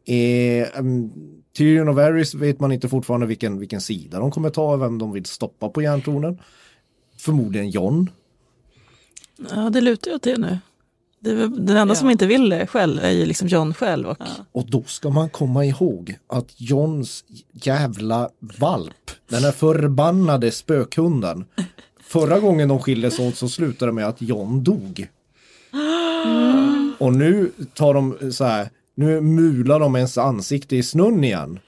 Eh, 0.07 0.79
um, 0.79 1.11
Tyrion 1.57 1.89
och 1.89 1.95
Varys 1.95 2.33
vet 2.33 2.59
man 2.59 2.71
inte 2.71 2.89
fortfarande 2.89 3.25
vilken, 3.27 3.59
vilken 3.59 3.81
sida 3.81 4.19
de 4.19 4.31
kommer 4.31 4.49
ta, 4.49 4.75
vem 4.75 4.97
de 4.97 5.11
vill 5.11 5.25
stoppa 5.25 5.69
på 5.69 5.81
järntronen. 5.81 6.37
Förmodligen 7.17 7.69
John. 7.69 8.09
Ja, 9.51 9.69
det 9.69 9.81
lutar 9.81 10.13
åt 10.15 10.23
det 10.23 10.37
nu. 10.37 10.57
Det 11.19 11.29
är, 11.31 11.35
väl- 11.35 11.65
den 11.65 11.77
enda 11.77 11.91
Ja. 11.91 11.95
som 11.95 12.09
inte 12.09 12.27
vill 12.27 12.49
det 12.49 12.67
själv 12.67 12.99
är 13.03 13.09
ju 13.11 13.25
liksom 13.25 13.47
John 13.47 13.73
själv. 13.73 14.07
Och, 14.07 14.17
Och 14.51 14.69
då 14.69 14.83
ska 14.83 15.09
man 15.09 15.29
komma 15.29 15.65
ihåg 15.65 16.17
att 16.27 16.53
Johns 16.61 17.25
jävla 17.51 18.29
valp, 18.59 19.11
den 19.29 19.43
här 19.43 19.51
förbannade 19.51 20.51
spökhunden, 20.51 21.45
förra 22.01 22.39
gången 22.39 22.69
de 22.69 22.79
skildes 22.79 23.19
åt 23.19 23.35
så 23.35 23.49
slutade 23.49 23.89
det 23.91 23.95
med 23.95 24.07
att 24.07 24.21
John 24.21 24.63
dog. 24.63 25.07
Och 26.99 27.13
nu 27.13 27.51
tar 27.73 27.93
de 27.93 28.31
så 28.31 28.43
här, 28.43 28.69
nu 28.97 29.21
mular 29.21 29.79
de 29.79 29.95
ens 29.95 30.17
ansikte 30.17 30.75
i 30.75 30.83
snön 30.83 31.23
igen. 31.23 31.59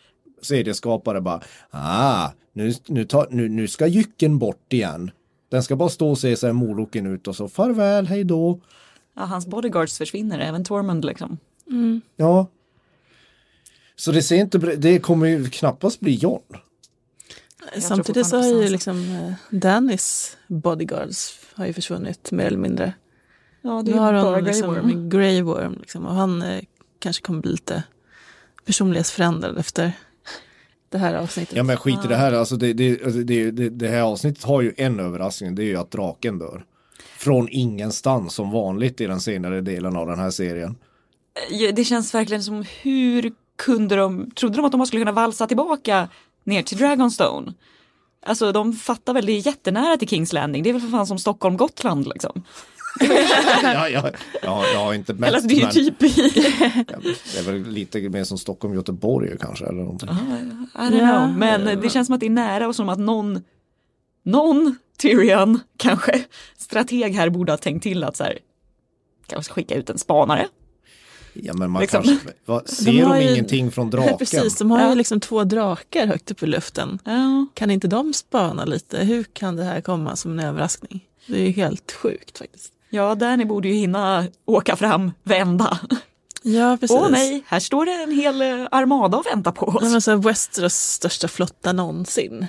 Serieskapare 0.41 1.21
bara, 1.21 1.41
ah, 1.69 2.29
nu, 2.53 2.73
nu, 2.87 3.05
tar, 3.05 3.27
nu, 3.29 3.49
nu 3.49 3.67
ska 3.67 3.87
jycken 3.87 4.39
bort 4.39 4.73
igen. 4.73 5.11
Den 5.49 5.63
ska 5.63 5.75
bara 5.75 5.89
stå 5.89 6.09
och 6.09 6.17
se 6.17 6.35
så 6.35 6.45
här 6.45 6.53
moloken 6.53 7.05
ut 7.05 7.27
och 7.27 7.35
så 7.35 7.47
farväl, 7.47 8.07
hej 8.07 8.23
då. 8.23 8.59
Ja, 9.15 9.21
hans 9.21 9.47
bodyguards 9.47 9.97
försvinner, 9.97 10.39
även 10.39 10.63
Tormund 10.63 11.05
liksom. 11.05 11.37
Ja. 12.15 12.47
Så 13.95 14.11
det 14.11 14.23
ser 14.23 14.35
inte, 14.35 14.57
det 14.57 14.99
kommer 14.99 15.27
ju 15.27 15.49
knappast 15.49 15.99
bli 15.99 16.15
John. 16.15 16.41
samtidigt 17.79 18.27
så 18.27 18.37
har 18.37 18.47
ju 18.47 18.69
liksom 18.69 18.97
eh, 19.15 19.57
Dannys 19.59 20.37
bodyguards 20.47 21.39
har 21.53 21.65
ju 21.65 21.73
försvunnit 21.73 22.31
mer 22.31 22.45
eller 22.45 22.57
mindre. 22.57 22.93
Ja, 23.61 23.81
det 23.85 23.91
Nu 23.91 23.97
är 23.97 24.01
har 24.01 24.13
bara 24.13 24.23
hon 24.23 24.43
Grey 24.43 24.53
liksom 24.53 24.73
Worm. 24.73 25.09
Grey 25.09 25.41
Worm 25.41 25.77
liksom, 25.79 26.05
och 26.05 26.13
han 26.13 26.41
eh, 26.41 26.61
kanske 26.99 27.21
kommer 27.21 27.41
bli 27.41 27.51
lite 27.51 27.83
personlighetsförändrad 28.65 29.57
efter 29.57 29.91
det 30.89 30.97
här 30.97 31.13
avsnittet. 31.13 31.55
Ja 31.55 31.63
men 31.63 31.77
skit 31.77 32.05
i 32.05 32.07
det 32.07 32.15
här, 32.15 32.33
alltså 32.33 32.55
det, 32.55 32.73
det, 32.73 33.03
alltså 33.03 33.19
det, 33.19 33.51
det, 33.51 33.69
det 33.69 33.87
här 33.87 34.01
avsnittet 34.01 34.43
har 34.43 34.61
ju 34.61 34.73
en 34.77 34.99
överraskning, 34.99 35.55
det 35.55 35.63
är 35.63 35.67
ju 35.67 35.77
att 35.77 35.91
draken 35.91 36.39
dör. 36.39 36.65
Från 37.17 37.49
ingenstans 37.51 38.33
som 38.33 38.51
vanligt 38.51 39.01
i 39.01 39.05
den 39.05 39.21
senare 39.21 39.61
delen 39.61 39.95
av 39.95 40.07
den 40.07 40.19
här 40.19 40.29
serien. 40.29 40.75
Det 41.73 41.83
känns 41.83 42.13
verkligen 42.13 42.43
som 42.43 42.65
hur 42.81 43.33
kunde 43.55 43.95
de, 43.95 44.31
trodde 44.31 44.55
de 44.55 44.65
att 44.65 44.71
de 44.71 44.85
skulle 44.85 45.01
kunna 45.01 45.11
valsa 45.11 45.47
tillbaka 45.47 46.09
ner 46.43 46.63
till 46.63 46.77
Dragonstone? 46.77 47.53
Alltså 48.25 48.51
de 48.51 48.73
fattar 48.73 49.13
väl, 49.13 49.25
det 49.25 49.31
är 49.31 49.47
jättenära 49.47 49.97
till 49.97 50.07
Kings 50.07 50.33
Landing, 50.33 50.63
det 50.63 50.69
är 50.69 50.73
väl 50.73 50.81
för 50.81 50.89
fan 50.89 51.07
som 51.07 51.19
Stockholm-Gotland 51.19 52.07
liksom. 52.07 52.43
ja, 53.63 53.89
ja, 53.89 54.11
ja, 54.41 54.65
jag 54.73 54.79
har 54.79 54.93
inte 54.93 55.13
mätt, 55.13 55.29
Eller 55.29 55.41
det 55.47 55.55
är 55.55 55.63
men 55.63 55.71
typ 55.73 55.99
det 55.99 57.39
är 57.39 57.43
väl 57.51 57.65
lite 57.67 57.99
mer 58.09 58.23
som 58.23 58.37
Stockholm, 58.37 58.73
Göteborg 58.73 59.37
kanske 59.39 59.65
eller 59.65 59.79
någonting. 59.81 60.09
I 60.09 60.11
don't 60.11 60.97
Ja. 60.99 61.17
know, 61.25 61.37
men 61.37 61.81
det 61.81 61.89
känns 61.89 62.05
som 62.07 62.13
att 62.13 62.19
det 62.19 62.25
är 62.25 62.29
nära 62.29 62.67
och 62.67 62.75
som 62.75 62.89
att 62.89 62.99
någon, 62.99 63.41
någon 64.23 64.75
Tyrion 64.97 65.59
kanske, 65.77 66.23
strateg 66.57 67.13
här 67.15 67.29
borde 67.29 67.51
ha 67.51 67.57
tänkt 67.57 67.83
till 67.83 68.03
att 68.03 68.17
så 68.17 68.23
här, 68.23 68.39
kanske 69.27 69.53
skicka 69.53 69.75
ut 69.75 69.89
en 69.89 69.97
spanare. 69.97 70.47
Ja 71.33 71.53
men 71.53 71.71
man 71.71 71.81
Liksom. 71.81 72.03
kanske, 72.03 72.27
vad, 72.45 72.69
ser 72.69 72.91
de, 72.91 73.01
har 73.01 73.17
ju- 73.21 73.31
ingenting 73.31 73.71
från 73.71 73.89
draken? 73.91 74.17
Precis, 74.17 74.55
de 74.57 74.71
har 74.71 74.81
Ja. 74.81 74.89
ju 74.89 74.95
liksom 74.95 75.19
två 75.19 75.43
drakar 75.43 76.07
högt 76.07 76.31
upp 76.31 76.43
i 76.43 76.45
luften. 76.47 76.99
Ja. 77.05 77.45
Kan 77.53 77.71
inte 77.71 77.87
de 77.87 78.13
spana 78.13 78.65
lite? 78.65 78.97
Hur 78.97 79.23
kan 79.23 79.55
det 79.55 79.63
här 79.63 79.81
komma 79.81 80.15
som 80.15 80.31
en 80.31 80.45
överraskning? 80.45 81.05
Det 81.27 81.33
är 81.41 81.45
ju 81.45 81.51
helt 81.51 81.91
sjukt 81.91 82.37
faktiskt. 82.37 82.73
Ja, 82.89 83.15
Danny 83.15 83.45
borde 83.45 83.67
ju 83.67 83.73
hinna 83.73 84.25
åka 84.45 84.75
fram, 84.75 85.11
vända. 85.23 85.79
Ja, 86.43 86.77
precis. 86.79 86.97
Åh 86.97 87.09
nej, 87.09 87.43
här 87.47 87.59
står 87.59 87.85
det 87.85 87.91
en 87.91 88.11
hel 88.11 88.41
eh, 88.41 88.67
armada 88.71 89.17
och 89.17 89.25
väntar 89.25 89.51
på 89.51 89.65
oss. 89.65 89.81
Nej, 89.81 90.01
men 90.07 90.21
Westeros 90.21 90.73
största 90.73 91.27
flotta 91.27 91.73
någonsin. 91.73 92.47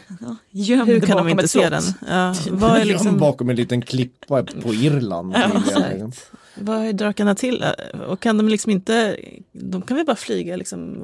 Gömd 0.50 0.88
Hur 0.88 1.00
kan 1.00 1.16
de 1.16 1.28
inte 1.28 1.48
se 1.48 1.68
den? 1.68 1.82
Ja, 2.08 2.34
vad, 2.50 2.76
är 2.76 2.84
Liksom... 2.84 3.18
bakom 3.18 3.50
en 3.50 3.56
liten 3.56 3.82
klippa 3.82 4.42
på 4.62 4.74
Irland. 4.74 5.36
exakt. 5.36 6.30
vad 6.54 6.86
är 6.86 6.92
drakarna 6.92 7.34
till? 7.34 7.64
Och 8.08 8.20
kan 8.20 8.36
de 8.36 8.48
liksom 8.48 8.72
inte, 8.72 9.16
de 9.52 9.82
kan 9.82 9.96
väl 9.96 10.06
bara 10.06 10.16
flyga 10.16 10.56
liksom 10.56 11.02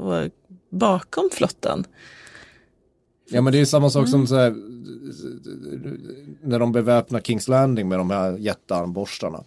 bakom 0.71 1.31
flottan? 1.33 1.85
Ja 3.29 3.43
men 3.43 3.53
det 3.53 3.57
är 3.57 3.61
ju 3.61 3.67
samma 3.67 3.91
sak 3.91 4.09
som 4.09 4.27
så 4.27 4.35
här, 4.35 4.55
när 6.43 6.59
de 6.59 6.73
beväpnar 6.73 7.21
Kings 7.21 7.49
Landing 7.49 7.89
med 7.89 7.99
de 7.99 8.11
här 8.11 8.37
jättearmborstarna. 8.39 9.45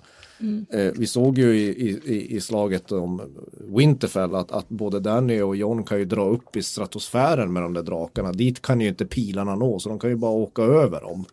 Eh, 0.69 0.91
vi 0.95 1.07
såg 1.07 1.37
ju 1.37 1.55
i, 1.55 1.89
i, 2.05 2.35
i 2.35 2.41
slaget 2.41 2.91
om 2.91 3.21
Winterfell 3.67 4.35
att, 4.35 4.51
att 4.51 4.69
både 4.69 4.99
Danny 4.99 5.41
och 5.41 5.55
John 5.55 5.83
kan 5.83 5.99
ju 5.99 6.05
dra 6.05 6.25
upp 6.25 6.55
i 6.55 6.63
stratosfären 6.63 7.53
med 7.53 7.63
de 7.63 7.73
där 7.73 7.83
drakarna. 7.83 8.31
Dit 8.31 8.61
kan 8.61 8.81
ju 8.81 8.87
inte 8.87 9.05
pilarna 9.05 9.55
nå 9.55 9.79
så 9.79 9.89
de 9.89 9.99
kan 9.99 10.09
ju 10.09 10.15
bara 10.15 10.31
åka 10.31 10.61
över 10.61 11.01
dem. 11.01 11.25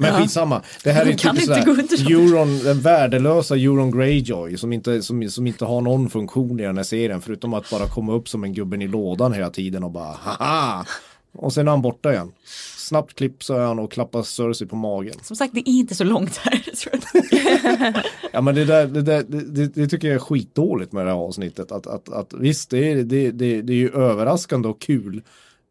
Men 0.00 0.12
Ja. 0.14 0.20
skitsamma. 0.20 0.62
Det 0.84 0.92
här 0.92 1.06
är 1.06 1.12
typ 1.14 1.30
inte 1.30 1.96
sådär. 1.96 2.10
Euron, 2.10 2.58
den 2.58 2.80
värdelösa 2.80 3.56
Euron 3.56 3.90
Greyjoy 3.90 4.56
som 4.56 4.72
inte, 4.72 5.02
som, 5.02 5.30
som 5.30 5.46
inte 5.46 5.64
har 5.64 5.80
någon 5.80 6.10
funktion 6.10 6.60
i 6.60 6.62
den 6.62 6.76
här 6.76 6.84
serien 6.84 7.20
förutom 7.20 7.54
att 7.54 7.70
bara 7.70 7.86
komma 7.88 8.12
upp 8.12 8.28
som 8.28 8.44
en 8.44 8.54
gubben 8.54 8.82
i 8.82 8.88
lådan 8.88 9.32
hela 9.32 9.50
tiden 9.50 9.84
och 9.84 9.90
bara 9.90 10.16
haha. 10.22 10.86
Och 11.32 11.52
sen 11.52 11.66
är 11.66 11.70
han 11.70 11.82
borta 11.82 12.12
igen. 12.12 12.32
Snabbt 12.76 13.14
klipp 13.14 13.44
så 13.44 13.54
är 13.54 13.60
han 13.66 13.78
och 13.78 13.92
klappar 13.92 14.22
Cersei 14.22 14.66
på 14.68 14.76
magen. 14.76 15.14
Som 15.22 15.36
sagt, 15.36 15.54
det 15.54 15.60
är 15.60 15.72
inte 15.72 15.94
så 15.94 16.04
långt 16.04 16.36
här. 16.36 16.62
Ja 18.32 18.40
men 18.40 18.54
det 18.54 18.64
där, 18.64 18.86
det, 18.86 19.02
där 19.02 19.24
det, 19.28 19.66
det 19.74 19.86
tycker 19.88 20.08
jag 20.08 20.14
är 20.14 20.18
skitdåligt 20.18 20.92
med 20.92 21.06
det 21.06 21.10
här 21.10 21.18
avsnittet. 21.18 21.72
Att, 21.72 21.86
att, 21.86 22.08
att 22.08 22.32
visst, 22.38 22.70
det 22.70 22.92
är, 22.92 22.96
det, 22.96 23.30
det, 23.30 23.62
det 23.62 23.72
är 23.72 23.76
ju 23.76 23.90
överraskande 23.94 24.68
och 24.68 24.80
kul 24.80 25.22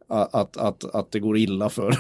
att, 0.10 0.58
att, 0.58 0.96
att, 0.96 1.12
det 1.12 1.20
går 1.20 1.38
illa 1.38 1.70
för 1.70 2.00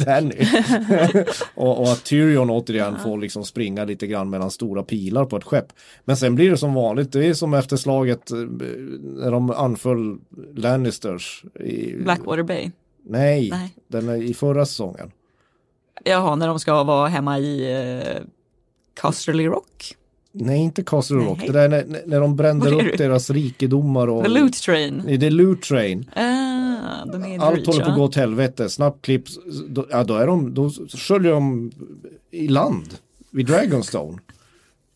Danny. 0.04 0.34
och, 1.54 1.80
och 1.80 1.92
att 1.92 2.04
Tyrion 2.04 2.50
återigen 2.50 2.98
får 2.98 3.18
liksom 3.18 3.44
springa 3.44 3.84
lite 3.84 4.06
grann 4.06 4.30
mellan 4.30 4.50
stora 4.50 4.82
pilar 4.82 5.24
på 5.24 5.36
ett 5.36 5.44
skepp. 5.44 5.72
Men 6.04 6.16
sen 6.16 6.34
blir 6.34 6.50
det 6.50 6.56
som 6.56 6.74
vanligt, 6.74 7.12
det 7.12 7.26
är 7.26 7.34
som 7.34 7.54
efter 7.54 7.76
slaget 7.76 8.30
eh, 8.30 8.36
när 8.36 9.30
de 9.30 9.50
anföll 9.50 10.18
Lannisters. 10.54 11.44
I, 11.60 11.94
Blackwater 11.94 12.42
Bay. 12.42 12.70
Nej, 13.06 13.50
Nej. 13.50 13.74
den 13.88 14.08
är 14.08 14.22
i 14.22 14.34
förra 14.34 14.66
säsongen. 14.66 15.10
Jaha, 16.04 16.36
när 16.36 16.48
de 16.48 16.58
ska 16.58 16.82
vara 16.82 17.08
hemma 17.08 17.38
i 17.38 17.74
uh, 17.74 18.26
Casterly 19.00 19.46
Rock. 19.46 19.96
Nej, 20.32 20.58
inte 20.58 20.82
Castle 20.82 21.16
Rock. 21.16 21.38
Nej. 21.38 21.46
Det 21.46 21.52
där 21.52 21.68
när, 21.68 22.02
när- 22.06 22.20
de 22.20 22.36
brände 22.36 22.70
upp 22.70 22.98
deras 22.98 23.30
rikedomar 23.30 24.08
och... 24.08 24.24
The 24.24 24.28
Loot 24.30 24.62
Train. 24.62 25.02
Nej, 25.06 25.16
det 25.16 25.26
är 25.26 25.30
Loot 25.30 25.62
Train. 25.62 26.10
Ah, 26.80 27.46
Allt 27.46 27.66
håller 27.66 27.84
på 27.84 27.90
att 27.90 27.96
gå 27.96 28.02
åt 28.04 28.14
helvete. 28.16 28.68
Snabbt 28.68 29.04
klipp. 29.04 29.24
Då, 29.68 29.86
ja, 29.90 30.04
då, 30.04 30.14
är 30.14 30.26
de, 30.26 30.54
då 30.54 30.70
sköljer 30.88 31.32
de 31.32 31.72
i 32.30 32.48
land 32.48 32.94
vid 33.30 33.46
Dragonstone. 33.46 34.18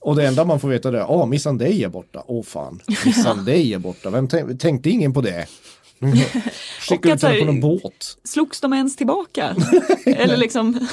Och 0.01 0.17
det 0.17 0.27
enda 0.27 0.45
man 0.45 0.61
får 0.61 0.69
veta 0.69 0.91
det 0.91 0.99
är, 0.99 1.23
ah, 1.23 1.27
Missandei 1.27 1.85
är 1.85 1.89
borta. 1.89 2.25
Åh 2.27 2.43
fan, 2.43 2.81
Missandei 3.05 3.75
är 3.75 3.79
borta. 3.79 4.11
Vem 4.11 4.29
tänk, 4.29 4.61
tänkte 4.61 4.91
ingen 4.91 5.13
på 5.13 5.21
det? 5.21 5.47
Skicka 6.89 7.09
ut 7.09 7.15
att 7.15 7.23
henne 7.23 7.39
på 7.39 7.45
någon 7.45 7.61
båt. 7.61 8.19
Slogs 8.25 8.61
de 8.61 8.73
ens 8.73 8.97
tillbaka? 8.97 9.57
Eller 10.07 10.37
liksom, 10.37 10.89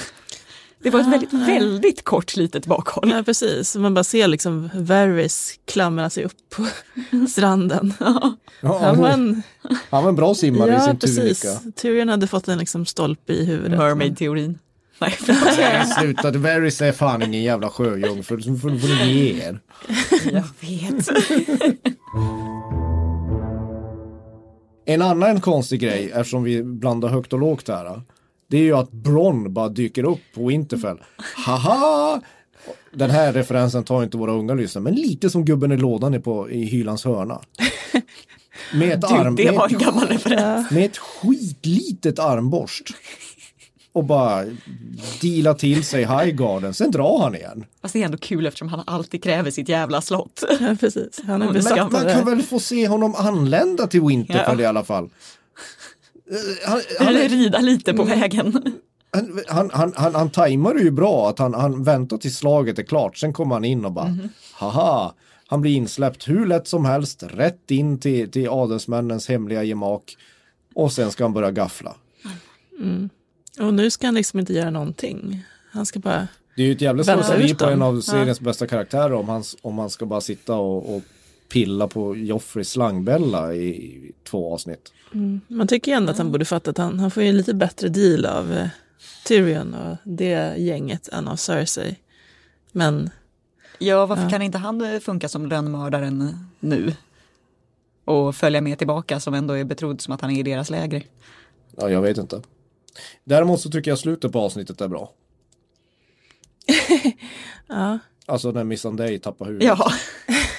det 0.83 0.89
var 0.89 0.99
ett 0.99 1.07
väldigt, 1.07 1.33
väldigt 1.33 2.03
kort 2.03 2.35
litet 2.35 2.65
bakhåll. 2.65 3.09
Ja, 3.09 3.23
precis. 3.23 3.75
Man 3.75 3.93
bara 3.93 4.03
ser 4.03 4.27
liksom 4.27 4.69
Varys 4.73 5.59
klamra 5.65 6.09
sig 6.09 6.23
upp 6.23 6.49
på 6.49 6.67
stranden. 7.29 7.93
Ja, 8.61 8.79
Han 8.81 8.97
var 8.97 9.09
en, 9.09 9.41
han 9.89 10.03
var 10.03 10.09
en 10.09 10.15
bra 10.15 10.35
simmare 10.35 10.69
i 10.69 10.73
ja, 10.73 10.85
sin 10.85 10.99
precis. 10.99 11.41
turika. 11.41 11.71
Tyrion 11.75 12.09
hade 12.09 12.27
fått 12.27 12.47
en 12.47 12.57
liksom 12.57 12.85
stolpe 12.85 13.33
i 13.33 13.45
huvudet. 13.45 13.79
Mermaid-teorin. 13.79 14.59
Nej, 15.01 15.17
sluta. 15.99 16.31
Varys 16.31 16.81
är 16.81 16.91
fan 16.91 17.23
ingen 17.23 17.43
jävla 17.43 17.69
sjöjungfru. 17.69 18.41
Så 18.41 18.55
får 18.55 18.69
får 18.79 19.05
ni 19.05 19.13
ge 19.13 19.43
er. 19.43 19.59
jag 20.31 20.43
vet. 20.59 21.09
En 24.85 25.01
annan 25.01 25.41
konstig 25.41 25.79
grej, 25.79 26.11
eftersom 26.15 26.43
vi 26.43 26.63
blandar 26.63 27.09
högt 27.09 27.33
och 27.33 27.39
lågt 27.39 27.67
här. 27.67 28.01
Det 28.51 28.57
är 28.57 28.61
ju 28.61 28.73
att 28.77 28.91
Bronn 28.91 29.53
bara 29.53 29.69
dyker 29.69 30.03
upp 30.03 30.19
på 30.35 30.47
Winterfell. 30.47 30.97
Haha! 31.45 32.21
Den 32.93 33.09
här 33.09 33.33
referensen 33.33 33.83
tar 33.83 34.03
inte 34.03 34.17
våra 34.17 34.31
unga 34.31 34.53
lyssnare, 34.53 34.83
men 34.83 34.93
lite 34.95 35.29
som 35.29 35.45
gubben 35.45 35.71
i 35.71 35.77
lådan 35.77 36.13
är 36.13 36.19
på 36.19 36.49
i 36.49 36.63
Hylans 36.65 37.05
hörna. 37.05 37.41
Med 38.73 38.91
ett, 38.91 39.03
arm, 39.03 39.35
Du, 39.35 39.43
det 39.43 39.49
med, 39.51 39.59
var 39.59 39.67
en 39.69 39.75
ett, 39.75 39.81
gammal 39.81 40.07
referens. 40.07 40.71
med 40.71 40.85
ett 40.85 40.97
skitlitet 40.97 42.19
armborst. 42.19 42.83
Och 43.93 44.03
bara 44.03 44.45
deala 45.21 45.53
till 45.53 45.83
sig 45.83 46.01
Highgarden, 46.05 46.73
sen 46.73 46.91
drar 46.91 47.19
han 47.19 47.35
igen. 47.35 47.65
Fast 47.81 47.93
det 47.93 48.01
är 48.01 48.05
ändå 48.05 48.17
kul 48.17 48.45
eftersom 48.47 48.67
han 48.67 48.83
alltid 48.87 49.23
kräver 49.23 49.51
sitt 49.51 49.69
jävla 49.69 50.01
slott. 50.01 50.43
Ja, 50.59 50.75
precis. 50.79 51.21
Han 51.27 51.41
är 51.41 51.53
Men 51.53 51.63
man 51.93 52.13
kan 52.13 52.25
väl 52.25 52.41
få 52.43 52.59
se 52.59 52.87
honom 52.87 53.15
anlända 53.15 53.87
till 53.87 54.01
Winterfell 54.01 54.59
Ja. 54.59 54.63
i 54.63 54.67
alla 54.67 54.83
fall. 54.83 55.09
Eh, 56.31 56.69
Han, 56.69 56.81
han, 56.99 57.07
Eller 57.07 57.29
rida 57.29 57.59
lite 57.59 57.93
på 57.93 58.03
vägen. 58.03 58.73
Han, 59.13 59.39
han, 59.47 59.69
han, 59.73 59.93
han, 59.95 60.15
han 60.15 60.29
tajmar 60.29 60.73
det 60.73 60.81
ju 60.81 60.91
bra 60.91 61.29
att 61.29 61.39
han, 61.39 61.53
han 61.53 61.83
väntar 61.83 62.17
tills 62.17 62.37
slaget 62.37 62.79
är 62.79 62.83
klart. 62.83 63.17
Sen 63.17 63.33
kommer 63.33 63.55
han 63.55 63.65
in 63.65 63.85
och 63.85 63.91
bara 63.91 64.17
haha. 64.53 65.13
Han 65.47 65.61
blir 65.61 65.75
insläppt 65.75 66.29
hur 66.29 66.45
lätt 66.45 66.67
som 66.67 66.85
helst 66.85 67.23
rätt 67.23 67.71
in 67.71 67.99
till, 67.99 68.31
till 68.31 68.49
adelsmännens 68.49 69.29
hemliga 69.29 69.63
gemak. 69.63 70.17
Och 70.75 70.91
sen 70.91 71.11
ska 71.11 71.23
han 71.23 71.33
börja 71.33 71.51
gaffla. 71.51 71.95
Och 73.59 73.73
nu 73.73 73.91
ska 73.91 74.07
han 74.07 74.13
liksom 74.13 74.39
inte 74.39 74.53
göra 74.53 74.69
någonting. 74.69 75.45
Han 75.71 75.85
ska 75.85 75.99
bara... 75.99 76.27
Det 76.55 76.61
är 76.61 76.65
ju 76.65 76.71
ett 76.71 76.81
jävla 76.81 77.03
slöseri 77.03 77.55
på 77.55 77.65
en 77.65 77.81
av 77.81 78.01
seriens 78.01 78.39
bästa 78.39 78.67
karaktärer 78.67 79.13
om 79.13 79.29
han, 79.29 79.43
om 79.61 79.77
han 79.77 79.89
ska 79.89 80.05
bara 80.05 80.21
sitta 80.21 80.55
och, 80.55 80.95
och 80.95 81.01
pilla 81.51 81.87
på 81.87 82.15
Joffreys 82.15 82.69
slangbälla 82.69 83.53
i 83.53 84.11
två 84.23 84.53
avsnitt. 84.53 84.93
Man 85.47 85.67
tycker 85.67 85.91
ju 85.91 85.95
ändå 85.95 86.11
att 86.11 86.17
han 86.17 86.31
borde 86.31 86.45
fatta 86.45 86.71
att 86.71 86.77
han, 86.77 86.99
han 86.99 87.11
får 87.11 87.23
ju 87.23 87.31
lite 87.31 87.53
bättre 87.53 87.89
deal 87.89 88.25
av 88.25 88.53
eh, 88.53 88.67
Tyrion 89.27 89.73
och 89.73 89.97
det 90.03 90.55
gänget 90.57 91.07
än 91.07 91.27
av 91.27 91.35
Cersei. 91.35 91.95
Men 92.71 93.09
Ja, 93.79 94.05
varför 94.05 94.29
kan 94.29 94.41
inte 94.41 94.57
han 94.57 94.81
eh, 94.81 94.99
funka 94.99 95.29
som 95.29 95.45
lönnmördaren 95.45 96.33
nu? 96.59 96.93
Och 98.05 98.35
följa 98.35 98.61
med 98.61 98.77
tillbaka 98.77 99.19
som 99.19 99.33
ändå 99.33 99.53
är 99.53 99.63
betrodd 99.63 100.01
som 100.01 100.13
att 100.13 100.21
han 100.21 100.31
är 100.31 100.39
i 100.39 100.43
deras 100.43 100.69
läger. 100.69 101.03
Ja, 101.77 101.89
jag 101.89 102.01
vet 102.01 102.17
inte. 102.17 102.41
Däremot 103.23 103.61
så 103.61 103.69
tycker 103.69 103.91
jag 103.91 103.99
slutet 103.99 104.31
på 104.31 104.39
avsnittet 104.39 104.81
är 104.81 104.87
bra. 104.87 105.13
ja, 107.67 107.99
Alltså 108.25 108.51
när 108.51 108.63
Missandei 108.63 109.19
tappar 109.19 109.45
huvudet. 109.45 109.67
Ja, 109.67 109.91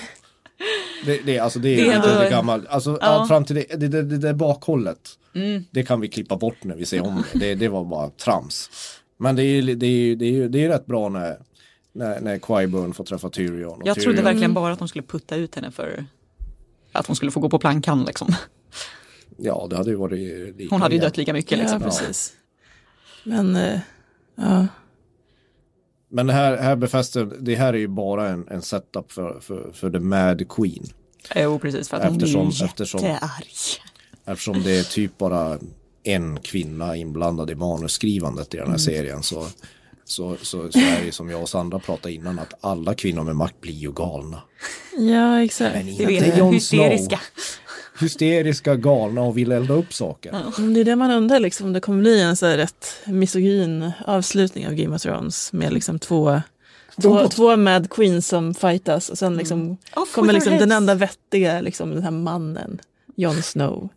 Det, 1.07 1.21
det, 1.27 1.39
alltså 1.39 1.59
det 1.59 1.69
är, 1.69 1.77
Det 1.77 1.83
är 1.83 1.97
lite 1.97 2.11
ändå- 2.11 2.23
det 2.23 2.31
gammal, 2.31 2.67
alltså 2.71 2.99
Ja. 3.01 3.25
fram 3.29 3.45
till 3.45 3.57
det, 3.57 3.65
det, 3.77 3.89
det, 3.89 4.03
det 4.03 4.19
där 4.19 4.33
bakhållet. 4.35 4.99
Mm. 5.35 5.65
Det 5.71 5.83
kan 5.83 6.01
vi 6.01 6.09
klippa 6.09 6.37
bort 6.37 6.65
när 6.65 6.77
vi 6.77 6.87
ser 6.87 7.01
om 7.07 7.25
det. 7.33 7.39
Det, 7.39 7.55
det 7.55 7.69
var 7.69 7.85
bara 7.85 8.11
trams. 8.11 8.71
Men 9.19 9.37
det 9.37 9.43
är 9.43 9.47
ju 9.63 9.75
det 9.75 9.87
är, 9.87 10.17
det 10.17 10.25
är, 10.27 10.49
det 10.49 10.65
är 10.65 10.69
rätt 10.69 10.87
bra 10.87 11.09
när, 11.09 11.39
när, 11.93 12.21
när 12.21 12.39
Qyburn 12.39 12.95
får 12.95 13.05
träffa 13.05 13.29
Tyrion. 13.31 13.83
Jag 13.85 13.95
Tyrion, 13.95 14.05
trodde 14.15 14.23
verkligen 14.23 14.55
bara 14.55 14.73
att 14.73 14.79
de 14.79 14.89
skulle 14.89 15.03
putta 15.03 15.37
ut 15.37 15.55
henne 15.55 15.71
för 15.71 16.05
att 16.93 17.07
hon 17.07 17.17
skulle 17.17 17.31
få 17.31 17.41
gå 17.41 17.49
på 17.49 17.59
plankan 17.59 18.05
liksom. 18.05 18.35
Ja, 19.37 19.67
det 19.71 19.77
hade 19.77 19.91
ju 19.91 19.97
varit 19.97 20.57
lika 20.57 20.75
Hon 20.75 20.83
hade 20.83 20.95
ju 20.95 21.01
dött 21.01 21.17
lika 21.17 21.33
mycket 21.33 21.53
ja 21.53 21.59
liksom. 21.59 21.81
precis. 21.81 22.33
Men 23.25 23.57
eh, 23.57 23.79
ja, 24.37 24.67
Men 26.13 26.27
det 26.27 26.33
här, 26.33 26.57
här 26.57 26.77
befäster, 26.77 27.29
det 27.41 27.55
här 27.55 27.73
är 27.75 27.79
ju 27.79 27.89
bara 27.89 28.29
en, 28.29 28.49
en 28.51 28.63
setup 28.63 29.13
för, 29.13 29.41
för, 29.41 29.71
för 29.73 29.91
The 29.91 29.99
Mad 30.01 30.49
Queen. 30.49 30.85
Jo, 31.37 31.59
precis, 31.59 31.89
för 31.89 31.97
att 31.97 32.05
hon 32.05 32.15
Eftersom- 32.17 32.47
är 32.49 32.65
eftersom- 32.65 33.01
jättearg. 33.01 33.47
Eftersom 34.25 34.63
det 34.63 34.79
är 34.79 34.83
typ 34.83 35.19
bara 35.19 35.59
en 36.03 36.41
kvinna 36.41 36.97
inblandad 36.97 37.51
i 37.51 37.55
manusskrivandet 37.55 38.55
i 38.55 38.57
den 38.57 38.71
här 38.71 38.79
serien 38.79 39.23
så, 39.23 39.47
så, 40.13 40.37
så, 40.43 40.73
så 40.73 40.79
är 40.79 41.01
det 41.01 41.05
ju 41.05 41.13
som 41.13 41.31
jag 41.31 41.43
och 41.43 41.49
Sandra 41.49 41.79
pratade 41.79 42.15
innan 42.15 42.39
att 42.39 42.55
alla 42.61 42.95
kvinnor 42.95 43.23
med 43.23 43.37
makt 43.37 43.61
blir 43.61 43.73
ju 43.75 43.93
galna. 43.93 44.43
ja 44.99 45.43
exakt. 45.43 45.75
Men 45.75 45.87
Det 45.87 46.03
inte 46.13 46.39
Jon 46.39 46.53
jag, 46.53 46.63
Snow. 46.63 46.83
hysteriska. 46.85 47.21
Hysteriska, 48.01 48.77
galna 48.77 49.23
och 49.23 49.39
vill 49.39 49.53
elda 49.53 49.75
upp 49.75 49.95
saker. 49.95 50.41
Men 50.59 50.75
Det 50.75 50.81
är 50.81 50.85
det 50.85 50.97
man 50.97 51.11
undrar, 51.11 51.41
liksom, 51.41 51.67
om 51.67 51.73
det 51.73 51.81
kommer 51.81 52.01
bli 52.01 52.21
en 52.21 52.37
så 52.37 52.47
här 52.47 52.57
rätt 52.57 52.87
misogyn 53.05 53.93
avslutning 54.07 54.67
av 54.67 54.75
Game 54.75 54.97
of 54.97 55.03
Thrones 55.03 55.53
med 55.53 55.73
liksom 55.73 55.99
två 55.99 56.41
två, 57.03 57.29
två 57.29 57.57
Mad 57.57 57.91
Queens 57.91 58.29
som 58.29 58.55
fightas 58.55 59.09
och 59.09 59.19
sen 59.19 59.37
liksom 59.37 59.77
Off 59.95 60.13
kommer 60.15 60.33
with 60.33 60.47
liksom 60.47 60.59
den 60.59 60.73
enda 60.73 60.95
vettiga, 60.95 61.61
liksom 61.61 61.95
den 61.95 62.03
här 62.03 62.11
mannen, 62.11 62.81
Jon 63.15 63.43
Snow. 63.43 63.89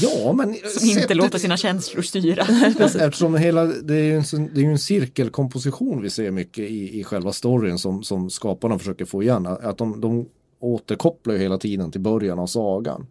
Ja, 0.00 0.32
men... 0.32 0.54
Som 0.54 0.88
inte 0.88 1.00
sättet- 1.00 1.16
låter 1.16 1.38
sina 1.38 1.56
känslor 1.56 2.02
styra. 2.02 2.42
Eftersom 3.06 3.34
hela, 3.34 3.64
det 3.64 3.94
är 3.94 4.02
ju 4.02 4.16
en, 4.16 4.50
det 4.54 4.60
är 4.60 4.64
ju 4.64 4.70
en 4.70 4.78
cirkelkomposition 4.78 6.02
vi 6.02 6.10
ser 6.10 6.30
mycket 6.30 6.70
i, 6.70 7.00
i 7.00 7.04
själva 7.04 7.32
storyn 7.32 7.78
som, 7.78 8.02
som 8.02 8.30
skaparna 8.30 8.78
försöker 8.78 9.04
få 9.04 9.22
igen. 9.22 9.46
Att 9.46 9.78
de, 9.78 10.00
de 10.00 10.26
återkopplar 10.60 11.34
ju 11.34 11.40
hela 11.40 11.58
tiden 11.58 11.90
till 11.90 12.00
början 12.00 12.38
av 12.38 12.46
sagan. 12.46 13.06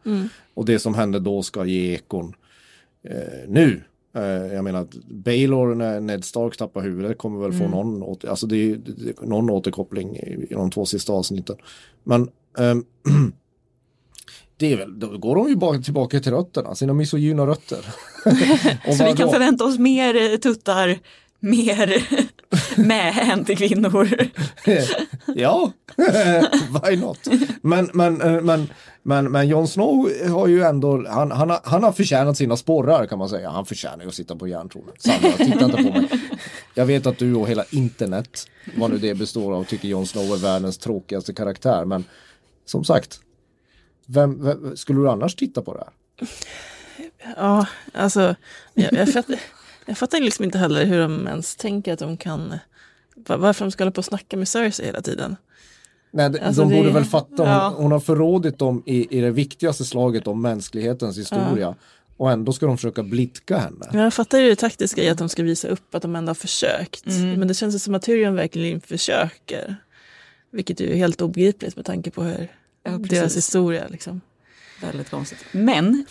Och 0.54 0.66
det 0.66 0.80
som 0.80 0.94
hände 0.94 1.20
då 1.20 1.44
ska 1.44 1.66
ge 1.66 1.94
ekon 1.94 2.34
eh, 3.10 3.18
nu. 3.48 3.82
Eh, 4.16 4.24
jag 4.54 4.64
menar 4.64 4.82
att 4.82 4.96
Baylor 5.10 5.76
när 5.76 6.00
Ned 6.00 6.26
Stark 6.26 6.58
tappar 6.58 6.82
huvudet 6.82 7.18
kommer 7.18 7.40
väl 7.48 7.54
få 7.60 7.68
någon, 7.68 8.04
åter, 8.04 8.30
alltså 8.30 8.48
det 8.48 8.56
är, 8.56 8.66
ju- 8.66 8.78
det, 8.78 9.22
någon 9.22 9.50
återkoppling 9.50 10.16
i, 10.16 10.48
i 10.50 10.54
de 10.54 10.72
två 10.72 10.86
sista 10.86 11.14
avsnitten. 11.14 11.56
Men 12.04 12.30
ehm, 12.60 12.86
det 14.64 14.74
är 14.74 14.78
väl, 14.78 15.00
då 15.00 15.18
går 15.18 15.36
de 15.36 15.50
ju 15.50 15.56
bara 15.56 15.78
tillbaka 15.78 16.20
till 16.20 16.32
rötterna, 16.32 16.76
sina 16.76 16.94
misogyna 16.94 17.48
rötter. 17.48 17.86
Så 18.98 19.06
vi 19.06 19.14
kan 19.14 19.28
då? 19.28 19.32
förvänta 19.32 19.66
oss 19.66 19.78
mer 19.78 20.16
eh, 20.16 20.38
tuttar, 20.38 21.00
mer 21.40 22.08
med 22.88 23.46
till 23.46 23.58
kvinnor. 23.58 24.10
ja, 25.36 25.72
why 26.84 26.96
not? 26.96 27.28
Men, 27.62 27.90
men, 27.94 28.22
eh, 28.22 28.42
men, 28.42 28.70
men, 29.04 29.32
men 29.32 29.48
Jon 29.48 29.68
Snow 29.68 30.10
har 30.30 30.48
ju 30.48 30.64
ändå, 30.64 31.06
han, 31.08 31.32
han, 31.32 31.50
har, 31.50 31.60
han 31.64 31.84
har 31.84 31.92
förtjänat 31.92 32.38
sina 32.38 32.58
sporrar 32.58 33.06
kan 33.06 33.20
man 33.20 33.30
säga. 33.30 33.50
Han 33.50 33.66
förtjänar 33.66 34.04
ju 34.04 34.08
att 34.08 34.16
sitta 34.16 34.36
på 34.36 34.48
järntronen. 34.48 34.94
Sandra, 35.00 35.32
titta 35.32 35.66
inte 35.66 35.78
på 35.78 35.90
mig. 35.90 36.10
Jag 36.74 36.86
vet 36.86 37.06
att 37.06 37.18
du 37.18 37.36
och 37.36 37.48
hela 37.48 37.66
internet, 37.70 38.48
vad 38.76 38.92
nu 38.92 38.98
det 38.98 39.14
består 39.14 39.54
av, 39.54 39.64
tycker 39.64 39.88
Jon 39.88 40.08
Snow 40.08 40.34
är 40.34 40.38
världens 40.38 40.78
tråkigaste 40.78 41.34
karaktär. 41.34 41.86
Men 41.86 42.04
som 42.66 42.84
sagt, 42.84 43.20
vem, 44.06 44.44
vem 44.44 44.78
skulle 44.78 45.00
du 45.00 45.10
annars 45.10 45.36
titta 45.36 45.62
på 45.62 45.74
det 45.74 45.80
här? 45.84 46.28
Ja, 47.38 47.66
alltså 47.94 48.36
jag, 48.74 48.94
jag, 48.94 49.14
fattar, 49.14 49.40
jag 49.86 49.98
fattar 49.98 50.20
liksom 50.20 50.46
inte 50.46 50.58
heller 50.58 50.86
hur 50.86 51.00
de 51.00 51.28
ens 51.28 51.56
tänker 51.56 51.94
att 51.94 52.00
de 52.00 52.18
kan, 52.18 52.54
va- 53.16 53.38
varför 53.38 53.66
de 53.66 53.72
ska 53.72 53.84
hålla 53.84 53.92
på 53.92 54.00
och 54.00 54.06
snacka 54.06 54.38
med 54.38 54.48
Cersei 54.48 54.86
hela 54.86 55.02
tiden. 55.02 55.36
Nej, 56.12 56.30
de, 56.30 56.40
Alltså, 56.40 56.62
de 56.62 56.70
det- 56.70 56.76
borde 56.76 56.92
väl 56.92 57.06
fatta, 57.06 57.36
hon, 57.38 57.48
Ja. 57.48 57.74
hon 57.78 57.92
har 57.92 58.00
förrådit 58.00 58.60
dem 58.60 58.84
i, 58.86 59.18
i 59.18 59.22
det 59.22 59.32
viktigaste 59.32 59.86
slaget 59.86 60.28
om 60.28 60.42
mänsklighetens 60.42 61.18
historia. 61.18 61.76
Och 62.18 62.32
ändå 62.32 62.54
ska 62.54 62.66
de 62.66 62.78
försöka 62.78 63.04
blidka 63.04 63.58
henne. 63.58 63.86
Jag 63.94 64.14
fattar 64.14 64.40
ju 64.40 64.50
det 64.50 64.56
taktiska 64.56 65.04
i 65.04 65.10
att 65.10 65.18
de 65.18 65.30
ska 65.30 65.44
visa 65.44 65.68
upp 65.68 65.96
att 65.96 66.02
de 66.02 66.16
ändå 66.16 66.30
har 66.30 66.36
försökt. 66.36 67.06
Men 67.06 67.48
det 67.48 67.54
känns 67.54 67.84
som 67.84 67.96
att 67.96 68.02
Tyrion 68.02 68.36
verkligen 68.36 68.82
försöker. 68.82 69.76
Vilket 70.52 70.82
är 70.82 70.86
ju 70.86 70.96
helt 70.96 71.22
obegripligt 71.22 71.76
med 71.76 71.86
tanke 71.86 72.12
på 72.12 72.24
hur 72.24 72.52
Ja, 72.84 72.92
deras 72.92 73.38
historia 73.38 73.88
liksom. 73.88 74.22
Väldigt 74.82 75.10
konstigt. 75.10 75.46
Men 75.52 76.06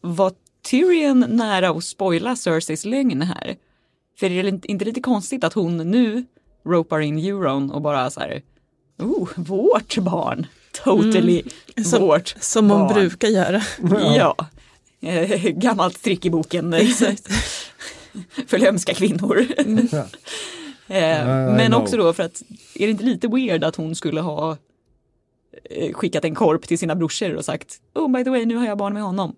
var 0.00 0.32
Tyrion 0.62 1.20
nära 1.28 1.70
att 1.70 1.84
spoila 1.84 2.36
Cerseis 2.36 2.84
lögn 2.84 3.22
här? 3.22 3.56
För 4.18 4.30
är 4.30 4.42
det 4.42 4.48
inte- 4.48 4.70
inte 4.70 4.84
lite 4.84 5.00
konstigt 5.00 5.44
att 5.44 5.52
hon 5.52 5.76
nu 5.76 6.24
ropar 6.66 7.00
in 7.00 7.18
Euron 7.18 7.70
och 7.70 7.82
bara 7.82 8.10
så 8.10 8.20
här, 8.20 8.42
oh, 8.98 9.28
vårt 9.36 9.98
barn, 9.98 10.46
totally 10.84 11.42
Som- 11.84 12.00
vårt 12.00 12.34
Som 12.40 12.70
hon 12.70 12.80
barn. 12.80 12.94
brukar 12.94 13.28
göra. 13.28 13.62
Ja, 14.16 14.36
Eh, 15.02 15.48
gammalt 15.50 16.02
trick 16.02 16.24
i 16.24 16.30
boken. 16.30 16.74
Exakt. 16.74 17.28
för 18.46 18.58
lömska 18.58 18.94
kvinnor. 18.94 19.46
Eh, 20.88 21.20
I 21.20 21.24
Men 21.56 21.74
också 21.74 21.96
då 21.96 22.12
för 22.12 22.22
att 22.22 22.42
är 22.74 22.86
det 22.86 22.90
inte 22.90 23.04
lite 23.04 23.28
weird 23.28 23.64
att 23.64 23.76
hon 23.76 23.94
skulle 23.94 24.20
ha 24.20 24.50
eh, 24.52 24.56
skickat 25.92 26.24
en 26.24 26.34
korp 26.34 26.66
till 26.68 26.78
sina 26.78 26.94
brorsor 26.94 27.34
och 27.34 27.44
sagt 27.44 27.80
Oh 27.94 28.12
by 28.12 28.24
the 28.24 28.30
way 28.30 28.46
nu 28.46 28.56
har 28.56 28.66
jag 28.66 28.78
barn 28.78 28.94
med 28.94 29.02
honom. 29.02 29.36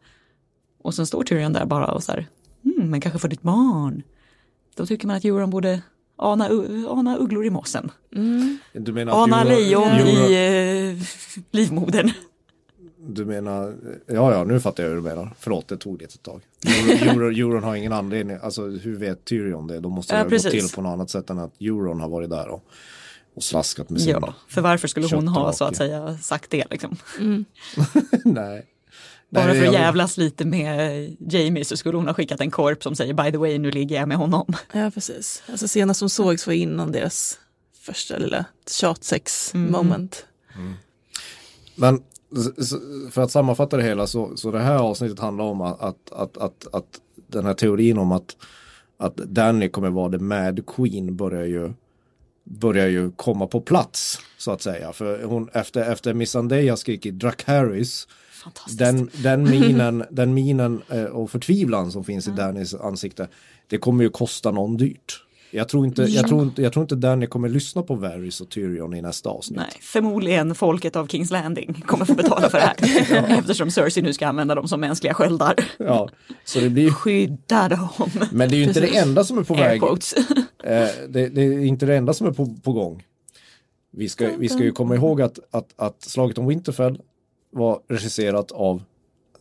Och 0.83 0.94
sen 0.94 1.07
står 1.07 1.25
Tyrion 1.25 1.53
där 1.53 1.64
bara 1.64 1.87
och 1.87 2.03
så 2.03 2.12
här 2.12 2.27
hmm, 2.62 2.90
men 2.90 3.01
kanske 3.01 3.18
för 3.18 3.29
ditt 3.29 3.42
barn. 3.42 4.03
Då 4.75 4.87
tycker 4.87 5.07
man 5.07 5.16
att 5.16 5.25
Euron 5.25 5.51
borde 5.51 5.83
ana, 6.16 6.48
ana 6.88 7.16
ugglor 7.16 7.46
i 7.46 7.51
mossen. 7.51 7.90
Du 8.72 8.92
menar 8.92 9.12
att 9.12 9.18
Ana 9.18 9.44
lejon 9.44 9.92
i 9.92 10.96
eh, 10.98 11.07
livmodern. 11.51 12.11
Du 13.07 13.25
menar, 13.25 13.75
ja 14.07 14.35
ja 14.35 14.44
nu 14.44 14.61
fattar 14.61 14.83
jag 14.83 14.90
hur 14.90 14.96
du 14.96 15.03
menar. 15.03 15.35
Förlåt 15.38 15.68
det 15.68 15.77
tog 15.77 16.03
lite 16.03 16.18
tag. 16.18 16.42
Euron, 16.88 17.35
Euron, 17.37 17.62
har 17.62 17.77
ingen 17.77 17.92
anledning, 17.92 18.38
alltså 18.42 18.62
hur 18.66 18.96
vet 18.96 19.25
Tyrion 19.25 19.66
det? 19.66 19.81
Då 19.81 19.88
måste 19.88 20.14
det 20.14 20.18
Ja, 20.18 20.25
ha 20.25 20.31
gått 20.31 20.51
till 20.51 20.68
på 20.75 20.83
något 20.83 20.92
annat 20.92 21.11
sätt 21.11 21.31
än 21.31 21.38
att 21.38 21.61
Euron 21.61 22.01
har 22.01 22.09
varit 22.09 22.31
där 22.31 22.48
och, 22.48 22.64
och 23.35 23.42
slaskat 23.42 23.90
med 23.90 24.01
sin. 24.01 24.11
Ja, 24.11 24.35
för 24.49 24.61
varför 24.61 24.88
skulle 24.88 25.07
hon 25.07 25.29
ha 25.29 25.53
så 25.53 25.64
att 25.64 25.77
säga 25.77 26.18
sagt 26.18 26.51
det 26.51 26.64
liksom? 26.71 26.97
Nej. 28.25 28.66
Bara 29.31 29.45
Nej, 29.47 29.55
för 29.59 29.66
att 29.66 29.73
jag- 29.73 29.83
jävlas 29.83 30.16
lite 30.16 30.45
med 30.45 31.16
Jamie 31.21 31.64
så 31.64 31.77
skulle 31.77 31.97
hon 31.97 32.07
ha 32.07 32.14
skickat 32.14 32.40
en 32.40 32.51
korp 32.51 32.83
som 32.83 32.95
säger 32.97 33.14
by 33.14 33.31
the 33.33 33.37
way 33.38 33.59
nu 33.59 33.71
ligger 33.71 33.97
jag 33.97 34.09
med 34.09 34.16
honom. 34.16 34.47
Ja, 34.73 34.90
precis. 34.95 35.42
Alltså 35.51 35.68
senast 35.68 36.01
de 36.01 36.09
sågs 36.09 36.47
var 36.47 36.55
innan 36.55 36.92
deras 36.92 37.38
första 37.81 38.18
lilla 38.18 38.45
tjatsex 38.71 39.55
moment. 39.55 40.27
Men 41.75 41.97
s- 42.37 42.53
s- 42.59 42.81
för 43.11 43.23
att 43.23 43.31
sammanfatta 43.31 43.77
det 43.77 43.83
hela 43.83 44.07
så, 44.07 44.37
så 44.37 44.51
det 44.51 44.61
här 44.61 44.77
avsnittet 44.77 45.18
handlar 45.18 45.45
om 45.45 45.61
att, 45.61 45.81
att, 45.83 46.12
att, 46.12 46.37
att, 46.37 46.66
att 46.75 47.01
den 47.27 47.47
här 47.47 47.55
teorin 47.55 47.99
om 47.99 48.12
att, 48.12 48.37
att 48.99 49.16
Danny 49.16 49.68
kommer 49.68 49.90
vara 49.90 50.12
the 50.12 50.18
Mad 50.18 50.66
Queen 50.66 51.16
börjar 51.16 51.45
ju 51.45 51.73
börjar 52.44 52.87
ju 52.87 53.11
komma 53.11 53.46
på 53.46 53.61
plats 53.61 54.18
så 54.38 54.50
att 54.50 54.62
säga. 54.62 54.92
För 54.92 55.24
hon 55.24 55.48
efter, 55.52 55.92
efter 55.92 56.14
Missandei 56.14 56.76
skrikit 56.76 57.18
Dracarys 57.18 58.09
Fantastiskt. 58.44 58.78
den, 58.78 59.11
den 59.22 59.42
minen, 59.50 60.05
den 60.11 60.35
minen 60.35 60.83
eh, 60.88 61.05
och 61.05 61.31
förtvivlan 61.31 61.92
som 61.92 62.05
finns 62.05 62.28
i 62.28 62.31
Dannys 62.31 62.74
ansikte 62.74 63.28
det 63.66 63.78
kommer 63.78 64.05
ju 64.05 64.11
kosta 64.11 64.50
någon 64.50 64.76
dyrt. 64.76 65.24
Jag 65.54 65.68
tror 65.68 65.86
inte, 65.86 66.02
jag 66.02 66.28
tror 66.28 66.42
inte, 66.42 66.62
jag 66.62 66.72
tror 66.72 66.82
inte 66.82 66.94
Danny 66.94 67.26
kommer 67.26 67.48
lyssna 67.48 67.82
på 67.82 67.94
Varys 67.94 68.40
och 68.40 68.48
Tyrion 68.48 68.94
i 68.94 69.02
nästa 69.02 69.30
avsnitt. 69.30 69.56
Nej, 69.56 69.78
förmodligen 69.80 70.54
folket 70.54 70.96
av 70.96 71.06
Kings 71.06 71.30
Landing 71.30 71.84
kommer 71.86 72.04
få 72.04 72.14
betala 72.14 72.50
för 72.50 72.58
det 72.58 72.64
här. 72.64 73.38
Eftersom 73.38 73.70
Cersei 73.70 74.02
nu 74.02 74.12
ska 74.12 74.26
använda 74.26 74.54
dem 74.54 74.68
som 74.68 74.80
mänskliga 74.80 75.14
sköldar. 75.14 75.54
Ja, 75.78 76.08
så 76.44 76.60
det 76.60 76.70
blir 76.70 76.90
Skydda 76.90 77.68
dem. 77.68 77.88
Men 78.32 78.48
det 78.48 78.54
är 78.54 78.58
ju 78.58 78.64
inte 78.64 78.80
Precis. 78.80 78.94
det 78.94 79.02
enda 79.02 79.24
som 79.24 79.38
är 79.38 79.42
på 79.42 79.54
väg. 79.54 79.82
Eh, 79.82 80.88
det, 81.08 81.28
det 81.28 81.42
är 81.42 81.64
inte 81.64 81.86
det 81.86 81.96
enda 81.96 82.12
som 82.12 82.26
är 82.26 82.32
på, 82.32 82.54
på 82.62 82.72
gång. 82.72 83.02
Vi 83.90 84.08
ska, 84.08 84.30
vi 84.38 84.48
ska 84.48 84.58
ju 84.58 84.72
komma 84.72 84.94
ihåg 84.94 85.22
att, 85.22 85.38
att, 85.50 85.68
att 85.76 86.02
slaget 86.02 86.38
om 86.38 86.46
Winterfell 86.46 87.00
var 87.50 87.80
regisserat 87.88 88.52
av 88.52 88.82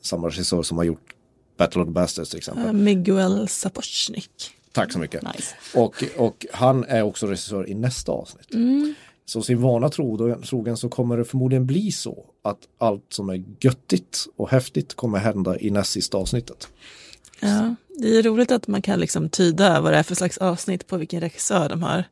samma 0.02 0.28
regissör 0.28 0.64
som 0.64 0.78
har 0.78 0.84
gjort 0.84 1.16
Battle 1.58 1.82
of 1.82 1.88
the 1.88 1.92
Bastards 1.92 2.30
till 2.30 2.38
exempel. 2.38 2.74
Miguel 2.74 3.48
Sapochnik. 3.48 4.52
Tack 4.72 4.92
så 4.92 5.00
mycket. 5.00 5.36
Nice. 5.36 5.56
Och, 5.76 6.04
och 6.18 6.46
han 6.54 6.84
är 6.84 7.02
också 7.02 7.28
regissör 7.28 7.70
i 7.70 7.74
nästa 7.74 8.12
avsnitt. 8.12 8.48
Så 9.26 9.42
sin 9.42 9.62
vana 9.62 9.90
trogen 9.90 10.78
så 10.78 10.90
kommer 10.90 11.18
det 11.18 11.26
förmodligen 11.26 11.66
bli 11.66 11.92
så 11.92 12.26
att 12.42 12.58
allt 12.78 13.06
som 13.10 13.30
är 13.30 13.44
göttigt 13.60 14.26
och 14.36 14.50
häftigt 14.50 14.94
kommer 14.94 15.18
hända 15.18 15.60
i 15.60 15.70
näst 15.70 15.92
sista 15.92 16.18
avsnittet. 16.18 16.68
Ja, 17.40 17.76
det 17.98 18.18
är 18.18 18.24
roligt 18.24 18.52
att 18.52 18.68
man 18.68 18.82
kan 18.82 19.00
liksom 19.00 19.30
tyda 19.30 19.82
vad 19.82 19.94
det 19.94 19.98
är 19.98 20.04
för 20.04 20.16
slags 20.16 20.38
avsnitt 20.38 20.88
på 20.88 20.98
vilken 20.98 21.22
regissör 21.22 21.70
de 21.70 21.84
har. 21.84 22.04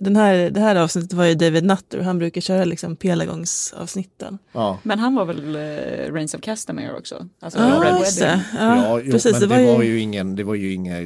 Den 0.00 0.16
här, 0.16 0.50
det 0.50 0.60
här 0.60 0.76
avsnittet 0.76 1.12
var 1.12 1.24
ju 1.24 1.34
David 1.34 1.64
Nutter, 1.64 2.00
han 2.00 2.18
brukar 2.18 2.40
köra 2.40 2.64
liksom 2.64 2.96
Pelagons-avsnitten. 2.96 4.38
Ja, 4.52 4.78
Men 4.82 4.98
han 4.98 5.14
var 5.14 5.24
väl 5.24 5.56
uh, 5.56 6.12
Reigns 6.14 6.34
of 6.34 6.40
Castamere 6.40 6.96
också? 6.98 7.28
Alltså 7.40 7.58
Ja, 7.58 7.82
Red 7.84 7.98
just 8.00 8.20
Wedding. 8.22 8.38
det. 8.38 8.44
Ja, 8.64 8.76
Ja, 8.76 9.00
jo, 9.04 9.12
precis. 9.12 9.32
men 9.32 9.40
Det 9.40 9.46
var 9.46 9.82
ju, 9.82 9.88
ju 9.90 10.00
ingen, 10.00 10.36
det 10.36 10.44
var 10.44 10.54
ju 10.54 10.72
inget, 10.74 11.04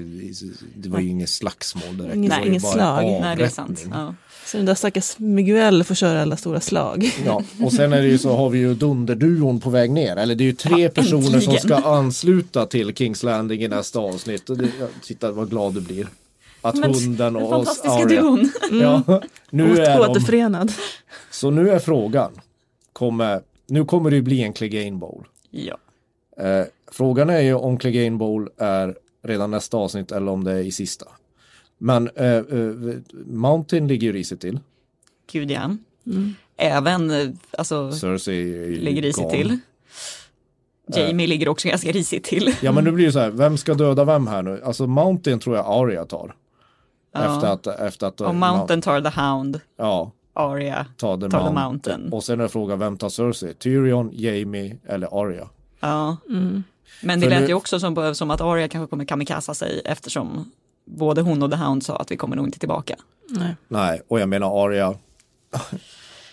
det 0.75 0.89
var 0.89 1.01
ju 1.01 1.09
inget 1.09 1.29
slagsmål 1.31 1.97
direkt. 1.97 2.15
Inget- 2.15 2.31
det 2.31 2.37
var 2.37 2.45
ju 2.45 2.51
inget 2.51 2.63
bara 2.63 2.73
slag. 2.73 3.05
Nej, 3.21 3.37
det 3.37 3.45
är 3.45 3.49
sant. 3.49 3.87
Ja. 3.93 4.15
så 4.47 4.57
den 4.57 4.67
där 4.67 4.75
stackars 4.75 5.19
Miguel 5.19 5.85
får 5.85 5.95
köra 5.95 6.23
alla 6.23 6.37
stora 6.37 6.61
slag. 6.61 7.11
Ja, 7.27 7.43
och 7.63 7.73
sen 7.73 7.93
är 7.93 8.03
det 8.03 8.09
ju 8.09 8.19
så 8.19 8.37
har 8.37 8.51
vi 8.51 8.59
ju 8.59 8.75
Dunderduon 8.75 9.61
på 9.61 9.71
väg 9.71 9.91
ner. 9.91 10.17
Eller 10.17 10.35
det 10.35 10.45
är 10.45 10.47
ju 10.47 10.53
tre 10.53 10.89
personer 10.89 11.23
som 11.23 11.35
äntligen. 11.35 11.61
ska 11.61 11.75
ansluta 11.77 12.67
till 12.67 12.95
Kings 12.95 13.23
Landing 13.23 13.63
i 13.63 13.69
nästa 13.69 13.99
avsnitt. 13.99 14.51
Och 14.51 14.59
det, 14.59 14.69
ja, 14.81 14.87
titta 15.03 15.33
vad 15.33 15.51
glad 15.51 15.75
du 15.75 15.81
blir. 15.81 16.07
Att 16.69 16.75
Men, 16.75 16.95
hunden 16.95 17.33
Den 17.33 17.37
och 17.37 17.51
fantastiska 17.51 17.91
Arya. 17.91 18.23
duon. 18.23 18.53
Ja, 18.71 19.23
nu 19.51 19.79
är 19.79 19.99
de, 19.99 20.11
återförenad. 20.11 20.73
så 21.31 21.51
nu 21.51 21.71
är 21.71 21.79
frågan. 21.79 22.33
Kommer, 22.93 23.41
nu 23.67 23.85
kommer 23.85 24.11
det 24.11 24.17
ju 24.17 24.23
bli 24.23 24.43
en 24.43 24.53
Clegane 24.53 24.97
Bowl. 24.97 25.27
Ja. 25.51 25.79
Eh, 26.45 26.65
frågan 26.93 27.31
är 27.31 27.41
ju 27.41 27.55
om 27.55 27.79
Clegane 27.79 28.17
Bowl 28.17 28.49
är 28.59 28.95
redan 29.23 29.51
nästa 29.51 29.77
avsnitt 29.77 30.13
eller 30.13 30.33
om 30.33 30.45
det 30.45 30.53
är 30.53 30.61
i 30.61 30.73
sista. 30.73 31.07
Men 31.79 32.11
eh, 32.15 32.27
eh, 32.27 32.43
Mountain 33.27 33.89
ligger 33.89 34.07
ju 34.07 34.13
risigt 34.13 34.41
till. 34.41 34.61
Gud 35.33 35.51
ja. 35.51 35.77
Även, 36.57 37.11
eh, 37.11 37.29
alltså, 37.59 37.93
Cersei 37.93 38.77
ligger 38.77 39.03
risigt 39.03 39.31
till. 39.31 39.59
Jamie 40.97 41.27
ligger 41.27 41.49
också 41.49 41.69
ganska 41.69 41.93
risigt 41.93 42.25
till. 42.25 42.55
Ja 42.63 42.73
men 42.73 42.85
nu 42.85 42.91
blir 42.91 43.07
det 43.07 43.13
så 43.13 43.19
här, 43.19 43.31
vem 43.35 43.57
ska 43.57 43.75
döda 43.75 44.05
vem 44.05 44.27
här 44.27 44.43
nu? 44.43 44.63
Alltså 44.65 44.87
Mountain 44.87 45.39
tror 45.39 45.57
jag 45.57 45.67
Arya 45.69 46.05
tar. 46.05 46.35
Ja. 47.13 47.35
Efter 47.35 47.49
att, 47.49 47.67
efter 47.67 48.07
att 48.07 48.21
Och 48.21 48.35
Mountain 48.35 48.83
tar 48.83 49.01
the 49.01 49.21
Hound, 49.21 49.61
Ja, 49.77 50.11
Arya 50.35 50.87
tar 50.97 51.17
the, 51.17 51.29
tar 51.29 51.39
the 51.39 51.45
mount. 51.45 51.61
Mountain. 51.61 52.13
Och 52.13 52.25
sen 52.25 52.41
är 52.41 52.49
frågan 52.49 52.79
vem 52.79 52.97
tar 52.97 53.09
Cersei? 53.09 53.55
Tyrion, 53.55 54.11
Jamie 54.13 54.77
eller 54.87 55.23
Arya? 55.23 55.49
Ja. 55.81 56.17
Men 57.03 57.21
det 57.21 57.27
För 57.27 57.31
lät 57.31 57.41
nu- 57.41 57.47
ju 57.47 57.55
också 57.55 57.81
som, 57.81 58.15
som 58.15 58.31
att 58.31 58.41
Arya 58.41 58.69
kanske 58.69 58.91
kommer 58.91 59.05
kamikaza 59.05 59.55
sig 59.55 59.83
eftersom 59.85 60.53
både 60.85 61.23
hon 61.23 61.43
och 61.43 61.51
The 61.51 61.57
Hound 61.57 61.83
sa 61.85 61.97
att 61.97 62.11
vi 62.11 62.17
kommer 62.17 62.37
nog 62.37 62.47
inte 62.47 62.59
tillbaka. 62.59 62.97
Nej. 63.29 63.57
Nej, 63.69 64.03
och 64.09 64.21
jag 64.21 64.29
menar 64.29 64.65
Arya. 64.67 64.95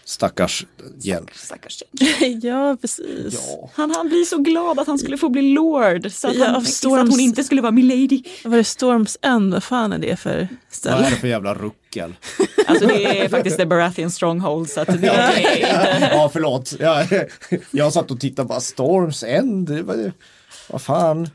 Stackars 0.07 0.65
Jen. 1.01 1.27
Stackars 1.35 1.83
ja, 2.41 2.77
precis. 2.81 3.33
Ja. 3.33 3.69
Han, 3.75 3.91
han 3.95 4.07
blir 4.09 4.23
så 4.25 4.37
glad 4.37 4.79
att 4.79 4.87
han 4.87 4.97
skulle 4.99 5.17
få 5.17 5.29
bli 5.29 5.41
lord 5.41 6.11
så 6.11 6.27
att, 6.27 6.35
Ja, 6.35 6.45
han, 6.45 6.65
så 6.65 6.87
att 6.95 6.99
Storms- 6.99 7.09
hon 7.11 7.19
inte 7.19 7.43
skulle 7.43 7.61
vara 7.61 7.71
milady. 7.71 8.23
Var 8.43 8.57
det 8.57 8.63
Storms 8.63 9.17
End? 9.21 9.53
Vad 9.53 9.63
fan 9.63 9.93
är 9.93 9.97
det 9.97 10.15
för 10.15 10.31
Vad 10.35 10.41
är 10.41 10.47
ställe? 10.71 11.09
det 11.09 11.15
för 11.15 11.27
jävla 11.27 11.53
ruckel? 11.53 12.15
Alltså 12.67 12.87
det 12.87 13.19
är 13.19 13.29
faktiskt 13.29 13.57
the 13.57 13.65
Baratheon 13.65 14.11
stronghold 14.11 14.69
så 14.69 14.81
att 14.81 14.87
det 15.01 15.07
är 15.07 15.37
inte... 15.39 16.09
ja, 16.11 16.29
förlåt. 16.33 16.73
Jag, 16.79 17.07
jag 17.71 17.93
satt 17.93 18.11
och 18.11 18.19
tittade 18.19 18.47
på 18.47 18.61
Storms 18.61 19.23
End. 19.23 19.69
Vad 20.69 20.81
fan. 20.81 21.29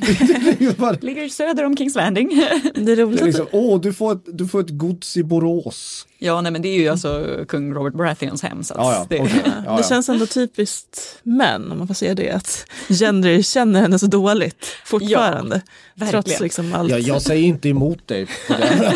Det 0.00 0.64
är 0.64 0.72
bara- 0.80 0.96
Ligger 1.00 1.28
söder 1.28 1.64
om 1.64 1.76
Kings 1.76 1.94
Landing. 1.94 2.28
Det 2.74 2.92
är 2.92 2.96
roligt 2.96 3.18
det 3.18 3.22
är 3.22 3.26
liksom, 3.26 3.46
åh, 3.52 3.80
du 3.80 3.92
får, 3.92 4.12
ett, 4.12 4.22
du 4.26 4.48
får 4.48 4.60
ett 4.60 4.70
gods 4.70 5.16
i 5.16 5.22
Borås. 5.22 6.06
Ja, 6.18 6.40
nej 6.40 6.52
men 6.52 6.62
det 6.62 6.68
är 6.68 6.74
ju 6.78 6.88
alltså 6.88 7.26
kung 7.48 7.74
Robert 7.74 7.94
Baratheons 7.94 8.42
hem. 8.42 8.64
Så 8.64 8.74
att 8.74 8.80
Ja, 8.80 8.92
ja, 8.92 9.06
det, 9.08 9.20
okej. 9.20 9.42
Ja, 9.44 9.50
Det 9.50 9.80
ja. 9.82 9.82
känns 9.88 10.08
ändå 10.08 10.26
typiskt 10.26 11.18
män, 11.22 11.72
om 11.72 11.78
man 11.78 11.86
får 11.86 11.94
säga 11.94 12.14
det, 12.14 12.30
att 12.30 12.66
Gendry 12.88 13.42
känner 13.42 13.80
henne 13.80 13.98
så 13.98 14.06
dåligt 14.06 14.66
fortfarande. 14.84 15.62
verkligen. 15.94 16.22
trots 16.24 16.40
liksom 16.40 16.74
allt. 16.74 16.90
Jag, 16.90 17.00
jag 17.00 17.22
säger 17.22 17.44
inte 17.46 17.68
emot 17.68 18.08
dig. 18.08 18.26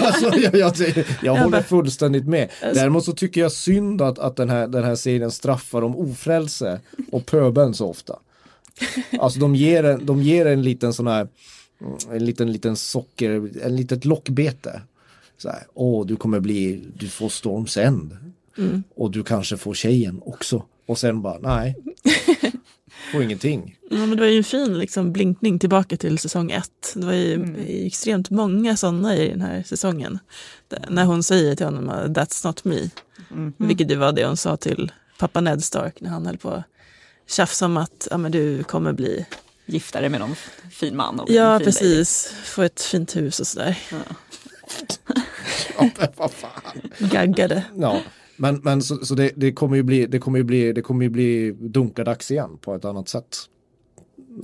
Alltså, 0.02 0.36
jag, 0.38 0.54
jag, 0.54 0.76
säger- 0.76 1.06
jag 1.22 1.36
håller 1.36 1.62
fullständigt 1.62 2.26
med. 2.26 2.48
Däremot 2.74 3.04
så 3.04 3.12
tycker 3.12 3.40
jag 3.40 3.52
synd 3.52 4.02
att, 4.02 4.18
att 4.18 4.36
den, 4.36 4.50
här, 4.50 4.66
den 4.66 4.84
här 4.84 4.94
serien 4.94 5.30
straffar 5.30 5.82
om 5.84 5.96
ofrälse 5.96 6.80
och 7.12 7.26
pöbeln 7.26 7.74
så 7.74 7.86
ofta. 7.90 8.16
Alltså 9.20 9.40
de 9.40 9.54
ger 9.54 9.84
en, 9.84 10.06
de 10.06 10.22
ger 10.22 10.46
en 10.46 10.62
liten 10.62 10.92
sån 10.92 11.06
här, 11.06 11.28
mm, 11.80 11.96
en 12.12 12.24
liten, 12.24 12.52
liten 12.52 12.76
socker, 12.76 13.50
en 13.62 13.76
litet 13.76 14.04
lockbete. 14.04 14.82
Så 15.38 15.48
här, 15.48 15.62
åh 15.74 16.06
du 16.06 16.16
kommer 16.16 16.40
bli, 16.40 16.84
du 16.96 17.08
får 17.08 17.28
Storms 17.28 17.76
End. 17.76 18.16
Och 18.96 19.10
du 19.10 19.22
kanske 19.22 19.56
får 19.56 19.74
tjejen 19.74 20.20
också. 20.24 20.64
Och 20.86 20.98
sen 20.98 21.22
bara, 21.22 21.38
nej. 21.38 21.76
Får 23.12 23.22
ingenting. 23.22 23.76
Ja, 23.90 23.96
men 23.96 24.10
det 24.10 24.16
var 24.16 24.26
ju 24.26 24.38
en 24.38 24.44
fin 24.44 24.78
liksom, 24.78 25.12
blinkning 25.12 25.58
tillbaka 25.58 25.96
till 25.96 26.18
säsong 26.18 26.50
ett. 26.50 26.92
Det 26.94 27.06
var 27.06 27.12
ju 27.12 27.34
Mm. 27.34 27.56
extremt 27.86 28.30
många 28.30 28.76
sådana 28.76 29.16
i 29.16 29.28
den 29.28 29.40
här 29.40 29.62
säsongen. 29.62 30.18
När 30.88 31.04
hon 31.04 31.22
säger 31.22 31.56
till 31.56 31.66
honom 31.66 31.90
that's 31.90 32.46
not 32.46 32.64
me. 32.64 32.90
Mm. 33.30 33.52
Vilket 33.56 33.90
ju 33.90 33.96
var 33.96 34.12
det 34.12 34.26
hon 34.26 34.36
sa 34.36 34.56
till 34.56 34.92
pappa 35.18 35.40
Ned 35.40 35.64
Stark 35.64 36.00
när 36.00 36.10
han 36.10 36.26
höll 36.26 36.36
på 36.38 36.50
att 36.50 36.64
tjafsa 37.30 37.64
om 37.66 37.76
att 37.76 38.08
ja, 38.10 38.18
men 38.18 38.32
du 38.32 38.62
kommer 38.62 38.92
bli, 38.92 39.26
Gifta 39.66 40.00
dig 40.00 40.08
med 40.08 40.20
någon 40.20 40.34
fin 40.70 40.96
man. 40.96 41.20
Och 41.20 41.30
ja 41.30 41.52
en 41.52 41.58
fin 41.58 41.64
precis, 41.64 42.34
få 42.44 42.62
ett 42.62 42.80
fint 42.80 43.16
hus 43.16 43.40
och 43.40 43.46
sådär. 43.46 43.78
Ja, 45.78 45.90
men 45.98 46.08
vad 46.16 46.30
fan. 46.32 46.80
Gaggade. 46.98 47.64
Ja, 47.76 48.00
men, 48.36 48.60
men 48.64 48.82
så, 48.82 49.04
så 49.04 49.14
det, 49.14 49.32
det 49.36 49.52
kommer 49.52 49.76
ju 49.76 49.82
bli, 49.82 50.06
det 50.06 50.18
kommer 50.18 50.38
ju 50.38 50.44
bli, 50.44 50.72
det 50.72 50.82
kommer 50.82 51.04
ju 51.04 51.10
bli 51.10 51.50
dunkadags 51.50 52.30
igen 52.30 52.58
på 52.60 52.74
ett 52.74 52.84
annat 52.84 53.08
sätt. 53.08 53.38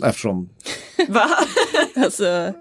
Eftersom, 0.05 0.49
Va? 1.09 1.27
Alltså, 2.05 2.22
med, 2.22 2.53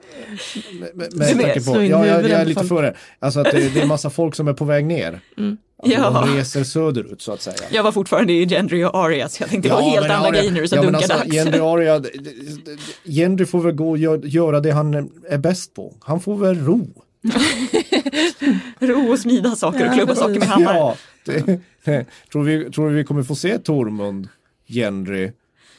med, 0.95 1.07
Du 1.11 1.17
med 1.17 1.27
vet, 1.37 1.41
tanke 1.45 1.61
på, 1.63 1.83
ja, 1.83 2.05
jag, 2.07 2.23
jag 2.23 2.29
är 2.31 2.45
lite 2.45 2.59
folk. 2.59 2.69
för 2.69 2.83
det. 2.83 2.95
Alltså 3.19 3.39
att 3.39 3.51
det, 3.51 3.73
det 3.73 3.81
är 3.81 3.85
massa 3.87 4.09
folk 4.09 4.35
som 4.35 4.47
är 4.47 4.53
på 4.53 4.65
väg 4.65 4.85
ner. 4.85 5.19
Alltså, 5.37 5.57
Ja. 5.99 6.09
De 6.09 6.35
reser 6.37 6.63
söderut 6.63 7.21
så 7.21 7.31
att 7.31 7.41
säga. 7.41 7.55
Jag 7.71 7.83
var 7.83 7.91
fortfarande 7.91 8.33
i 8.33 8.45
Gendry 8.45 8.83
och 8.83 8.95
Arya 8.95 9.29
så 9.29 9.43
jag 9.43 9.49
tänkte 9.49 9.69
det 9.69 9.75
var 9.75 9.81
helt 9.81 10.09
andra 10.09 10.31
grejer 10.31 10.51
nu 10.51 10.67
som 10.67 10.75
ja, 10.77 10.83
dunkade 10.83 11.13
alltså. 11.13 11.29
Gendry 11.31 11.99
d- 11.99 12.77
Gendry 13.03 13.45
får 13.45 13.59
väl 13.61 13.71
gå 13.75 13.89
och 13.89 13.97
gö- 13.97 14.25
göra 14.27 14.59
det 14.59 14.71
han 14.71 14.93
är 15.29 15.37
bäst 15.37 15.73
på. 15.73 15.93
Han 16.01 16.19
får 16.21 16.37
väl 16.37 16.59
ro. 16.65 16.87
Ro 18.79 19.11
och 19.11 19.19
smida 19.19 19.55
saker 19.55 19.79
och 19.81 19.87
Ja, 19.87 19.93
klubba 19.93 20.15
saker 20.15 20.39
med 20.39 20.47
hammare. 20.47 20.77
Ja, 20.77 20.95
det, 21.25 22.05
tror, 22.31 22.43
vi, 22.43 22.71
tror 22.71 22.89
vi 22.89 23.03
kommer 23.03 23.23
få 23.23 23.35
se 23.35 23.57
Tormund, 23.59 24.27
Gendry, 24.67 25.31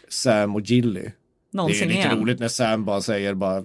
Sam 0.08 0.54
och 0.54 0.60
Gilly? 0.60 1.04
Det 1.56 1.60
är 1.60 1.62
Någonsin 1.62 1.88
ju 1.88 1.94
lite 1.94 2.06
igen. 2.08 2.18
roligt 2.20 2.40
när 2.40 2.48
Sam 2.48 2.84
bara 2.84 3.00
säger 3.00 3.34
bara 3.34 3.62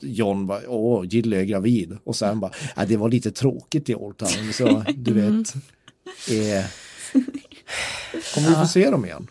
John 0.00 0.46
bara, 0.46 0.60
åh, 0.68 1.04
Gilly 1.06 1.36
är 1.36 1.44
gravid. 1.44 1.98
Och 2.04 2.16
Sam 2.16 2.40
bara, 2.40 2.50
ja, 2.76 2.84
det 2.86 2.96
var 2.96 3.08
lite 3.08 3.30
tråkigt 3.30 3.88
i 3.88 3.94
Old 3.94 4.16
Town, 4.16 4.52
så 4.52 4.84
du 4.96 5.10
Mm. 5.10 5.38
vet. 5.38 5.54
Eh, 6.30 6.64
kommer 8.34 8.48
vi 8.48 8.54
få 8.54 8.66
se 8.66 8.90
dem 8.90 9.04
igen? 9.04 9.26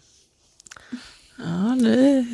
ja, 1.37 1.77
det, 1.81 2.25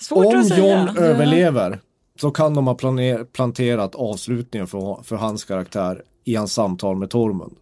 Svårt 0.00 0.26
Om 0.26 0.40
att 0.40 0.48
säga. 0.48 0.84
John 0.86 0.98
överlever 0.98 1.80
så 2.20 2.30
kan 2.30 2.54
de 2.54 2.66
ha 2.66 2.74
planer, 2.74 3.24
planterat 3.24 3.94
avslutningen 3.94 4.66
för, 4.66 5.02
för 5.02 5.16
hans 5.16 5.44
karaktär 5.44 6.02
i 6.24 6.34
hans 6.34 6.52
samtal 6.52 6.96
med 6.96 7.10
Tormund. 7.10 7.56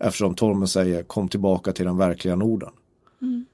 Eftersom 0.00 0.34
Tormund 0.34 0.70
säger 0.70 1.02
kom 1.02 1.28
tillbaka 1.28 1.72
till 1.72 1.84
den 1.84 1.96
verkliga 1.96 2.36
Norden. 2.36 2.70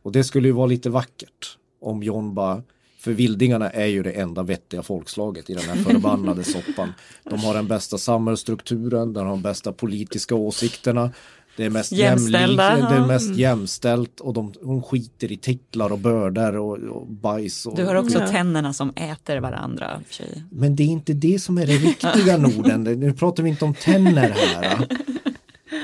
Och 0.02 0.12
det 0.12 0.24
skulle 0.24 0.48
ju 0.48 0.52
vara 0.52 0.66
lite 0.66 0.90
vackert 0.90 1.58
om 1.84 2.02
John 2.02 2.34
bara 2.34 2.62
för 2.98 3.12
vildingarna 3.12 3.70
är 3.70 3.86
ju 3.86 4.02
det 4.02 4.10
enda 4.12 4.42
vettiga 4.42 4.82
folkslaget 4.82 5.50
i 5.50 5.54
den 5.54 5.64
här 5.64 5.76
förbannade 5.76 6.44
soppan. 6.54 6.92
De 7.30 7.38
har 7.40 7.54
den 7.54 7.68
bästa 7.68 7.98
samhällsstrukturen, 7.98 9.12
de 9.12 9.20
har 9.20 9.26
de 9.30 9.42
bästa 9.42 9.72
politiska 9.72 10.34
åsikterna. 10.34 11.10
Det 11.56 11.64
är 11.64 11.70
mest 11.70 11.92
Jämställda, 11.92 12.76
det 12.76 12.96
är 12.96 13.06
mest 13.06 13.36
jämställt 13.36 14.20
och 14.20 14.34
de, 14.34 14.52
de 14.62 14.82
skiter 14.82 15.32
i 15.32 15.36
titlar 15.36 15.92
och 15.92 15.98
bördor 15.98 16.56
och, 16.56 16.78
och 16.78 17.06
bajs. 17.06 17.66
Och, 17.66 17.76
Du 17.76 17.84
har 17.84 17.94
också 17.94 18.18
Ja. 18.18 18.28
tänderna 18.28 18.72
som 18.72 18.92
äter 18.96 19.36
varandra. 19.40 20.00
sig. 20.10 20.44
men 20.50 20.76
det 20.76 20.82
är 20.82 20.86
inte 20.86 21.12
det 21.12 21.38
som 21.42 21.58
är 21.58 21.66
det 21.66 21.72
riktiga 21.76 22.36
Norden. 22.36 22.82
Nu 23.00 23.12
pratar 23.12 23.42
vi 23.42 23.48
inte 23.50 23.64
om 23.64 23.74
tänder 23.74 24.30
här. 24.30 24.88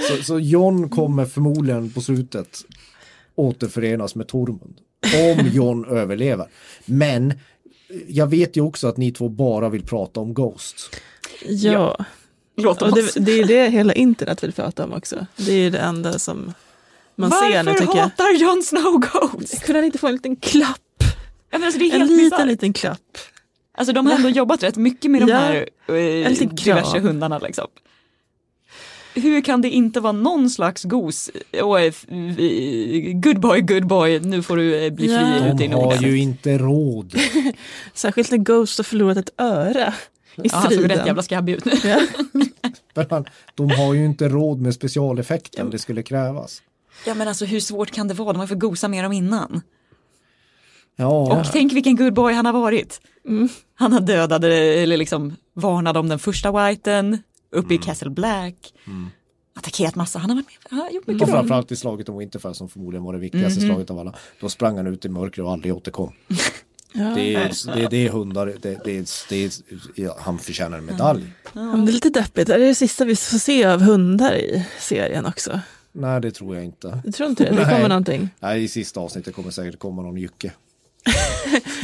Så, 0.09 0.23
så 0.23 0.39
John 0.39 0.89
kommer 0.89 1.25
förmodligen 1.27 1.91
på 1.91 2.01
slutet 2.01 2.59
återförenas 3.35 4.15
med 4.15 4.29
Tormund. 4.29 4.75
Om 5.39 5.47
John 5.53 5.85
överlever. 5.85 6.47
Men 6.85 7.35
jag 8.09 8.27
vet 8.27 8.57
ju 8.57 8.61
också 8.61 8.89
att 8.89 8.97
ni 8.97 9.13
två 9.13 9.29
bara 9.29 9.69
vill 9.69 9.83
prata 9.87 10.21
om 10.21 10.35
Ghost. 10.35 10.97
ja. 11.47 12.05
Oss. 12.67 13.15
det, 13.15 13.21
det 13.25 13.33
är 13.41 13.45
det 13.45 13.69
hela 13.71 13.93
internet 13.93 14.43
vill 14.45 14.53
prata 14.53 14.85
om 14.85 14.93
också. 14.93 15.27
Det 15.37 15.53
är 15.53 15.71
det 15.71 15.79
enda 15.79 16.19
som 16.19 16.53
man 17.17 17.31
ser 17.31 17.63
nu 17.63 17.71
Varför 17.71 17.81
tycker 17.87 17.97
jag. 17.97 18.03
hatar 18.03 18.35
Jon 18.41 18.63
Snow 18.63 18.99
Ghost? 18.99 19.63
Kunde 19.65 19.79
han 19.79 19.85
inte 19.85 19.99
få 19.99 20.07
en 20.07 20.13
liten 20.13 20.37
klapp? 20.37 20.79
Ja, 21.51 21.59
men 21.59 21.65
alltså, 21.65 21.79
det 21.79 21.85
är 21.85 21.95
En 21.95 22.01
helt 22.01 22.11
liten, 22.11 22.25
bisarrt. 22.31 22.47
liten 22.47 22.73
klapp. 22.73 23.19
Alltså 23.79 23.93
de 23.93 24.07
har 24.07 24.15
ändå 24.15 24.29
jobbat 24.29 24.63
rätt 24.63 24.77
mycket 24.77 25.11
med 25.11 25.21
de 25.23 25.29
Ja, 25.31 25.37
här 25.39 25.69
eh, 25.89 26.49
diverse 26.49 26.99
hundarna 26.99 27.39
liksom. 27.39 27.67
Hur 29.15 29.41
kan 29.41 29.63
det 29.63 29.71
inte 29.71 30.01
vara 30.01 30.13
någon 30.13 30.51
slags 30.51 30.85
gos? 30.85 31.31
Eh, 31.53 31.65
good 33.15 33.41
boy, 33.41 33.61
good 33.61 33.87
boy, 33.87 34.21
nu 34.21 34.43
får 34.43 34.57
du 34.57 34.85
eh, 34.85 34.93
bli 34.93 35.07
fri 35.09 35.15
Ja. 35.15 35.55
De 35.55 35.67
har 35.69 35.97
ju 36.03 36.19
inte 36.19 36.59
råd. 36.59 37.15
Särskilt 37.95 38.31
när 38.31 38.39
Ghost 38.39 38.79
har 38.79 38.85
förlorat 38.85 39.17
ett 39.17 39.31
öra 39.39 39.95
i 40.37 40.41
Ja, 40.43 40.51
han 40.53 40.63
såg 40.63 40.73
striden. 40.73 40.89
rätt 40.99 41.07
jävla 41.07 41.23
skabbig 41.23 41.53
ut. 41.53 41.65
Ja. 41.85 42.01
De 43.55 43.71
har 43.71 43.95
ju 43.95 44.05
inte 44.05 44.29
råd 44.29 44.61
med 44.61 44.75
specialeffekten 44.75 45.71
det 45.71 45.79
skulle 45.79 46.03
krävas. 46.03 46.63
Ja 47.07 47.15
men 47.15 47.29
alltså 47.29 47.45
hur 47.45 47.61
svårt 47.61 47.91
kan 47.91 48.09
det 48.09 48.15
vara? 48.15 48.33
De 48.33 48.39
har 48.39 48.45
ju 48.45 48.49
fått 48.49 48.59
gosa 48.59 48.89
med 48.89 49.05
dem 49.05 49.13
innan. 49.13 49.61
Ja, 50.97 51.39
Och 51.41 51.53
tänk 51.53 51.73
vilken 51.73 51.97
good 51.97 52.15
boy 52.15 52.33
han 52.33 52.47
har 52.47 52.53
varit. 52.53 53.01
Mm. 53.29 53.49
Han 53.75 53.93
har 53.93 54.01
dödat 54.01 54.45
eller 54.45 54.97
liksom 54.97 55.37
varnat 55.55 55.97
om 55.97 56.09
den 56.09 56.19
första 56.19 56.69
whiten, 56.69 57.19
uppe 57.51 57.67
Mm. 57.75 57.83
i 57.83 57.85
Castle 57.87 58.11
Black. 58.11 58.75
Attackerat 59.55 59.95
massa, 59.95 60.19
han 60.19 60.31
har 60.31 60.37
varit 60.37 60.47
med, 60.47 60.55
han 60.71 60.79
har 60.79 60.91
gjort 60.91 61.03
och 61.05 61.13
mycket 61.13 61.29
bra. 61.29 61.37
framförallt 61.37 61.73
i 61.73 61.77
slaget 61.77 62.09
om 62.09 62.19
Winterfell 62.19 62.55
som 62.55 62.69
förmodligen 62.69 63.05
var 63.05 63.13
det 63.13 63.19
viktigaste 63.19 63.61
slaget 63.61 63.91
av 63.91 63.99
alla. 63.99 64.15
Då 64.41 64.49
sprang 64.49 64.77
han 64.77 64.87
ut 64.87 65.05
i 65.05 65.09
mörkret 65.09 65.45
och 65.45 65.53
aldrig 65.53 65.75
återkom. 65.77 66.13
Ja. 66.93 67.13
Det 67.15 67.35
är, 67.35 67.53
det, 67.75 67.83
är, 67.85 67.91
det 67.91 68.07
är 68.07 68.11
hundar, 68.11 68.47
det, 68.47 68.81
det, 68.85 68.99
är, 68.99 69.29
det 69.29 69.45
är, 69.45 69.51
ja, 69.95 70.17
han 70.21 70.39
förtjänar 70.39 70.79
en 70.79 70.85
medalj. 70.85 71.33
Men 71.53 71.85
det 71.85 71.91
är 71.91 71.93
lite 71.93 72.11
deppigt. 72.11 72.49
Är 72.49 72.59
det 72.59 72.67
det 72.67 72.75
sista 72.75 73.05
vi 73.05 73.17
får 73.17 73.39
se 73.39 73.65
av 73.65 73.81
hundar 73.81 74.35
i 74.35 74.67
serien 74.79 75.27
också? 75.27 75.61
Nej, 75.93 76.21
det 76.21 76.31
tror 76.31 76.55
jag 76.57 76.65
inte. 76.65 77.03
Jag 77.05 77.15
tror 77.15 77.31
inte 77.31 77.45
det. 77.45 77.51
Det 77.57 77.65
kommer 77.65 77.89
någonting. 77.89 78.29
Nej, 78.41 78.65
i 78.65 78.69
sista 78.69 79.01
avsnittet 79.01 79.35
kommer 79.35 79.51
säkert 79.51 79.79
komma 79.79 80.03
någon 80.03 80.17
jycke. 80.17 80.53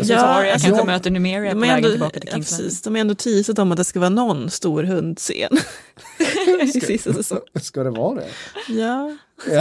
Att 0.00 0.10
Arya 0.10 0.52
alltså, 0.52 0.66
kanske 0.68 0.80
jag- 0.80 0.86
möter 0.86 1.10
Numeria 1.10 1.52
på 1.52 1.60
de, 1.60 1.64
är 1.64 1.68
vägen 1.68 1.76
ändå, 1.76 1.90
tillbaka 1.90 2.20
till 2.20 2.28
ja, 2.28 2.34
Kingsland. 2.34 2.62
precis, 2.62 2.82
de 2.82 2.96
är 2.96 3.00
ändå 3.00 3.14
teasat 3.14 3.58
om 3.58 3.72
att 3.72 3.76
det 3.78 3.84
ska 3.84 4.00
vara 4.00 4.10
någon 4.10 4.50
stor 4.50 4.82
hundscen. 4.82 5.58
i 6.62 6.80
sista 6.80 7.12
säsongen. 7.12 7.44
Ska 7.54 7.84
det 7.84 7.90
vara 7.90 8.14
det? 8.14 8.28
Ja, 8.68 9.16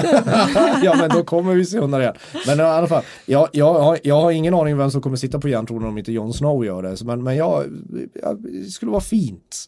ja 0.84 0.96
men 0.96 1.10
då 1.10 1.24
kommer 1.24 1.54
vi 1.54 1.66
se 1.66 1.80
hundar 1.80 2.02
igen. 2.02 2.16
Men 2.48 2.60
i 2.60 2.64
alla 2.64 2.88
fall, 2.88 3.04
jag, 3.26 3.50
jag, 3.52 3.74
har, 3.74 4.00
jag 4.04 4.22
har 4.22 4.32
ingen 4.32 4.54
aning 4.54 4.78
vem 4.78 4.92
som 4.92 5.02
kommer 5.02 5.18
sitta 5.18 5.40
på 5.40 5.50
järntronen 5.50 5.88
om 5.90 5.98
inte 5.98 6.12
Jon 6.12 6.34
Snow 6.34 6.66
gör 6.66 6.84
det. 6.84 7.04
Men, 7.04 7.24
men 7.24 7.36
jag, 7.36 7.66
jag, 8.14 8.44
det 8.44 8.72
skulle 8.72 8.92
vara 8.92 9.02
fint 9.02 9.66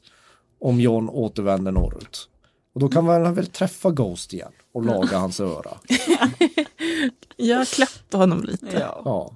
om 0.59 0.79
Jon 0.81 1.09
återvänder 1.09 1.71
norrut. 1.71 2.29
Och 2.73 2.79
då 2.79 2.89
kan 2.89 3.05
man 3.05 3.33
väl 3.33 3.47
träffa 3.47 3.91
Ghost 3.91 4.33
igen 4.33 4.51
och 4.73 4.85
laga 4.85 5.17
hans 5.17 5.39
öra. 5.39 5.77
jag 7.35 7.67
klappar 7.67 8.17
honom 8.19 8.43
lite. 8.43 8.67
Ja. 8.79 9.01
Ja, 9.05 9.35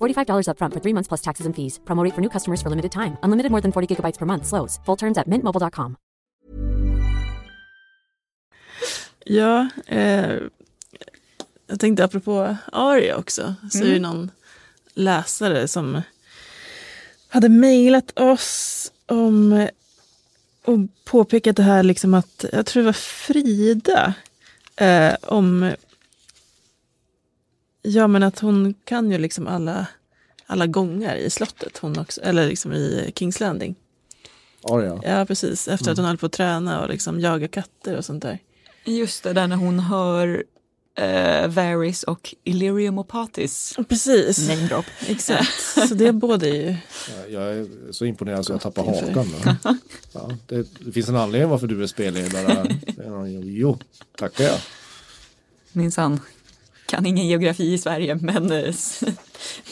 $45 0.00 0.48
upfront 0.48 0.74
for 0.74 0.80
three 0.80 0.94
months 0.94 1.08
plus 1.08 1.22
taxes 1.22 1.46
and 1.46 1.56
fees. 1.56 1.80
Promo 1.84 2.04
rate 2.04 2.14
for 2.14 2.20
new 2.20 2.30
customers 2.30 2.62
for 2.62 2.70
limited 2.70 2.92
time. 2.92 3.16
Unlimited 3.22 3.50
more 3.50 3.62
than 3.62 3.72
40 3.72 3.86
gigabytes 3.88 4.18
per 4.18 4.26
month. 4.26 4.46
Slows. 4.46 4.80
Full 4.86 4.96
terms 4.96 5.18
at 5.18 5.26
mintmobile.com. 5.26 5.96
Ja, 9.24 9.68
eh, 9.86 10.38
jag 11.66 11.80
tänkte 11.80 12.04
apropå 12.04 12.56
Aria 12.72 13.16
också, 13.16 13.54
så 13.70 13.84
är 13.84 13.92
det 13.92 13.98
någon 13.98 14.30
läsare 14.94 15.68
som 15.68 16.02
hade 17.28 17.48
mejlat 17.48 18.18
oss 18.18 18.92
om 19.06 19.68
och 20.64 20.78
påpekat 21.04 21.56
det 21.56 21.62
här 21.62 21.82
liksom 21.82 22.14
att, 22.14 22.44
jag 22.52 22.66
tror 22.66 22.82
det 22.82 22.86
var 22.86 22.92
Frida, 22.92 24.14
eh, 24.76 25.14
om 25.22 25.74
Ja 27.86 28.06
men 28.06 28.22
att 28.22 28.38
hon 28.38 28.74
kan 28.84 29.10
ju 29.10 29.18
liksom 29.18 29.46
alla, 29.46 29.86
alla 30.46 30.66
gångar 30.66 31.16
i 31.16 31.30
slottet, 31.30 31.78
hon 31.78 31.98
också, 31.98 32.20
eller 32.20 32.48
liksom 32.48 32.72
i 32.72 33.12
Kings 33.14 33.40
Landing. 33.40 33.74
Aria. 34.62 35.00
Ja 35.04 35.24
precis, 35.26 35.68
efter 35.68 35.90
att 35.90 35.96
hon 35.96 36.06
höll 36.06 36.18
på 36.18 36.26
att 36.26 36.32
träna 36.32 36.82
och 36.82 36.88
liksom 36.88 37.20
jaga 37.20 37.48
katter 37.48 37.96
och 37.96 38.04
sånt 38.04 38.22
där. 38.22 38.38
Just 38.84 39.22
det, 39.22 39.32
där 39.32 39.46
när 39.46 39.56
hon 39.56 39.78
hör 39.80 40.44
uh, 41.00 41.48
Varys 41.48 42.02
och 42.02 42.34
Illyrium 42.44 42.98
Opatis 42.98 43.76
Precis, 43.88 44.48
name 44.48 44.66
drop. 44.66 44.84
exakt. 45.06 45.88
Så 45.88 45.94
det 45.94 46.06
är 46.06 46.44
ju 46.44 46.76
Jag 47.28 47.42
är 47.42 47.92
så 47.92 48.04
imponerad 48.04 48.46
så 48.46 48.52
jag 48.52 48.60
tappar 48.60 48.84
hakan. 48.84 49.26
nu. 49.26 49.76
Ja, 50.12 50.30
det, 50.46 50.66
det 50.84 50.92
finns 50.92 51.08
en 51.08 51.16
anledning 51.16 51.50
varför 51.50 51.66
du 51.66 51.82
är 51.82 51.86
spelledare. 51.86 52.78
Ja, 53.04 53.26
Jo, 53.26 53.78
tackar 54.16 54.44
jag. 54.44 54.58
Minsann. 55.72 56.20
Kan 56.86 57.06
ingen 57.06 57.26
geografi 57.26 57.72
i 57.72 57.78
Sverige 57.78 58.14
men 58.14 58.52
eh, 58.52 58.74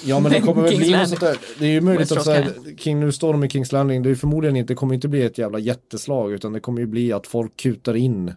Ja 0.05 0.21
men 0.21 0.33
det 0.33 0.41
kommer 0.41 0.63
väl 0.63 0.77
bli 0.77 0.91
något 0.97 1.09
sånt 1.09 1.21
där. 1.21 1.37
Det 1.59 1.67
är 1.67 1.71
ju 1.71 1.81
möjligt 1.81 2.13
att 2.13 2.25
säga, 2.25 2.41
Westeros 2.45 2.81
King 2.81 3.01
nu 3.01 3.13
står 3.13 3.33
de 3.33 3.45
i 3.45 3.49
Kings 3.49 3.73
Landing. 3.73 4.03
Det 4.03 4.11
är 4.11 4.15
förmodligen 4.15 4.57
inte, 4.57 4.73
det 4.73 4.77
kommer 4.77 4.95
inte 4.95 5.09
bli 5.09 5.23
ett 5.23 5.39
jävla 5.39 5.59
jätteslag 5.59 6.33
utan 6.33 6.53
det 6.53 6.61
kommer 6.61 6.81
ju 6.81 6.87
bli 6.87 7.13
att 7.13 7.27
folk 7.27 7.57
kutar 7.57 7.97
in 7.97 8.33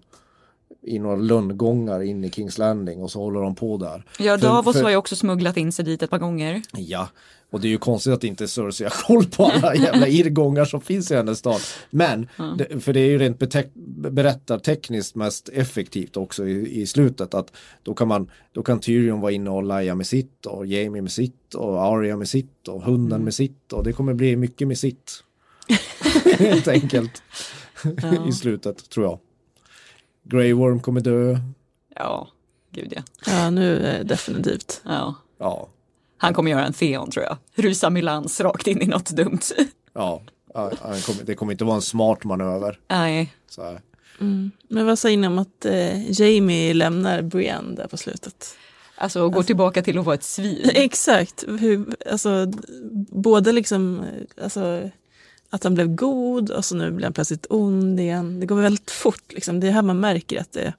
i 0.81 0.99
några 0.99 1.15
lönngångar 1.15 2.01
in 2.03 2.23
i 2.23 2.31
Kings 2.31 2.57
Landing 2.57 3.01
och 3.03 3.11
så 3.11 3.19
håller 3.19 3.41
de 3.41 3.55
på 3.55 3.77
där. 3.77 4.05
ja, 4.19 4.37
För- 4.37 4.47
Davos 4.47 4.75
för- 4.75 4.83
har 4.83 4.89
ju 4.89 4.95
också 4.95 5.15
smugglat 5.15 5.57
in 5.57 5.71
sig 5.71 5.85
dit 5.85 6.03
ett 6.03 6.09
par 6.09 6.19
gånger. 6.19 6.61
Ja, 6.77 7.07
och 7.55 7.61
det 7.61 7.67
är 7.67 7.69
ju 7.69 7.77
konstigt 7.77 8.13
att 8.13 8.23
inte 8.23 8.47
Cersei 8.47 8.87
har 8.91 9.07
koll 9.07 9.25
på 9.25 9.45
alla 9.45 9.75
jävla 9.75 10.07
irrgångar 10.07 10.65
som 10.65 10.81
finns 10.81 11.11
i 11.11 11.15
hennes 11.15 11.39
stad. 11.39 11.61
Men, 11.89 12.27
det, 12.57 12.83
för 12.83 12.93
det 12.93 12.99
är 12.99 13.07
ju 13.07 13.17
rent 13.17 13.39
berättartekniskt 14.11 15.15
mest 15.15 15.49
effektivt 15.49 16.17
också 16.17 16.47
i, 16.47 16.81
i 16.81 16.87
slutet 16.87 17.33
att 17.33 17.51
då 17.83 17.93
kan 17.93 18.07
man, 18.07 18.31
då 18.51 18.63
kan 18.63 18.79
Tyrion 18.79 19.21
vara 19.21 19.31
inne 19.31 19.49
och 19.49 19.63
laja 19.63 19.95
med 19.95 20.07
sitt 20.07 20.45
och 20.45 20.65
Jamie 20.65 21.01
med 21.01 21.11
sitt 21.11 21.53
och 21.53 21.83
Arya 21.83 22.17
med 22.17 22.29
sitt 22.29 22.67
och 22.67 22.81
hunden 22.81 23.23
med 23.23 23.33
sitt 23.33 23.73
och 23.73 23.83
det 23.83 23.93
kommer 23.93 24.13
bli 24.13 24.35
mycket 24.35 24.67
med 24.67 24.77
sitt. 24.77 25.23
Helt 26.39 26.67
enkelt. 26.67 27.23
I 28.29 28.31
slutet 28.31 28.89
tror 28.89 29.05
jag. 29.05 29.19
Grey 30.23 30.53
Worm 30.53 30.79
kommer 30.79 31.01
dö. 31.01 31.37
Ja, 31.95 32.27
gud 32.71 32.93
ja. 32.95 33.01
Ja, 33.25 33.49
nu 33.49 33.77
är 33.77 33.97
det 33.97 34.03
definitivt. 34.03 34.81
ja. 34.85 35.15
Ja, 35.37 35.69
Han 36.17 36.33
kommer 36.33 36.51
göra 36.51 36.65
en 36.65 36.73
Theon 36.73 37.11
tror 37.11 37.25
jag. 37.25 37.37
Rusa 37.55 37.89
med 37.89 38.03
lans 38.03 38.41
rakt 38.41 38.67
in 38.67 38.81
i 38.81 38.85
något 38.85 39.09
dumt. 39.09 39.41
ja. 39.93 40.21
det 41.23 41.35
kommer 41.35 41.51
inte 41.51 41.63
vara 41.63 41.75
en 41.75 41.81
smart 41.81 42.23
manöver. 42.23 42.79
Nej, 42.87 43.33
Så 43.49 43.63
här. 43.63 43.81
Men 44.67 44.85
vad 44.85 44.99
säger 44.99 45.17
ni 45.17 45.27
om 45.27 45.39
att 45.39 45.65
eh, 45.65 46.21
Jamie 46.21 46.73
lämnar 46.73 47.21
Brienne 47.21 47.75
där 47.75 47.87
på 47.87 47.97
slutet? 47.97 48.55
alltså 48.95 49.29
gå 49.29 49.43
tillbaka 49.43 49.81
till 49.81 49.97
att 49.97 50.05
vara 50.05 50.15
ett 50.15 50.23
svin. 50.23 50.71
Exakt, 50.75 51.43
hur, 51.47 51.95
alltså, 52.11 52.51
både 53.11 53.51
liksom, 53.51 53.99
eh, 53.99 54.43
alltså, 54.43 54.89
att 55.49 55.63
han 55.63 55.73
blev 55.73 55.95
god 55.95 56.51
och 56.51 56.65
så 56.65 56.75
nu 56.75 56.91
blir 56.91 57.05
han 57.05 57.13
plötsligt 57.13 57.45
ond 57.49 57.99
igen. 57.99 58.39
Det 58.39 58.45
går 58.45 58.55
väldigt 58.55 58.91
fort, 58.91 59.23
liksom. 59.33 59.59
det 59.59 59.67
är 59.67 59.71
här 59.71 59.81
man 59.81 59.99
märker 59.99 60.41
att, 60.41 60.51
det, 60.51 60.73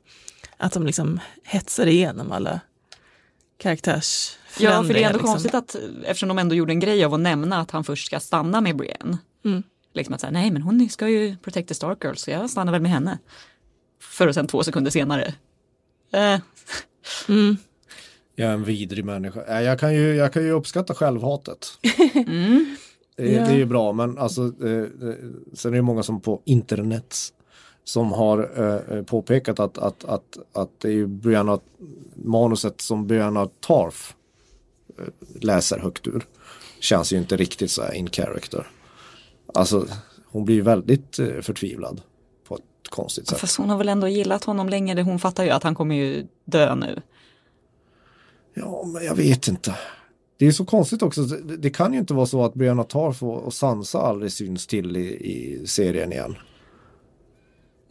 att 0.57 0.73
de 0.73 0.87
liksom 0.87 1.21
hetsar 1.43 1.87
igenom 1.87 2.33
alla 2.33 2.61
karaktärsförändringar. 3.59 4.46
Ja, 4.61 4.83
för 4.85 4.95
det 4.95 5.03
är 5.03 5.07
ändå 5.07 5.19
liksom. 5.19 5.33
konstigt 5.33 5.55
att 5.55 5.77
eftersom 6.05 6.29
de 6.29 6.39
ändå 6.39 6.55
gjorde 6.55 6.73
en 6.73 6.81
grej 6.81 7.05
av 7.05 7.15
att 7.15 7.21
nämna 7.21 7.61
att 7.61 7.71
han 7.71 7.85
först 7.85 8.07
ska 8.07 8.21
stanna 8.21 8.61
med 8.61 8.77
Brienne. 8.77 9.19
Mm. 9.45 9.63
Liksom 9.95 10.15
att 10.15 10.21
säga, 10.21 10.31
nej 10.31 10.51
men 10.51 10.63
hon 10.63 10.89
ska 10.89 11.09
ju 11.09 11.37
protect 11.37 11.69
the 11.69 11.75
Stark 11.75 12.05
Girl 12.05 12.15
så 12.15 12.31
jag 12.31 12.51
stannar 12.51 12.73
väl 12.73 12.83
med 12.83 12.91
henne. 12.91 13.19
För 14.01 14.29
att 14.29 14.35
sen 14.35 14.47
två 14.47 14.63
sekunder 14.63 14.91
senare. 14.91 15.35
Eh, 16.13 16.41
Mm. 17.29 17.57
Jag 18.35 18.49
är 18.49 18.53
en 18.53 18.65
vidrig 18.65 19.05
människa. 19.05 19.45
Äh, 19.45 19.63
Jag 19.63 19.81
kan 19.81 19.95
ju, 19.95 20.15
jag 20.15 20.33
kan 20.33 20.43
ju 20.45 20.51
uppskatta 20.51 20.95
självhatet. 20.95 21.67
Det, 23.17 23.33
Ja. 23.33 23.45
det 23.45 23.51
är 23.53 23.57
ju 23.57 23.65
bra 23.65 23.93
men 23.93 24.19
alltså 24.19 24.43
eh, 24.65 24.71
eh, 25.09 25.15
sen 25.53 25.73
är 25.73 25.77
det 25.77 25.83
många 25.83 26.03
som 26.03 26.21
på 26.21 26.43
internet 26.45 27.17
som 27.85 28.13
har 28.13 28.51
eh, 28.57 28.97
eh, 28.99 29.03
påpekat 29.05 29.61
att, 29.61 29.79
att, 29.79 30.05
att, 30.05 30.39
att 30.53 30.71
det 30.81 30.89
är 30.89 30.93
ju 30.93 31.07
Brianna, 31.07 31.59
manuset 32.15 32.81
som 32.81 33.07
Brianna 33.07 33.47
Tarf 33.67 34.15
eh, 34.15 34.16
läser 35.41 35.79
högt 35.79 36.07
ur. 36.07 36.27
Känns 36.81 37.13
ju 37.13 37.17
inte 37.17 37.37
riktigt 37.37 37.71
så 37.71 37.83
här 37.83 37.93
in 37.95 38.11
character. 38.11 38.67
Alltså 39.55 39.87
hon 40.27 40.45
blir 40.45 40.63
väldigt 40.63 41.19
eh, 41.19 41.41
förtvivlad 41.41 42.01
på 42.49 42.55
ett 42.57 42.89
konstigt 42.91 43.29
sätt. 43.29 43.39
fast 43.39 43.57
hon 43.59 43.71
har 43.71 43.79
väl 43.79 43.89
ändå 43.89 44.09
gillat 44.09 44.45
honom 44.45 44.69
länge. 44.69 44.95
Det- 44.95 45.03
Hon 45.03 45.19
fattar 45.19 45.45
ju 45.45 45.51
att 45.51 45.63
han 45.63 45.75
kommer 45.75 45.95
ju 45.95 46.27
dö 46.45 46.75
nu. 46.75 47.03
Ja, 48.55 48.85
men 48.87 49.05
jag 49.05 49.15
vet 49.15 49.49
inte. 49.49 49.75
Det 50.39 50.47
är 50.47 50.53
så 50.53 50.65
konstigt 50.65 51.03
också. 51.03 51.23
Det, 51.23 51.57
det 51.57 51.71
kan 51.71 51.93
ju 51.93 51.99
inte 51.99 52.15
vara 52.15 52.27
så 52.27 52.45
att 52.45 52.55
Brianna 52.55 52.85
Tarf 52.85 53.23
och, 53.23 53.55
Sansa 53.55 53.99
aldrig 54.01 54.33
syns 54.33 54.67
till 54.67 54.97
i, 54.97 55.01
i 55.07 55.67
serien 55.67 56.13
igen. 56.13 56.37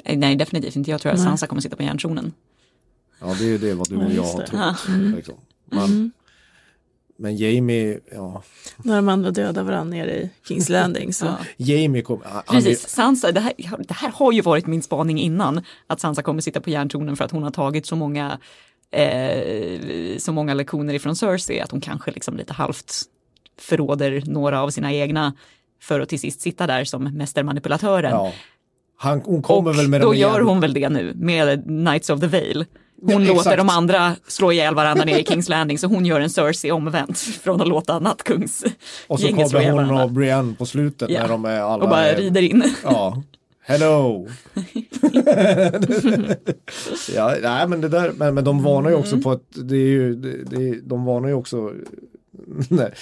Eh, 0.05 0.17
Nej, 0.17 0.35
definitivt 0.35 0.75
inte. 0.75 0.91
Jag 0.91 1.01
tror 1.01 1.11
att 1.11 1.17
Nej. 1.17 1.25
Sansa 1.27 1.47
kommer 1.47 1.61
sitta 1.61 1.75
på 1.75 1.83
järntronen. 1.83 2.33
Ja, 3.19 3.25
det 3.39 3.43
är 3.45 3.47
ju 3.49 3.57
det 3.57 3.73
vad 3.73 3.89
du 3.89 3.97
och 3.97 4.11
jag 4.11 4.23
har 4.23 4.41
trott. 4.43 5.15
Liksom. 5.15 5.35
Men, 5.65 6.11
men 7.17 7.35
Jamie, 7.35 7.99
ja. 8.11 8.43
När 8.77 8.95
de 8.95 9.09
andra 9.09 9.31
dödar 9.31 9.63
varandra 9.63 9.97
nere 9.97 10.15
i 10.15 10.29
Kings 10.47 10.69
Landing. 10.69 11.13
Så. 11.13 11.25
Ja. 11.57 11.75
Jamie 11.75 12.01
kom, 12.01 12.21
han, 12.25 12.43
Precis, 12.47 12.87
Sansa, 12.87 13.31
det 13.31 13.39
här, 13.39 13.53
det 13.87 13.93
här 13.93 14.11
har 14.11 14.31
ju 14.31 14.41
varit 14.41 14.67
min 14.67 14.81
spaning 14.81 15.19
innan. 15.19 15.61
Att 15.87 15.99
Sansa 15.99 16.21
kommer 16.21 16.41
sitta 16.41 16.61
på 16.61 16.69
järntronen 16.69 17.15
för 17.15 17.25
att 17.25 17.31
hon 17.31 17.43
har 17.43 17.51
tagit 17.51 17.85
så 17.85 17.95
många, 17.95 18.39
eh, 18.91 20.17
så 20.17 20.31
många 20.31 20.53
lektioner 20.53 20.93
ifrån 20.93 21.15
Cersei. 21.15 21.59
Att 21.59 21.71
hon 21.71 21.81
kanske 21.81 22.11
liksom 22.11 22.37
lite 22.37 22.53
halvt 22.53 22.93
förråder 23.59 24.23
några 24.25 24.61
av 24.61 24.69
sina 24.69 24.93
egna 24.93 25.33
för 25.81 25.99
att 25.99 26.09
till 26.09 26.19
sist 26.19 26.41
sitta 26.41 26.67
där 26.67 26.83
som 26.83 27.03
mästermanipulatören. 27.03 28.11
ja. 28.11 28.31
Han, 28.97 29.21
hon 29.21 29.41
kommer 29.41 29.69
och 29.69 29.77
väl 29.77 29.87
med 29.87 30.01
då 30.01 30.15
gör 30.15 30.41
hon 30.41 30.59
väl 30.59 30.73
det 30.73 30.89
nu 30.89 31.13
med 31.15 31.63
Knights 31.63 32.09
of 32.09 32.19
the 32.19 32.27
Vale. 32.27 32.65
Hon 33.01 33.25
Ja, 33.25 33.33
låter 33.33 33.57
de 33.57 33.69
andra 33.69 34.15
slå 34.27 34.51
ihjäl 34.51 34.75
varandra 34.75 35.05
nere 35.05 35.19
i 35.19 35.23
Kings 35.25 35.49
Landing 35.49 35.77
så 35.79 35.87
hon 35.87 36.05
gör 36.05 36.19
en 36.19 36.29
Cersei 36.29 36.71
omvänt 36.71 37.17
från 37.19 37.61
att 37.61 37.67
låta 37.67 37.99
Nattkungs 37.99 38.63
Och 39.07 39.19
så 39.19 39.27
kommer 39.27 39.65
hon 39.65 39.75
varandra. 39.75 40.03
och 40.03 40.11
Brienne 40.11 40.53
på 40.57 40.65
slutet 40.65 41.09
Ja. 41.09 41.21
när 41.21 41.27
de 41.29 41.45
är 41.45 41.59
alla... 41.59 41.83
Och 41.83 41.89
bara 41.89 42.05
är- 42.05 42.15
rider 42.15 42.41
in. 42.41 42.63
Ja. 42.83 43.23
Hello! 43.67 44.27
ja, 47.15 47.35
nej 47.41 47.67
men 47.67 47.81
det 47.81 47.89
där, 47.89 48.11
men, 48.17 48.33
men 48.35 48.43
de 48.43 48.63
varnar 48.63 48.89
ju 48.89 48.95
Mm. 48.95 48.99
också 49.03 49.17
på 49.17 49.31
att 49.31 49.43
det 49.51 49.75
är 49.75 49.87
ju, 49.89 50.15
det, 50.15 50.43
det, 50.43 50.79
de 50.83 51.05
varnar 51.05 51.27
ju 51.27 51.33
också 51.33 51.71
nej, 52.69 52.93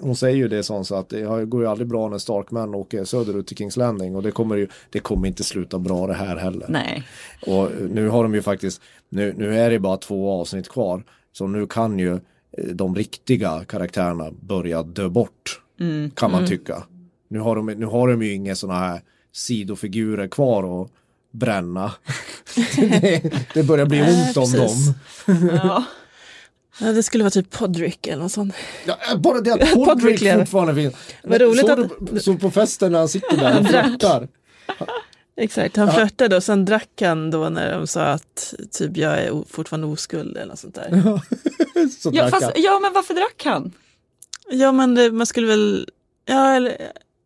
hon 0.00 0.16
säger 0.16 0.36
ju 0.36 0.48
det 0.48 0.62
sånt 0.62 0.86
så 0.86 0.94
att 0.94 1.08
det 1.08 1.46
går 1.46 1.62
ju 1.62 1.68
aldrig 1.68 1.88
bra 1.88 2.08
när 2.08 2.18
Starkman 2.18 2.74
åker 2.74 3.04
söderut 3.04 3.46
till 3.46 3.56
Kings 3.56 3.76
Landing 3.76 4.16
och 4.16 4.22
det 4.22 4.30
kommer 4.30 4.56
ju, 4.56 4.68
det 4.90 5.00
kommer 5.00 5.28
inte 5.28 5.44
sluta 5.44 5.78
bra 5.78 6.06
det 6.06 6.14
här 6.14 6.36
heller. 6.36 6.66
Nej. 6.68 7.02
Och 7.46 7.70
nu 7.90 8.08
har 8.08 8.22
de 8.22 8.34
ju 8.34 8.42
faktiskt, 8.42 8.82
nu, 9.08 9.34
nu 9.36 9.58
är 9.58 9.70
det 9.70 9.78
bara 9.78 9.96
två 9.96 10.40
avsnitt 10.40 10.68
kvar. 10.68 11.04
Så 11.32 11.46
nu 11.46 11.66
kan 11.66 11.98
ju 11.98 12.14
eh, 12.14 12.20
de 12.72 12.94
riktiga 12.94 13.64
karaktärerna 13.64 14.30
börja 14.40 14.82
dö 14.82 15.08
bort. 15.08 15.60
Kan 16.14 16.30
man 16.30 16.46
tycka. 16.46 16.82
Nu 17.28 17.38
har 17.38 17.56
de, 17.56 17.66
nu 17.66 17.86
har 17.86 18.08
de 18.08 18.22
ju 18.22 18.34
inga 18.34 18.54
sådana 18.54 18.78
här 18.78 19.00
sidofigurer 19.32 20.28
kvar 20.28 20.82
att 20.82 20.90
bränna. 21.30 21.92
det, 22.76 23.32
det 23.54 23.62
börjar 23.62 23.86
bli 23.86 24.02
ont 24.02 24.36
om 24.36 24.52
dem. 24.52 24.94
Ja. 25.62 25.84
Ja, 26.80 26.92
det 26.92 27.02
skulle 27.02 27.24
vara 27.24 27.30
typ 27.30 27.50
Podrick 27.50 28.06
eller 28.06 28.22
något 28.22 28.32
sånt. 28.32 28.54
Ja, 28.86 28.98
äh, 29.12 29.18
bara 29.20 29.40
det 29.40 29.52
att 29.54 29.72
Podrick 29.74 30.32
fortfarande 30.32 30.74
finns. 30.74 30.94
Vad 31.24 31.40
roligt 31.40 31.60
Såg 31.60 31.70
att- 31.70 31.90
du, 32.12 32.20
så 32.20 32.34
på 32.34 32.50
festen 32.50 32.92
när 32.92 32.98
han 32.98 33.08
sitter 33.08 33.36
där 33.36 33.56
och 33.58 33.64
drack. 33.64 33.86
flörtar. 33.86 34.28
Exakt, 35.36 35.76
han 35.76 35.92
flörtade 35.92 36.36
och 36.36 36.42
sen 36.44 36.64
drack 36.64 36.88
han 37.00 37.30
då 37.30 37.48
när 37.48 37.72
de 37.78 37.86
sa 37.86 38.02
att 38.02 38.54
typ 38.72 38.96
jag 38.96 39.18
är 39.18 39.42
fortfarande 39.48 39.86
oskuld 39.86 40.36
eller 40.36 40.46
något 40.46 40.58
sånt 40.58 40.74
där. 40.74 41.20
Så 42.00 42.10
Ja, 42.12 42.28
fast, 42.28 42.50
ja, 42.56 42.78
men 42.82 42.92
varför 42.92 43.14
drack 43.14 43.42
han? 43.44 43.72
Ja 44.50 44.72
men 44.72 44.94
det, 44.94 45.12
man 45.12 45.26
skulle 45.26 45.46
väl, 45.46 45.88
ja 46.26 46.52
eller, 46.54 46.76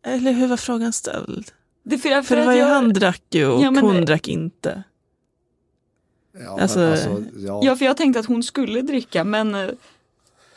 eller 0.07 0.31
hur 0.31 0.47
var 0.47 0.57
frågan 0.57 0.93
ställd? 0.93 1.45
Det, 1.83 1.97
för, 1.97 2.09
för, 2.09 2.21
För 2.21 2.35
det 2.35 2.41
att 2.41 2.45
var 2.47 2.53
ju 2.53 2.59
jag, 2.59 2.67
han 2.67 2.93
drack 2.93 3.21
ju 3.31 3.47
och 3.47 3.61
Ja, 3.63 3.67
hon 3.81 3.95
det- 3.95 4.05
drack 4.05 4.27
inte. 4.27 4.83
Ja, 6.43 6.61
Alltså- 6.61 6.79
men 6.79 6.91
alltså, 6.91 7.23
ja. 7.37 7.61
Ja, 7.63 7.75
för 7.75 7.85
jag 7.85 7.97
tänkte 7.97 8.19
att 8.19 8.25
hon 8.25 8.43
skulle 8.43 8.81
dricka, 8.81 9.23
men... 9.23 9.55
eh, 9.55 9.69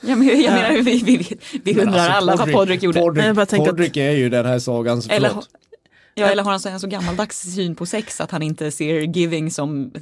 Ja, 0.01 0.17
men 0.17 0.29
jag 0.29 0.37
Ja. 0.41 0.51
menar, 0.55 0.83
vi, 0.83 1.03
vi, 1.03 1.39
vi, 1.63 1.81
undrar 1.81 1.99
alltså, 1.99 2.13
alla 2.13 2.37
vad 2.37 2.53
Podrick 2.53 2.83
gjorde. 2.83 3.01
Podrick, 3.01 3.25
Nej, 3.25 3.35
jag 3.37 3.49
tänker 3.49 3.63
att- 3.65 3.77
Podrick 3.77 3.97
är 3.97 4.11
ju 4.11 4.29
den 4.29 4.47
här 4.47 4.59
sagans, 4.59 5.09
Eller, 5.09 5.29
förlåt. 5.29 5.49
ja, 6.15 6.27
eller 6.27 6.43
har 6.43 6.51
han 6.51 6.61
så- 6.61 6.69
en 6.69 6.81
så 6.81 6.87
gammaldags 6.87 7.41
syn 7.55 7.75
på 7.75 7.87
sex 7.87 8.21
att 8.21 8.31
han 8.31 8.43
inte 8.43 8.71
ser 8.71 9.01
giving 9.01 9.51
som... 9.51 9.91
Ja, 9.95 10.01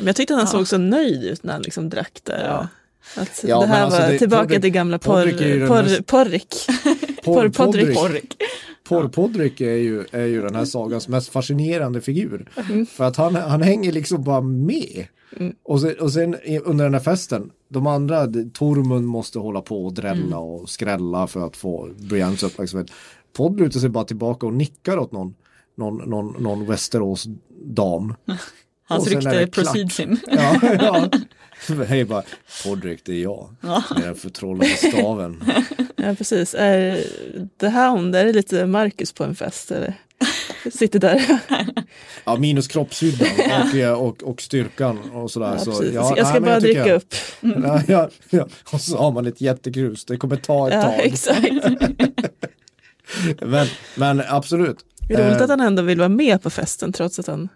Men 0.00 0.06
jag 0.06 0.16
tyckte 0.16 0.34
han 0.34 0.42
Ja. 0.42 0.46
såg 0.46 0.68
så 0.68 0.78
nöjd 0.78 1.24
ut 1.24 1.42
när 1.42 1.52
han 1.52 1.62
liksom 1.62 1.88
drack 1.90 2.20
där. 2.24 2.44
Ja. 2.46 2.68
Att 3.22 3.44
Ja, 3.48 3.60
det 3.60 3.66
men 3.66 3.76
här 3.76 3.84
alltså 3.84 4.00
var 4.00 4.08
det- 4.08 4.18
tillbaka 4.18 4.44
Podrick- 4.54 4.60
till 4.60 4.70
gamla 4.70 4.98
porr, 4.98 6.02
Podrick 6.02 6.66
porr, 7.24 7.48
porrik. 7.48 8.42
Por- 8.90 9.08
Podrick. 9.08 9.12
Podrick, 9.12 9.12
Podrick. 9.12 9.14
Por 9.14 9.28
Podrick 9.28 9.60
är 9.60 9.74
ju, 9.76 10.04
är 10.10 10.26
ju 10.26 10.42
den 10.42 10.54
här 10.54 10.64
sagans 10.64 11.08
mest 11.08 11.28
fascinerande 11.28 12.00
figur. 12.00 12.48
Mm. 12.70 12.86
För 12.86 13.04
att 13.04 13.16
han, 13.16 13.34
han 13.34 13.62
hänger 13.62 13.92
liksom 13.92 14.24
bara 14.24 14.40
med. 14.40 15.06
Och 15.62 15.80
sen, 15.80 15.94
och 16.00 16.12
sen 16.12 16.36
under 16.64 16.84
den 16.84 16.94
här 16.94 17.00
festen, 17.00 17.50
de 17.68 17.86
andra, 17.86 18.26
Tormund 18.52 19.06
måste 19.06 19.38
hålla 19.38 19.60
på 19.60 19.84
och 19.86 19.92
drälla 19.94 20.20
Mm. 20.36 20.38
och 20.38 20.68
skrälla 20.70 21.26
för 21.26 21.46
att 21.46 21.56
få 21.56 21.88
Brians 22.10 22.42
uppmärksamhet. 22.42 22.90
Podd 23.32 23.60
lutar 23.60 23.80
sig 23.80 23.88
bara 23.88 24.04
tillbaka 24.04 24.46
och 24.46 24.52
nickar 24.54 24.98
åt 24.98 25.12
någon, 25.12 25.34
någon, 25.76 25.96
någon, 26.10 26.42
någon 26.42 26.66
Västerås 26.66 27.26
dam. 27.64 28.14
Hans 28.94 29.06
är 29.06 29.10
rykte 29.10 29.38
det 29.38 29.46
precedes 29.46 30.00
him. 30.00 30.16
Ja, 30.30 30.60
ja. 30.80 31.08
Hej 31.88 32.04
bara, 32.04 32.22
Podrick 32.64 33.04
det 33.04 33.12
är 33.12 33.22
jag. 33.22 33.54
Ja. 33.60 33.84
Med 33.94 34.02
den 34.02 34.14
förtrollade 34.14 34.70
staven. 34.70 35.44
Ja 35.96 36.14
precis. 36.14 36.54
Är 36.58 37.04
The 37.60 37.68
Hound, 37.68 38.16
är 38.16 38.24
det 38.24 38.32
lite 38.32 38.66
Marcus 38.66 39.12
på 39.12 39.24
en 39.24 39.34
fest 39.34 39.70
eller? 39.70 39.94
Sitter 40.72 40.98
där. 40.98 41.38
Ja, 42.24 42.36
minus 42.36 42.68
kroppshyddan 42.68 43.28
och, 43.68 43.74
eh, 43.74 43.92
och, 43.92 44.22
och 44.22 44.42
styrkan 44.42 44.98
och 45.10 45.30
sådär. 45.30 45.52
Ja, 45.52 45.58
så, 45.58 45.84
ja, 45.94 46.14
jag 46.16 46.26
ska 46.26 46.40
nej, 46.40 46.50
bara 46.50 46.60
tycker- 46.60 46.74
dricka 46.82 46.94
upp. 46.94 47.14
Ja, 47.40 47.82
ja, 47.88 48.08
ja. 48.30 48.48
Och 48.72 48.80
så 48.80 48.96
har 48.98 49.10
man 49.12 49.26
ett 49.26 49.40
jättekrus, 49.40 50.04
det 50.04 50.16
kommer 50.16 50.36
ta 50.36 50.68
ett 50.68 50.74
Ja, 50.74 50.82
tag. 50.82 51.00
exakt. 51.00 51.50
Men, 53.40 53.66
men 53.94 54.22
absolut. 54.28 54.76
Det 55.08 55.14
är 55.14 55.26
roligt 55.28 55.36
Eh, 55.38 55.42
att 55.44 55.50
han 55.50 55.60
ändå 55.60 55.82
vill 55.82 55.98
vara 55.98 56.08
med 56.08 56.42
på 56.42 56.50
festen 56.50 56.92
trots 56.92 57.18
att 57.18 57.26
han 57.26 57.48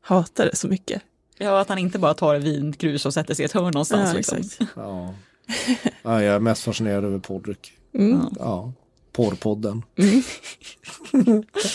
hatar 0.00 0.46
det 0.46 0.56
så 0.56 0.68
mycket. 0.68 1.02
Ja, 1.38 1.60
att 1.60 1.68
han 1.68 1.78
inte 1.78 1.98
bara 1.98 2.14
tar 2.14 2.38
vinkrus 2.38 3.06
och 3.06 3.14
sätter 3.14 3.34
sig 3.34 3.42
i 3.42 3.46
ett 3.46 3.52
hörn 3.52 3.64
någonstans. 3.64 4.10
Ja, 4.10 4.16
liksom. 4.16 4.38
exakt. 4.38 4.70
Ja. 4.76 5.14
ja, 6.02 6.22
jag 6.22 6.34
är 6.34 6.38
mest 6.38 6.62
fascinerad 6.62 7.04
över 7.04 7.18
Podrick. 7.18 7.72
Mm. 7.94 8.20
Ja, 8.38 8.72
porrpodden. 9.12 9.82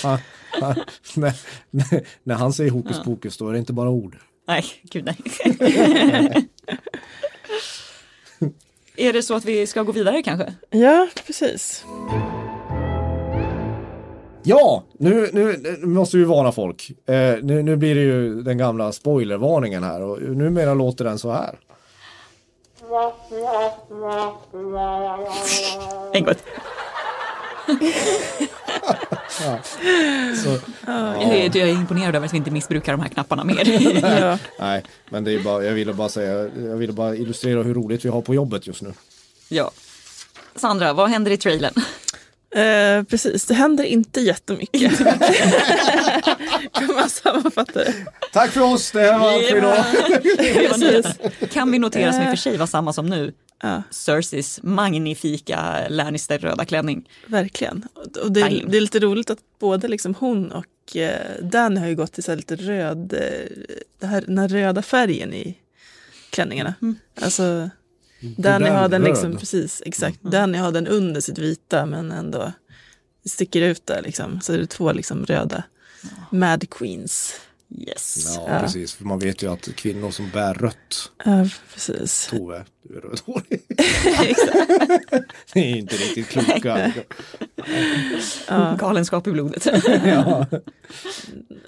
Ja, 0.04 0.20
ja, 0.60 0.76
när, 1.16 1.34
när, 1.70 2.08
när 2.24 2.36
han 2.36 2.54
säger 2.54 2.72
hokus 2.72 3.04
pokus 3.04 3.38
då 3.38 3.50
är 3.50 3.54
det 3.54 3.60
inte 3.60 3.74
bara 3.74 3.90
ord. 3.90 4.18
Nej, 4.48 4.66
gud 4.84 5.06
nej. 5.06 5.18
Är 8.98 9.14
det 9.14 9.24
så 9.24 9.36
att 9.36 9.46
vi 9.46 9.68
ska 9.68 9.84
gå 9.84 9.92
vidare 9.92 10.24
kanske? 10.24 10.54
Ja, 10.70 11.08
precis. 11.26 11.86
Ja, 14.48 14.84
nu, 14.98 15.30
nu, 15.34 15.58
nu 15.80 15.86
måste 15.88 16.18
vi 16.18 16.24
varna 16.24 16.52
folk. 16.52 16.92
Eh, 17.06 17.16
nu, 17.42 17.64
nu 17.64 17.76
blir 17.76 17.96
det 17.96 18.02
ju 18.02 18.42
den 18.42 18.58
gamla 18.58 18.92
spoilervarningen 18.92 19.84
här 19.84 20.02
och 20.02 20.22
numera 20.22 20.74
låter 20.74 21.06
den 21.06 21.20
så 21.20 21.32
här. 21.32 21.56
En 26.14 26.24
gång. 26.24 26.34
Så, 30.44 30.60
Jag, 30.88 31.24
är, 31.24 31.58
jag 31.58 31.70
är 31.70 31.74
imponerad 31.74 32.16
över 32.16 32.26
att 32.28 32.34
vi 32.34 32.38
inte 32.38 32.52
missbrukar 32.52 32.92
de 32.92 33.02
här 33.02 33.10
knapparna 33.10 33.44
mer. 33.44 33.66
Ja. 34.22 34.38
nej, 34.60 34.84
men 35.10 35.24
det 35.24 35.34
är 35.34 35.40
bara, 35.44 35.64
jag 35.64 35.74
ville 35.74 35.94
bara 35.94 36.10
säga, 36.10 36.34
jag 36.70 36.76
ville 36.76 36.94
bara 36.94 37.16
illustrera 37.16 37.64
hur 37.64 37.74
roligt 37.74 38.06
vi 38.06 38.10
har 38.10 38.22
på 38.22 38.36
jobbet 38.36 38.68
just 38.68 38.82
nu. 38.82 38.94
ja. 39.50 39.72
Sandra, 40.56 40.94
vad 40.94 41.10
händer 41.10 41.32
i 41.32 41.38
trailern? 41.38 41.74
Eh, 42.56 43.04
precis, 43.04 43.46
det 43.46 43.54
händer 43.54 43.84
inte 43.84 44.22
jättemycket. 44.22 44.98
kan 46.74 46.96
man 46.96 47.10
sammanfatta 47.10 47.80
det? 47.84 47.94
Tack 48.34 48.52
för 48.52 48.62
oss, 48.62 48.92
det 48.92 49.00
här 49.02 49.20
var 49.20 49.34
allt 49.34 49.46
för 49.48 49.58
idag. 49.58 49.86
Precis. 50.70 51.06
Kan 51.54 51.72
vi 51.72 51.80
notera 51.80 52.14
som 52.14 52.22
i 52.22 52.26
och 52.26 52.30
för 52.30 52.36
sig 52.38 52.58
var 52.58 52.68
samma 52.68 52.94
som 52.94 53.06
nu? 53.06 53.34
Ja, 53.64 53.84
Cerseis 53.92 54.60
magnifika 54.64 55.88
Lannister-röda 55.90 56.66
klänning. 56.66 57.10
verkligen. 57.28 57.88
Och- 58.24 58.32
det, 58.32 58.42
är, 58.42 58.64
det 58.68 58.78
är 58.78 58.82
lite 58.82 59.00
roligt 59.00 59.30
att 59.30 59.40
både 59.60 59.88
liksom 59.88 60.16
hon 60.20 60.52
och 60.52 60.96
eh, 60.98 61.20
Danny 61.42 61.80
har 61.80 61.88
ju 61.88 61.96
gått 61.96 62.14
till 62.14 62.24
så 62.24 62.32
här 62.32 62.38
lite 62.38 62.56
röd, 62.56 63.14
eh, 63.14 63.20
det 64.00 64.08
här, 64.08 64.22
den 64.22 64.38
här 64.38 64.48
röda 64.48 64.82
färgen 64.82 65.34
i 65.34 65.58
klänningarna. 66.30 66.74
Alltså, 67.22 67.70
Danny 68.20 68.70
har 68.70 68.90
den 68.90 69.02
liksom, 69.04 69.32
röd. 69.32 69.40
precis, 69.40 69.84
exakt. 69.86 70.22
Danny 70.22 70.58
har 70.58 70.72
den 70.72 70.88
under 70.88 71.22
sitt 71.22 71.38
vita 71.38 71.86
men 71.86 72.12
ändå 72.12 72.52
sticker 73.26 73.62
ut 73.62 73.86
där 73.86 74.02
liksom. 74.02 74.42
Så 74.42 74.52
det 74.52 74.62
är 74.62 74.66
två 74.66 74.92
liksom 74.92 75.26
röda 75.26 75.64
Mad 76.30 76.70
Queens. 76.70 77.34
Yes. 77.78 78.36
Ja, 78.36 78.60
precis, 78.60 78.94
för 78.94 79.06
man 79.06 79.20
vet 79.20 79.44
ju 79.44 79.52
att 79.52 79.76
kvinnor 79.76 80.12
som 80.12 80.30
bär 80.30 80.54
rött, 80.54 81.12
Ja, 81.26 81.48
precis. 81.74 82.28
Tove, 82.28 82.66
du 82.84 82.98
är 82.98 83.02
rödhårig. 83.02 83.62
det 85.54 85.60
är 85.60 85.76
inte 85.76 85.96
riktigt 85.96 86.28
kloka. 86.28 86.94
Galenskap 88.80 89.28
i 89.28 89.32
blodet. 89.32 89.66
ja. 90.06 90.46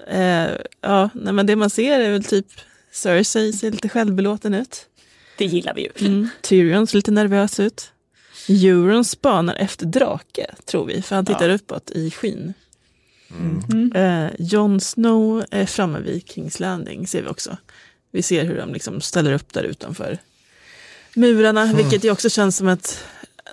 Eh, 0.06 0.50
ja, 0.80 1.10
nej, 1.14 1.32
men 1.32 1.46
det 1.46 1.56
man 1.56 1.70
ser 1.70 2.00
är 2.00 2.10
väl 2.10 2.24
typ 2.24 2.46
Cersei 2.92 3.52
ser 3.52 3.70
lite 3.70 3.88
självbelåten 3.88 4.54
ut. 4.54 4.86
Det 5.38 5.44
gillar 5.44 5.74
vi 5.74 5.82
ju. 5.82 6.06
Mm. 6.06 6.28
Tyrion 6.40 6.86
ser 6.86 6.96
lite 6.96 7.10
nervös 7.10 7.60
ut. 7.60 7.92
Euron 8.48 9.04
spanar 9.04 9.54
efter 9.54 9.86
drake, 9.86 10.46
tror 10.64 10.86
vi, 10.86 11.02
för 11.02 11.16
han 11.16 11.26
tittar 11.26 11.48
uppåt 11.48 11.90
i 11.90 12.10
skyn. 12.10 12.54
Eh, 13.94 14.26
Jon 14.38 14.80
Snow 14.80 15.44
är 15.50 15.66
framme 15.66 16.00
vid 16.00 16.28
Kings 16.28 16.60
Landing, 16.60 17.06
ser 17.06 17.22
vi 17.22 17.28
också. 17.28 17.56
Vi 18.10 18.22
ser 18.22 18.44
hur 18.44 18.56
de 18.56 18.72
liksom 18.72 19.00
ställer 19.00 19.32
upp 19.32 19.52
där 19.52 19.62
utanför 19.62 20.18
murarna, 21.14 21.72
vilket 21.72 22.04
ju 22.04 22.10
också 22.10 22.30
känns 22.30 22.56
som 22.56 22.68
att 22.68 23.04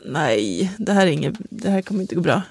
nej, 0.05 0.71
det 0.77 0.93
här, 0.93 1.07
är 1.07 1.11
inget, 1.11 1.36
det 1.39 1.69
här 1.69 1.81
kommer 1.81 2.01
inte 2.01 2.15
gå 2.15 2.21
bra. 2.21 2.41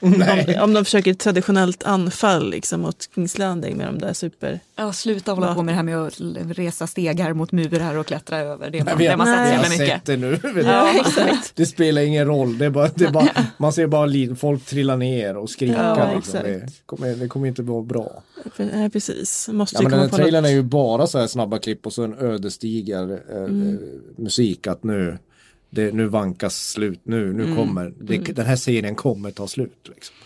Om, 0.00 0.24
om 0.62 0.72
de 0.74 0.84
försöker 0.84 1.10
ett 1.10 1.18
traditionellt 1.18 1.82
anfall 1.82 2.50
liksom, 2.50 2.80
mot 2.80 3.08
Kings 3.14 3.38
Landing 3.38 3.76
med 3.76 3.86
de 3.86 3.98
där 3.98 4.12
super... 4.12 4.60
Ja, 4.76 4.92
sluta 4.92 5.32
hålla 5.32 5.54
på 5.54 5.62
med 5.62 5.72
det 5.72 5.76
här 5.76 5.82
med 5.82 5.96
att 5.98 6.20
resa 6.58 6.86
stegar 6.86 7.32
mot 7.32 7.52
murar 7.52 7.96
och 7.96 8.06
klättra 8.06 8.38
över. 8.38 8.70
Det 8.70 8.78
är 8.78 8.84
man, 8.84 8.98
vi 8.98 9.06
det 9.06 9.16
man 9.16 9.26
sett 9.26 9.48
jävla 9.48 9.68
mycket. 9.68 9.88
sett 9.88 10.04
det 10.04 10.16
nu. 10.16 10.30
vet. 10.54 10.66
Ja, 10.66 10.92
exakt. 11.00 11.52
Det 11.56 11.66
spelar 11.66 12.02
ingen 12.02 12.26
roll, 12.26 12.58
det 12.58 12.64
är 12.64 12.70
bara, 12.70 12.88
det 12.94 13.04
är 13.04 13.10
bara, 13.10 13.28
man 13.58 13.72
ser 13.72 13.86
bara 13.86 14.36
folk 14.36 14.64
trilla 14.66 14.96
ner 14.96 15.36
och 15.36 15.50
skrika. 15.50 15.82
Ja, 15.98 16.14
liksom. 16.14 16.40
det, 16.42 16.66
kommer, 16.86 17.14
det 17.14 17.28
kommer 17.28 17.48
inte 17.48 17.62
vara 17.62 17.82
bra. 17.82 18.22
Nej, 18.56 18.90
precis. 18.90 19.48
Måste 19.52 19.76
Ja, 19.76 19.82
men 19.82 19.90
den 19.90 20.00
här 20.00 20.08
trailern 20.08 20.42
något. 20.42 20.50
är 20.50 20.54
ju 20.54 20.62
bara 20.62 21.06
så 21.06 21.18
här 21.18 21.26
snabba 21.26 21.58
klipp 21.58 21.86
och 21.86 21.92
så 21.92 22.04
en 22.04 22.18
ödesdiger 22.18 23.20
eh, 23.30 23.36
Mm. 23.40 23.68
eh, 23.74 24.22
musik 24.22 24.66
att 24.66 24.84
nu, 24.84 25.18
det, 25.70 25.94
nu 25.94 26.06
vankas 26.06 26.70
slut, 26.70 27.00
nu, 27.04 27.24
Mm. 27.30 27.36
nu 27.36 27.56
kommer, 27.56 27.92
det, 28.00 28.18
den 28.18 28.46
här 28.46 28.56
serien 28.56 28.94
kommer 28.94 29.30
ta 29.30 29.46
slut. 29.46 29.90
Liksom. 29.94 30.16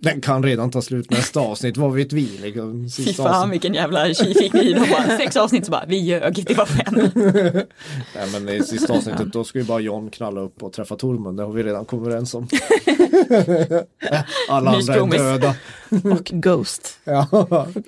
Den 0.00 0.20
kan 0.20 0.42
redan 0.42 0.70
ta 0.70 0.82
slut 0.82 1.10
nästa 1.10 1.40
avsnitt, 1.50 1.76
vad 1.76 1.94
vet 1.94 2.12
vi? 2.12 2.38
Liksom, 2.42 2.88
Fy 2.96 3.12
fan 3.12 3.26
avsnitt. 3.26 3.52
vilken 3.52 3.74
jävla 3.74 4.14
tji 4.14 4.34
fick 4.34 4.54
vi. 4.54 4.74
Bara, 4.74 5.16
sex 5.18 5.36
avsnitt 5.36 5.64
så 5.64 5.70
bara, 5.70 5.84
vi 5.88 5.96
ljög, 5.96 6.44
det 6.46 6.54
var 6.54 6.66
fem. 6.66 6.94
Nej 8.14 8.28
men 8.32 8.48
i 8.48 8.62
sista 8.62 8.92
avsnittet 8.92 9.32
då 9.32 9.44
ska 9.44 9.58
ju 9.58 9.64
bara 9.64 9.80
John 9.80 10.10
knalla 10.10 10.40
upp 10.40 10.62
och 10.62 10.72
träffa 10.72 10.96
Tormund, 10.96 11.36
det 11.36 11.42
har 11.42 11.52
vi 11.52 11.62
redan 11.62 11.84
kommit 11.84 12.06
överens 12.06 12.34
om. 12.34 12.48
Alla 14.48 14.70
andra 14.70 14.94
är 14.94 15.18
döda. 15.18 15.54
Och 16.18 16.24
Ghost. 16.24 16.98
Ja, 17.04 17.26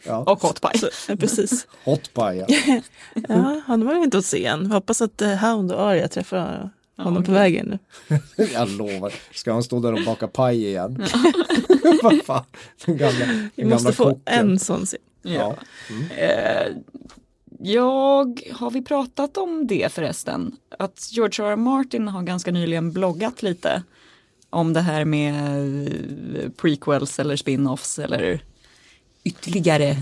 ja. 0.07 0.19
Och 0.19 0.43
hot 0.43 0.61
pie. 0.61 1.17
Precis. 1.17 1.67
Hot 1.85 2.15
pie, 2.15 2.47
ja. 2.49 2.81
Ja, 3.29 3.61
han 3.67 3.85
var 3.87 3.95
ju 3.95 4.03
inte 4.03 4.19
att 4.19 4.25
se 4.25 4.47
än. 4.47 4.67
Hoppas 4.71 5.03
att 5.03 5.23
eh, 5.23 5.29
Hound 5.29 5.73
och 5.73 5.83
Arya 5.83 6.09
träffar 6.09 6.71
honom 7.05 7.23
på 7.25 7.33
vägen 7.33 7.79
nu. 8.09 8.19
Jag 8.53 8.69
lovar. 8.71 9.13
Ska 9.35 9.53
han 9.53 9.63
stå 9.63 9.81
där 9.81 9.93
och 9.93 10.05
baka 10.05 10.29
paj 10.29 10.67
igen? 10.67 11.05
Vad 12.03 12.23
fan. 12.25 12.45
Den 12.87 12.97
gamla, 12.97 13.19
den 13.27 13.51
Vi 13.55 13.63
gamla 13.63 13.75
måste 13.77 13.93
få 13.93 14.05
kocken. 14.05 14.23
en 14.51 14.59
sån 14.59 14.87
scen. 14.87 15.01
Ja. 15.23 15.55
Eh, 16.17 16.73
jag, 17.61 18.41
har 18.53 18.71
vi 18.71 18.83
pratat 18.83 19.37
om 19.37 19.67
det 19.67 19.93
förresten? 19.93 20.57
Att 20.79 21.09
George 21.13 21.45
R. 21.47 21.53
R. 21.53 21.57
Martin 21.57 22.09
har 22.09 22.23
ganska 22.23 22.51
nyligen 22.51 22.93
bloggat 22.93 23.43
lite 23.43 23.83
om 24.51 24.73
det 24.73 24.81
här 24.81 25.05
med 25.05 25.35
eh, 26.37 26.51
prequels 26.51 27.19
eller 27.19 27.37
spin-offs 27.37 27.99
eller 28.05 28.41
ytterligare 29.25 29.97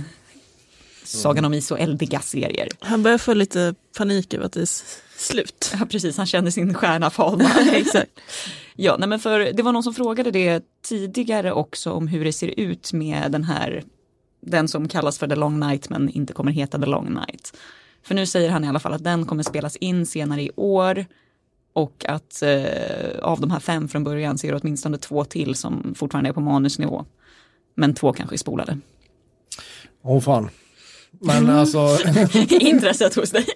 Sagan 1.06 1.44
om 1.44 1.54
is 1.54 1.70
och 1.70 1.80
eldiga 1.80 2.20
serier. 2.20 2.68
Han 2.80 3.02
börjar 3.02 3.18
få 3.18 3.34
lite 3.34 3.74
panik 3.96 4.34
över 4.34 4.46
att 4.46 4.52
det 4.52 4.60
är 4.60 4.68
slut. 5.16 5.74
Ja, 5.80 5.86
precis, 5.86 6.16
han 6.16 6.26
känner 6.26 6.50
sin 6.50 6.74
stjärna 6.74 7.10
falna. 7.10 7.50
Exakt. 7.72 8.20
Ja, 8.76 8.96
nej 8.98 9.08
men 9.08 9.20
för 9.20 9.52
det 9.52 9.62
var 9.62 9.72
någon 9.72 9.82
som 9.82 9.94
frågade 9.94 10.30
det 10.30 10.64
tidigare 10.82 11.52
också 11.52 11.92
om 11.92 12.08
hur 12.08 12.24
det 12.24 12.32
ser 12.32 12.60
ut 12.60 12.92
med 12.92 13.32
den 13.32 13.44
här, 13.44 13.84
den 14.40 14.68
som 14.68 14.88
kallas 14.88 15.18
för 15.18 15.28
The 15.28 15.34
Long 15.34 15.60
Night 15.60 15.88
men 15.90 16.08
inte 16.08 16.32
kommer 16.32 16.52
heta 16.52 16.78
The 16.78 16.86
Long 16.86 17.14
Night. 17.14 17.56
För 18.02 18.14
nu 18.14 18.26
säger 18.26 18.50
han 18.50 18.64
i 18.64 18.68
alla 18.68 18.80
fall 18.80 18.92
att 18.92 19.04
den 19.04 19.26
kommer 19.26 19.42
spelas 19.42 19.76
in 19.76 20.06
senare 20.06 20.42
i 20.42 20.50
år 20.56 21.06
och 21.72 22.04
att 22.08 22.42
eh, 22.42 23.18
av 23.22 23.40
de 23.40 23.50
här 23.50 23.60
fem 23.60 23.88
från 23.88 24.04
början 24.04 24.38
så 24.38 24.46
är 24.46 24.52
det 24.52 24.58
åtminstone 24.62 24.98
två 24.98 25.24
till 25.24 25.54
som 25.54 25.94
fortfarande 25.96 26.30
är 26.30 26.34
på 26.34 26.40
manusnivå. 26.40 27.04
Men 27.74 27.94
två 27.94 28.12
kanske 28.12 28.36
är 28.36 28.38
spolade. 28.38 28.78
Åh 30.02 30.20
fan. 30.20 30.50
Men 31.20 31.50
alltså, 31.50 31.98
Intresset 32.50 33.14
hos 33.14 33.30
dig. 33.30 33.46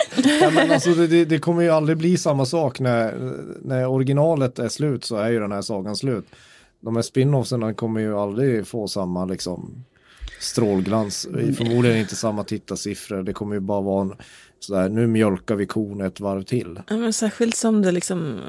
ja, 0.41 0.51
men 0.51 0.71
alltså 0.71 0.95
det, 0.95 1.25
det, 1.25 1.39
kommer 1.39 1.63
ju 1.63 1.71
aldrig 1.71 1.99
bli 1.99 2.17
samma 2.17 2.47
sak 2.47 2.81
när, 2.81 3.35
när 3.63 3.87
originalet 3.87 4.59
är 4.59 4.69
slut 4.69 5.05
så 5.05 5.17
är 5.17 5.31
ju 5.31 5.41
den 5.41 5.53
här 5.53 5.63
sagan 5.63 5.97
slut. 5.97 6.27
De 6.81 6.97
här 6.97 7.03
spin-offsen 7.03 7.75
kommer 7.75 8.01
ju 8.01 8.19
aldrig 8.19 8.67
få 8.67 8.89
samma 8.89 9.25
liksom 9.25 9.85
strålglans, 10.41 11.29
förmodligen 11.33 11.99
inte 11.99 12.17
samma 12.17 12.45
tittarsiffror, 12.45 13.23
det 13.23 13.33
kommer 13.33 13.55
ju 13.55 13.61
bara 13.61 13.81
vara 13.81 14.03
en 14.03 14.13
sådär, 14.61 14.89
nu 14.89 15.07
mjölkar 15.07 15.55
vi 15.55 15.67
kon 15.67 16.01
ett 16.01 16.21
varv 16.21 16.43
till. 16.43 16.81
Ja, 16.89 16.97
men 16.97 17.13
särskilt 17.13 17.57
som 17.57 17.83
det 17.83 17.93
liksom 17.93 18.41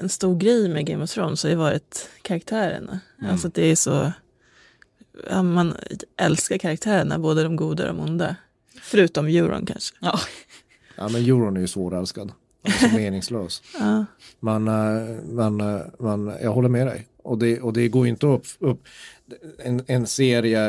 en 0.00 0.08
stor 0.08 0.36
grej 0.36 0.68
med 0.68 0.86
Game 0.86 1.04
of 1.04 1.10
Thrones 1.10 1.42
har 1.42 1.50
ju 1.50 1.56
varit 1.56 2.10
karaktärerna. 2.22 3.00
Alltså 3.30 3.48
att 3.48 3.54
det 3.54 3.66
är 3.66 3.76
så, 3.76 4.12
ja, 5.30 5.42
man 5.42 5.74
älskar 6.16 6.58
karaktärerna, 6.58 7.18
både 7.18 7.42
de 7.42 7.56
goda 7.56 7.90
och 7.90 7.96
de 7.96 8.00
onda. 8.00 8.36
Förutom 8.86 9.26
Euron 9.26 9.66
kanske. 9.66 9.96
Ja. 10.00 10.18
Ja 10.96 11.08
men 11.08 11.24
euron 11.24 11.56
är 11.56 11.60
ju 11.60 11.66
svårälskad, 11.66 12.32
alltså 12.64 12.86
meningslös. 12.96 13.62
Ja. 13.78 14.04
Men, 14.40 14.68
eh, 14.68 15.16
men, 15.24 15.60
eh, 15.60 15.80
men 15.98 16.32
jag 16.42 16.50
håller 16.52 16.68
med 16.68 16.86
dig. 16.86 17.06
Och 17.22 17.38
det, 17.38 17.60
och 17.60 17.72
det 17.72 17.88
går 17.88 18.06
inte 18.06 18.26
upp, 18.26 18.44
upp 18.58 18.80
en, 19.58 19.82
en 19.86 20.06
serie, 20.06 20.60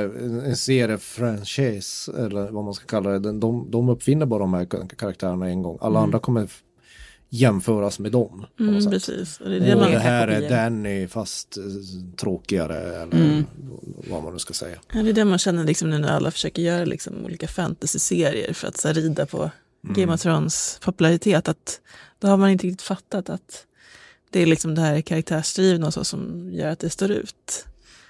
en 0.45 0.55
serie 0.55 0.97
franchise 0.97 2.11
eller 2.17 2.51
vad 2.51 2.63
man 2.63 2.73
ska 2.73 2.85
kalla 2.85 3.09
det. 3.09 3.19
Den- 3.19 3.39
De, 3.39 3.71
de 3.71 3.89
uppfinner 3.89 4.25
bara 4.25 4.39
de 4.39 4.53
här 4.53 4.65
ka- 4.65 4.95
karaktärerna 4.95 5.49
en 5.49 5.61
gång. 5.63 5.77
Alla 5.81 5.99
andra 5.99 6.19
kommer 6.19 6.47
jämföras 7.29 7.99
med 7.99 8.11
dem. 8.11 8.45
Mm, 8.59 8.91
precis. 8.91 9.37
Det 9.37 9.59
det 9.59 9.75
det 9.75 9.99
här 9.99 10.27
är. 10.27 10.49
Danny 10.49 11.07
fast 11.07 11.57
eh, 11.57 11.63
tråkigare 12.15 13.01
eller 13.01 13.43
vad 14.09 14.23
man 14.23 14.33
nu 14.33 14.39
ska 14.39 14.53
säga. 14.53 14.77
ja, 14.93 15.03
det 15.03 15.09
är 15.09 15.13
det 15.13 15.25
man 15.25 15.39
känner 15.39 15.63
liksom 15.63 15.89
nu 15.89 15.97
när 15.97 16.11
alla 16.11 16.31
försöker 16.31 16.61
göra 16.61 16.85
liksom 16.85 17.25
olika 17.25 17.47
fantasy-serier 17.47 18.53
för 18.53 18.67
att 18.67 18.83
här, 18.83 18.93
rida 18.93 19.25
på 19.25 19.51
Game 19.81 20.13
of 20.13 20.21
Thrones 20.21 20.79
popularitet. 20.83 21.47
Att 21.47 21.81
då 22.19 22.27
har 22.27 22.37
man 22.37 22.49
inte 22.49 22.67
riktigt 22.67 22.81
fattat 22.81 23.29
att 23.29 23.65
det 24.29 24.41
är 24.41 24.45
liksom 24.45 24.75
det 24.75 24.81
här 24.81 25.01
karaktärsdrivna 25.01 25.87
och 25.87 25.93
så 25.93 26.03
som 26.03 26.49
gör 26.51 26.69
att 26.69 26.79
det 26.79 26.89
står 26.89 27.11
ut. 27.11 27.65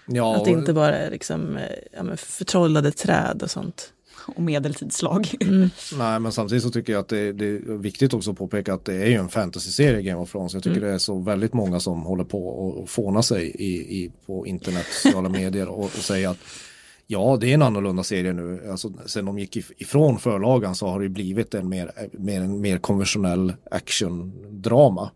Ja, 0.07 0.35
Att 0.35 0.45
det 0.45 0.51
inte 0.51 0.73
bara 0.73 0.97
är 0.97 1.11
liksom, 1.11 1.57
eh, 1.57 1.63
ja, 1.93 2.17
förtrollade 2.17 2.91
träd 2.91 3.43
och 3.43 3.51
sånt. 3.51 3.93
Och 4.35 4.41
medeltidslag. 4.41 5.27
Nej 5.97 6.19
men 6.19 6.31
samtidigt 6.31 6.63
så 6.63 6.69
tycker 6.69 6.93
jag 6.93 6.99
att 6.99 7.07
det, 7.07 7.33
det 7.33 7.45
är 7.45 7.77
viktigt 7.77 8.13
också 8.13 8.31
att 8.31 8.37
påpeka 8.37 8.73
att 8.73 8.85
det 8.85 8.95
är 8.95 9.05
ju 9.07 9.13
en 9.13 9.29
fantasy-serie 9.29 10.01
Game 10.01 10.21
of 10.21 10.31
Thrones. 10.31 10.53
Jag 10.53 10.63
tycker 10.63 10.81
det 10.81 10.89
är 10.93 10.97
så 10.97 11.19
väldigt 11.19 11.53
många 11.53 11.79
som 11.79 12.01
håller 12.01 12.23
på 12.23 12.47
och, 12.47 12.89
fånar 12.89 13.21
sig 13.21 13.45
i, 13.45 14.03
i, 14.03 14.11
på 14.25 14.47
internet, 14.47 14.85
sociala 14.91 15.29
medier 15.29 15.67
och, 15.67 15.83
och 15.83 15.91
säger 15.91 16.29
att 16.29 16.37
ja 17.07 17.37
det 17.41 17.49
är 17.49 17.53
en 17.53 17.61
annorlunda 17.61 18.03
serie 18.03 18.33
nu. 18.33 18.67
Alltså, 18.71 18.93
sen 19.05 19.25
de 19.25 19.39
gick 19.39 19.55
if- 19.57 19.71
ifrån 19.77 20.19
förlagan 20.19 20.75
så 20.75 20.87
har 20.87 20.99
det 20.99 21.09
blivit 21.09 21.53
en 21.53 21.69
mer, 21.69 21.91
mer, 22.11 22.41
en 22.41 22.61
mer 22.61 22.77
konventionell 22.77 23.53
action-drama. 23.71 25.09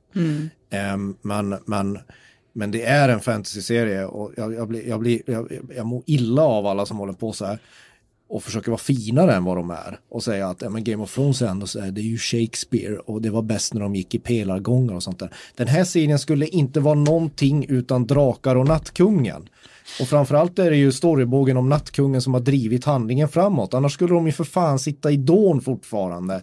Ehm, 0.70 1.16
men, 1.22 1.56
men, 1.66 2.00
men 2.54 2.72
det 2.72 2.84
är 2.84 3.10
en 3.10 3.20
fantasy-serie 3.20 4.06
och 4.06 4.32
jag, 4.38 4.54
jag, 4.54 4.68
blir, 4.68 4.88
jag, 4.88 5.00
blir, 5.00 5.22
jag, 5.26 5.52
jag 5.76 5.86
mår 5.86 6.04
illa 6.06 6.42
av 6.42 6.68
alla 6.68 6.86
som 6.86 6.98
håller 6.98 7.14
på 7.14 7.32
så 7.34 7.46
här 7.46 7.60
och 8.32 8.44
försöker 8.44 8.72
vara 8.72 8.80
finare 8.80 9.36
än 9.36 9.44
vad 9.44 9.58
de 9.58 9.72
är 9.72 10.00
och 10.10 10.24
säga 10.24 10.48
att 10.48 10.62
ja, 10.62 10.70
men 10.70 10.84
Game 10.84 11.04
of 11.04 11.16
Thrones 11.16 11.42
är 11.42 11.48
ändå 11.48 11.68
så 11.68 11.80
här, 11.80 11.92
det 11.92 12.02
är 12.02 12.04
ju 12.04 12.18
Shakespeare 12.18 12.98
och 12.98 13.22
det 13.22 13.30
var 13.30 13.42
bäst 13.42 13.74
när 13.74 13.82
de 13.82 13.96
gick 13.96 14.16
i 14.16 14.20
pelargångar 14.20 14.96
och 14.96 15.04
sånt 15.04 15.20
där. 15.20 15.34
Den 15.56 15.68
här 15.68 15.84
serien 15.84 16.20
skulle 16.20 16.48
inte 16.48 16.80
vara 16.80 16.96
någonting 16.96 17.66
utan 17.70 18.08
drakar 18.08 18.56
och 18.56 18.68
nattkungen. 18.68 19.50
Och 20.02 20.08
framförallt 20.08 20.60
är 20.60 20.70
det 20.70 20.78
ju 20.78 20.92
storybågen 20.92 21.58
om 21.58 21.70
nattkungen 21.70 22.22
som 22.22 22.34
har 22.34 22.42
drivit 22.42 22.86
handlingen 22.86 23.30
framåt. 23.30 23.74
Annars 23.74 23.94
skulle 23.94 24.14
de 24.14 24.26
ju 24.26 24.32
för 24.32 24.44
fan 24.44 24.80
sitta 24.80 25.12
i 25.12 25.18
dån 25.18 25.62
fortfarande 25.62 26.42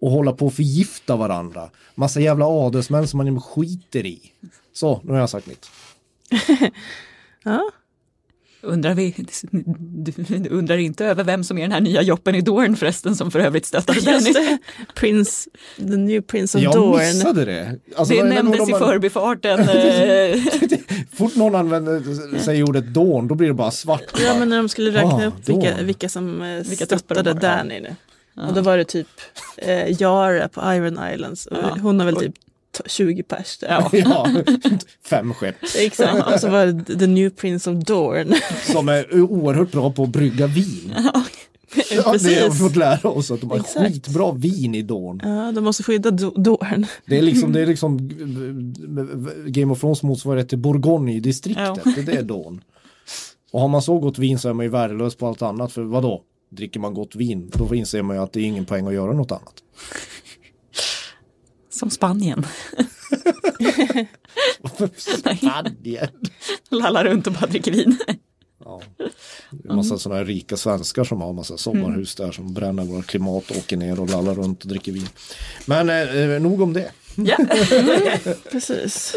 och 0.00 0.10
hålla 0.10 0.32
på 0.32 0.46
att 0.46 0.54
förgifta 0.54 1.16
varandra. 1.16 1.70
Massa 1.94 2.20
jävla 2.20 2.46
adelsmän 2.46 3.08
som 3.08 3.18
man 3.18 3.40
skiter 3.40 4.06
i. 4.06 4.20
Så, 4.72 5.00
nu 5.04 5.12
har 5.12 5.18
jag 5.18 5.30
sagt 5.30 5.46
mitt. 5.46 5.70
Ja, 7.42 7.70
Undrar 8.66 8.94
vi, 8.94 9.14
du, 9.50 10.48
undrar 10.50 10.76
inte 10.76 11.04
över 11.06 11.24
vem 11.24 11.44
som 11.44 11.58
är 11.58 11.62
den 11.62 11.72
här 11.72 11.80
nya 11.80 12.02
joppen 12.02 12.34
i 12.34 12.40
Dorn 12.40 12.76
förresten 12.76 13.16
som 13.16 13.30
för 13.30 13.40
övrigt 13.40 13.66
stöttade 13.66 14.00
Dennis. 14.00 14.34
det. 14.34 14.58
Prince, 14.94 15.50
the 15.76 15.96
new 15.96 16.20
Prince 16.22 16.58
of 16.58 16.64
Jag 16.64 16.72
Dorn. 16.74 16.98
missade 16.98 17.44
det. 17.44 17.78
Alltså, 17.96 18.14
Det 18.14 18.24
nämndes 18.24 18.58
nog 18.58 18.70
i 18.70 18.72
förbifarten. 18.72 19.60
eh, 19.68 20.40
Fort 21.16 21.36
någon 21.36 21.54
använder 21.54 22.38
sig 22.38 22.62
ordet 22.62 22.94
dån, 22.94 23.28
då 23.28 23.34
blir 23.34 23.48
det 23.48 23.54
bara 23.54 23.70
svart. 23.70 24.20
Ja, 24.24 24.38
men 24.38 24.48
när 24.48 24.56
de 24.56 24.68
skulle 24.68 24.90
räkna 24.90 25.14
Ah, 25.14 25.26
upp 25.26 25.34
vilka, 25.48 25.74
Dorn. 25.74 25.86
vilka 25.86 26.08
som 26.08 26.42
eh, 26.42 26.62
Vilka 26.68 26.84
stöttade. 26.86 27.32
Danny 27.34 27.80
nu. 27.80 27.94
Och 28.48 28.54
då 28.54 28.60
var 28.60 28.76
det 28.78 28.84
typ 28.84 29.08
eh, 29.56 30.02
Yara 30.02 30.48
på 30.48 30.60
Iron 30.74 30.98
Islands. 31.14 31.48
Ja. 31.50 31.76
Hon 31.82 31.98
har 32.00 32.06
väl 32.06 32.16
typ 32.16 32.34
20 32.86 33.22
pers. 33.22 33.58
Ja. 33.68 33.90
Ja, 33.92 34.28
fem 35.04 35.34
skepp. 35.34 35.56
Exakt. 35.78 36.34
Och 36.34 36.40
så 36.40 36.48
var 36.48 36.66
det 36.66 36.98
The 36.98 37.06
New 37.06 37.30
Prince 37.30 37.70
of 37.70 37.84
Dorn. 37.84 38.34
Som 38.72 38.88
är 38.88 39.20
oerhört 39.20 39.72
bra 39.72 39.92
på 39.92 40.02
att 40.02 40.08
brygga 40.08 40.46
vin. 40.46 40.92
Ja, 40.96 41.24
det 41.90 41.96
har 42.04 42.12
vi 42.12 42.18
Precis. 42.18 42.58
fått 42.58 42.76
lära 42.76 43.08
oss 43.08 43.30
att 43.30 43.40
de 43.40 43.50
har 43.50 43.56
Exakt. 43.56 43.86
skitbra 43.92 44.32
vin 44.32 44.74
i 44.74 44.82
Dorn. 44.82 45.20
Ja, 45.24 45.52
de 45.52 45.64
måste 45.64 45.82
skydda 45.82 46.10
Do- 46.10 46.42
Dorn. 46.42 46.86
Det 47.06 47.18
är 47.18 47.22
liksom, 47.22 47.52
det 47.52 47.60
är 47.60 47.66
liksom 47.72 47.98
Game 49.46 49.72
of 49.72 49.80
Thrones 49.80 50.02
motsvarighet 50.02 50.48
till 50.48 50.58
Bourgogne-distriktet. 50.58 51.78
Ja. 51.84 52.02
Det 52.06 52.12
är 52.16 52.22
Dorn. 52.22 52.60
Och 53.50 53.60
har 53.60 53.68
man 53.68 53.82
så 53.82 53.98
gott 53.98 54.18
vin 54.18 54.38
så 54.38 54.48
är 54.48 54.52
man 54.52 54.64
ju 54.66 54.70
värdelös 54.70 55.14
på 55.14 55.26
allt 55.26 55.42
annat. 55.42 55.72
För 55.72 55.82
vad 55.82 56.02
då? 56.02 56.22
Dricker 56.50 56.80
man 56.80 56.94
gott 56.94 57.16
vin, 57.16 57.50
då 57.54 57.74
inser 57.74 58.02
man 58.02 58.16
ju 58.16 58.22
att 58.22 58.32
det 58.32 58.40
är 58.40 58.44
ingen 58.44 58.64
poäng 58.64 58.86
att 58.86 58.94
göra 58.94 59.12
något 59.12 59.32
annat. 59.32 59.54
Som 61.76 61.90
Spanien. 61.90 62.46
Spanien. 64.96 66.08
Lallar 66.68 67.04
runt 67.04 67.26
och 67.26 67.32
bara 67.32 67.46
dricker 67.46 67.72
vin. 67.72 67.98
Ja. 68.64 68.82
Det 69.50 69.68
är 69.68 69.70
en 69.70 69.76
massa 69.76 69.98
sådana 69.98 70.18
här 70.18 70.24
rika 70.24 70.56
svenskar 70.56 71.04
som 71.04 71.20
har 71.20 71.32
massa 71.32 71.56
sommarhus 71.56 72.14
där 72.14 72.32
som 72.32 72.54
bränner 72.54 72.84
vårt 72.84 73.06
klimat, 73.06 73.50
åker 73.50 73.76
ner 73.76 74.00
och 74.00 74.10
lallar 74.10 74.34
runt 74.34 74.62
och 74.62 74.68
dricker 74.68 74.92
vin. 74.92 75.08
Men 75.66 75.90
eh, 75.90 76.40
nog 76.42 76.60
om 76.60 76.72
det. 76.72 76.90
Ja. 77.16 77.36
Precis. 78.50 79.14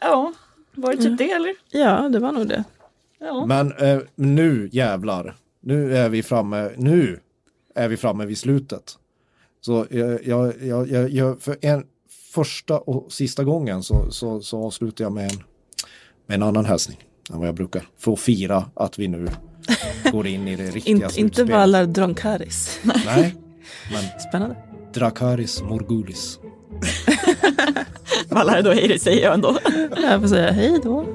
ja, 0.00 0.32
var 0.74 0.94
det 0.94 1.02
typ 1.02 1.18
det 1.18 1.30
eller? 1.30 1.54
Ja, 1.70 2.08
det 2.08 2.18
var 2.18 2.32
nog 2.32 2.48
det. 2.48 2.64
Ja. 3.20 3.46
Men 3.46 3.72
eh, 3.72 3.98
nu 4.14 4.68
jävlar, 4.72 5.34
nu 5.60 5.96
är 5.96 6.08
vi 6.08 6.22
framme, 6.22 6.70
nu 6.76 7.20
är 7.74 7.88
vi 7.88 7.96
framme 7.96 8.26
vid 8.26 8.38
slutet. 8.38 8.98
Så 9.64 9.86
jag, 9.90 10.26
jag, 10.26 10.54
jag, 10.62 11.10
jag, 11.10 11.40
för 11.40 11.56
en 11.60 11.84
första 12.32 12.78
och 12.78 13.12
sista 13.12 13.44
gången 13.44 13.82
så, 13.82 14.10
så, 14.10 14.40
så 14.40 14.66
avslutar 14.66 15.04
jag 15.04 15.12
med 15.12 15.32
en, 15.32 15.38
med 16.26 16.34
en 16.34 16.42
annan 16.42 16.64
hälsning. 16.64 16.98
än 17.32 17.38
vad 17.38 17.48
jag 17.48 17.54
brukar. 17.54 17.88
För 17.98 18.12
att 18.12 18.20
fira 18.20 18.70
att 18.74 18.98
vi 18.98 19.08
nu 19.08 19.28
går 20.12 20.26
in 20.26 20.48
i 20.48 20.56
det 20.56 20.70
riktiga 20.70 20.96
In, 20.96 21.02
inte 21.02 21.14
slutspelet. 21.14 21.50
Valar 21.50 21.86
Dronkaris. 21.86 22.80
Nej, 23.06 23.34
men 23.92 24.20
Spännande. 24.28 24.56
Drakaris 24.94 25.62
Morgulis. 25.62 26.38
Valar 28.28 28.62
då 28.62 28.72
hej 28.72 28.98
säger 28.98 29.24
jag 29.24 29.34
ändå. 29.34 29.58
Jag 30.02 30.20
får 30.20 30.28
säga 30.28 30.52
hej 30.52 30.80
då. 30.82 31.06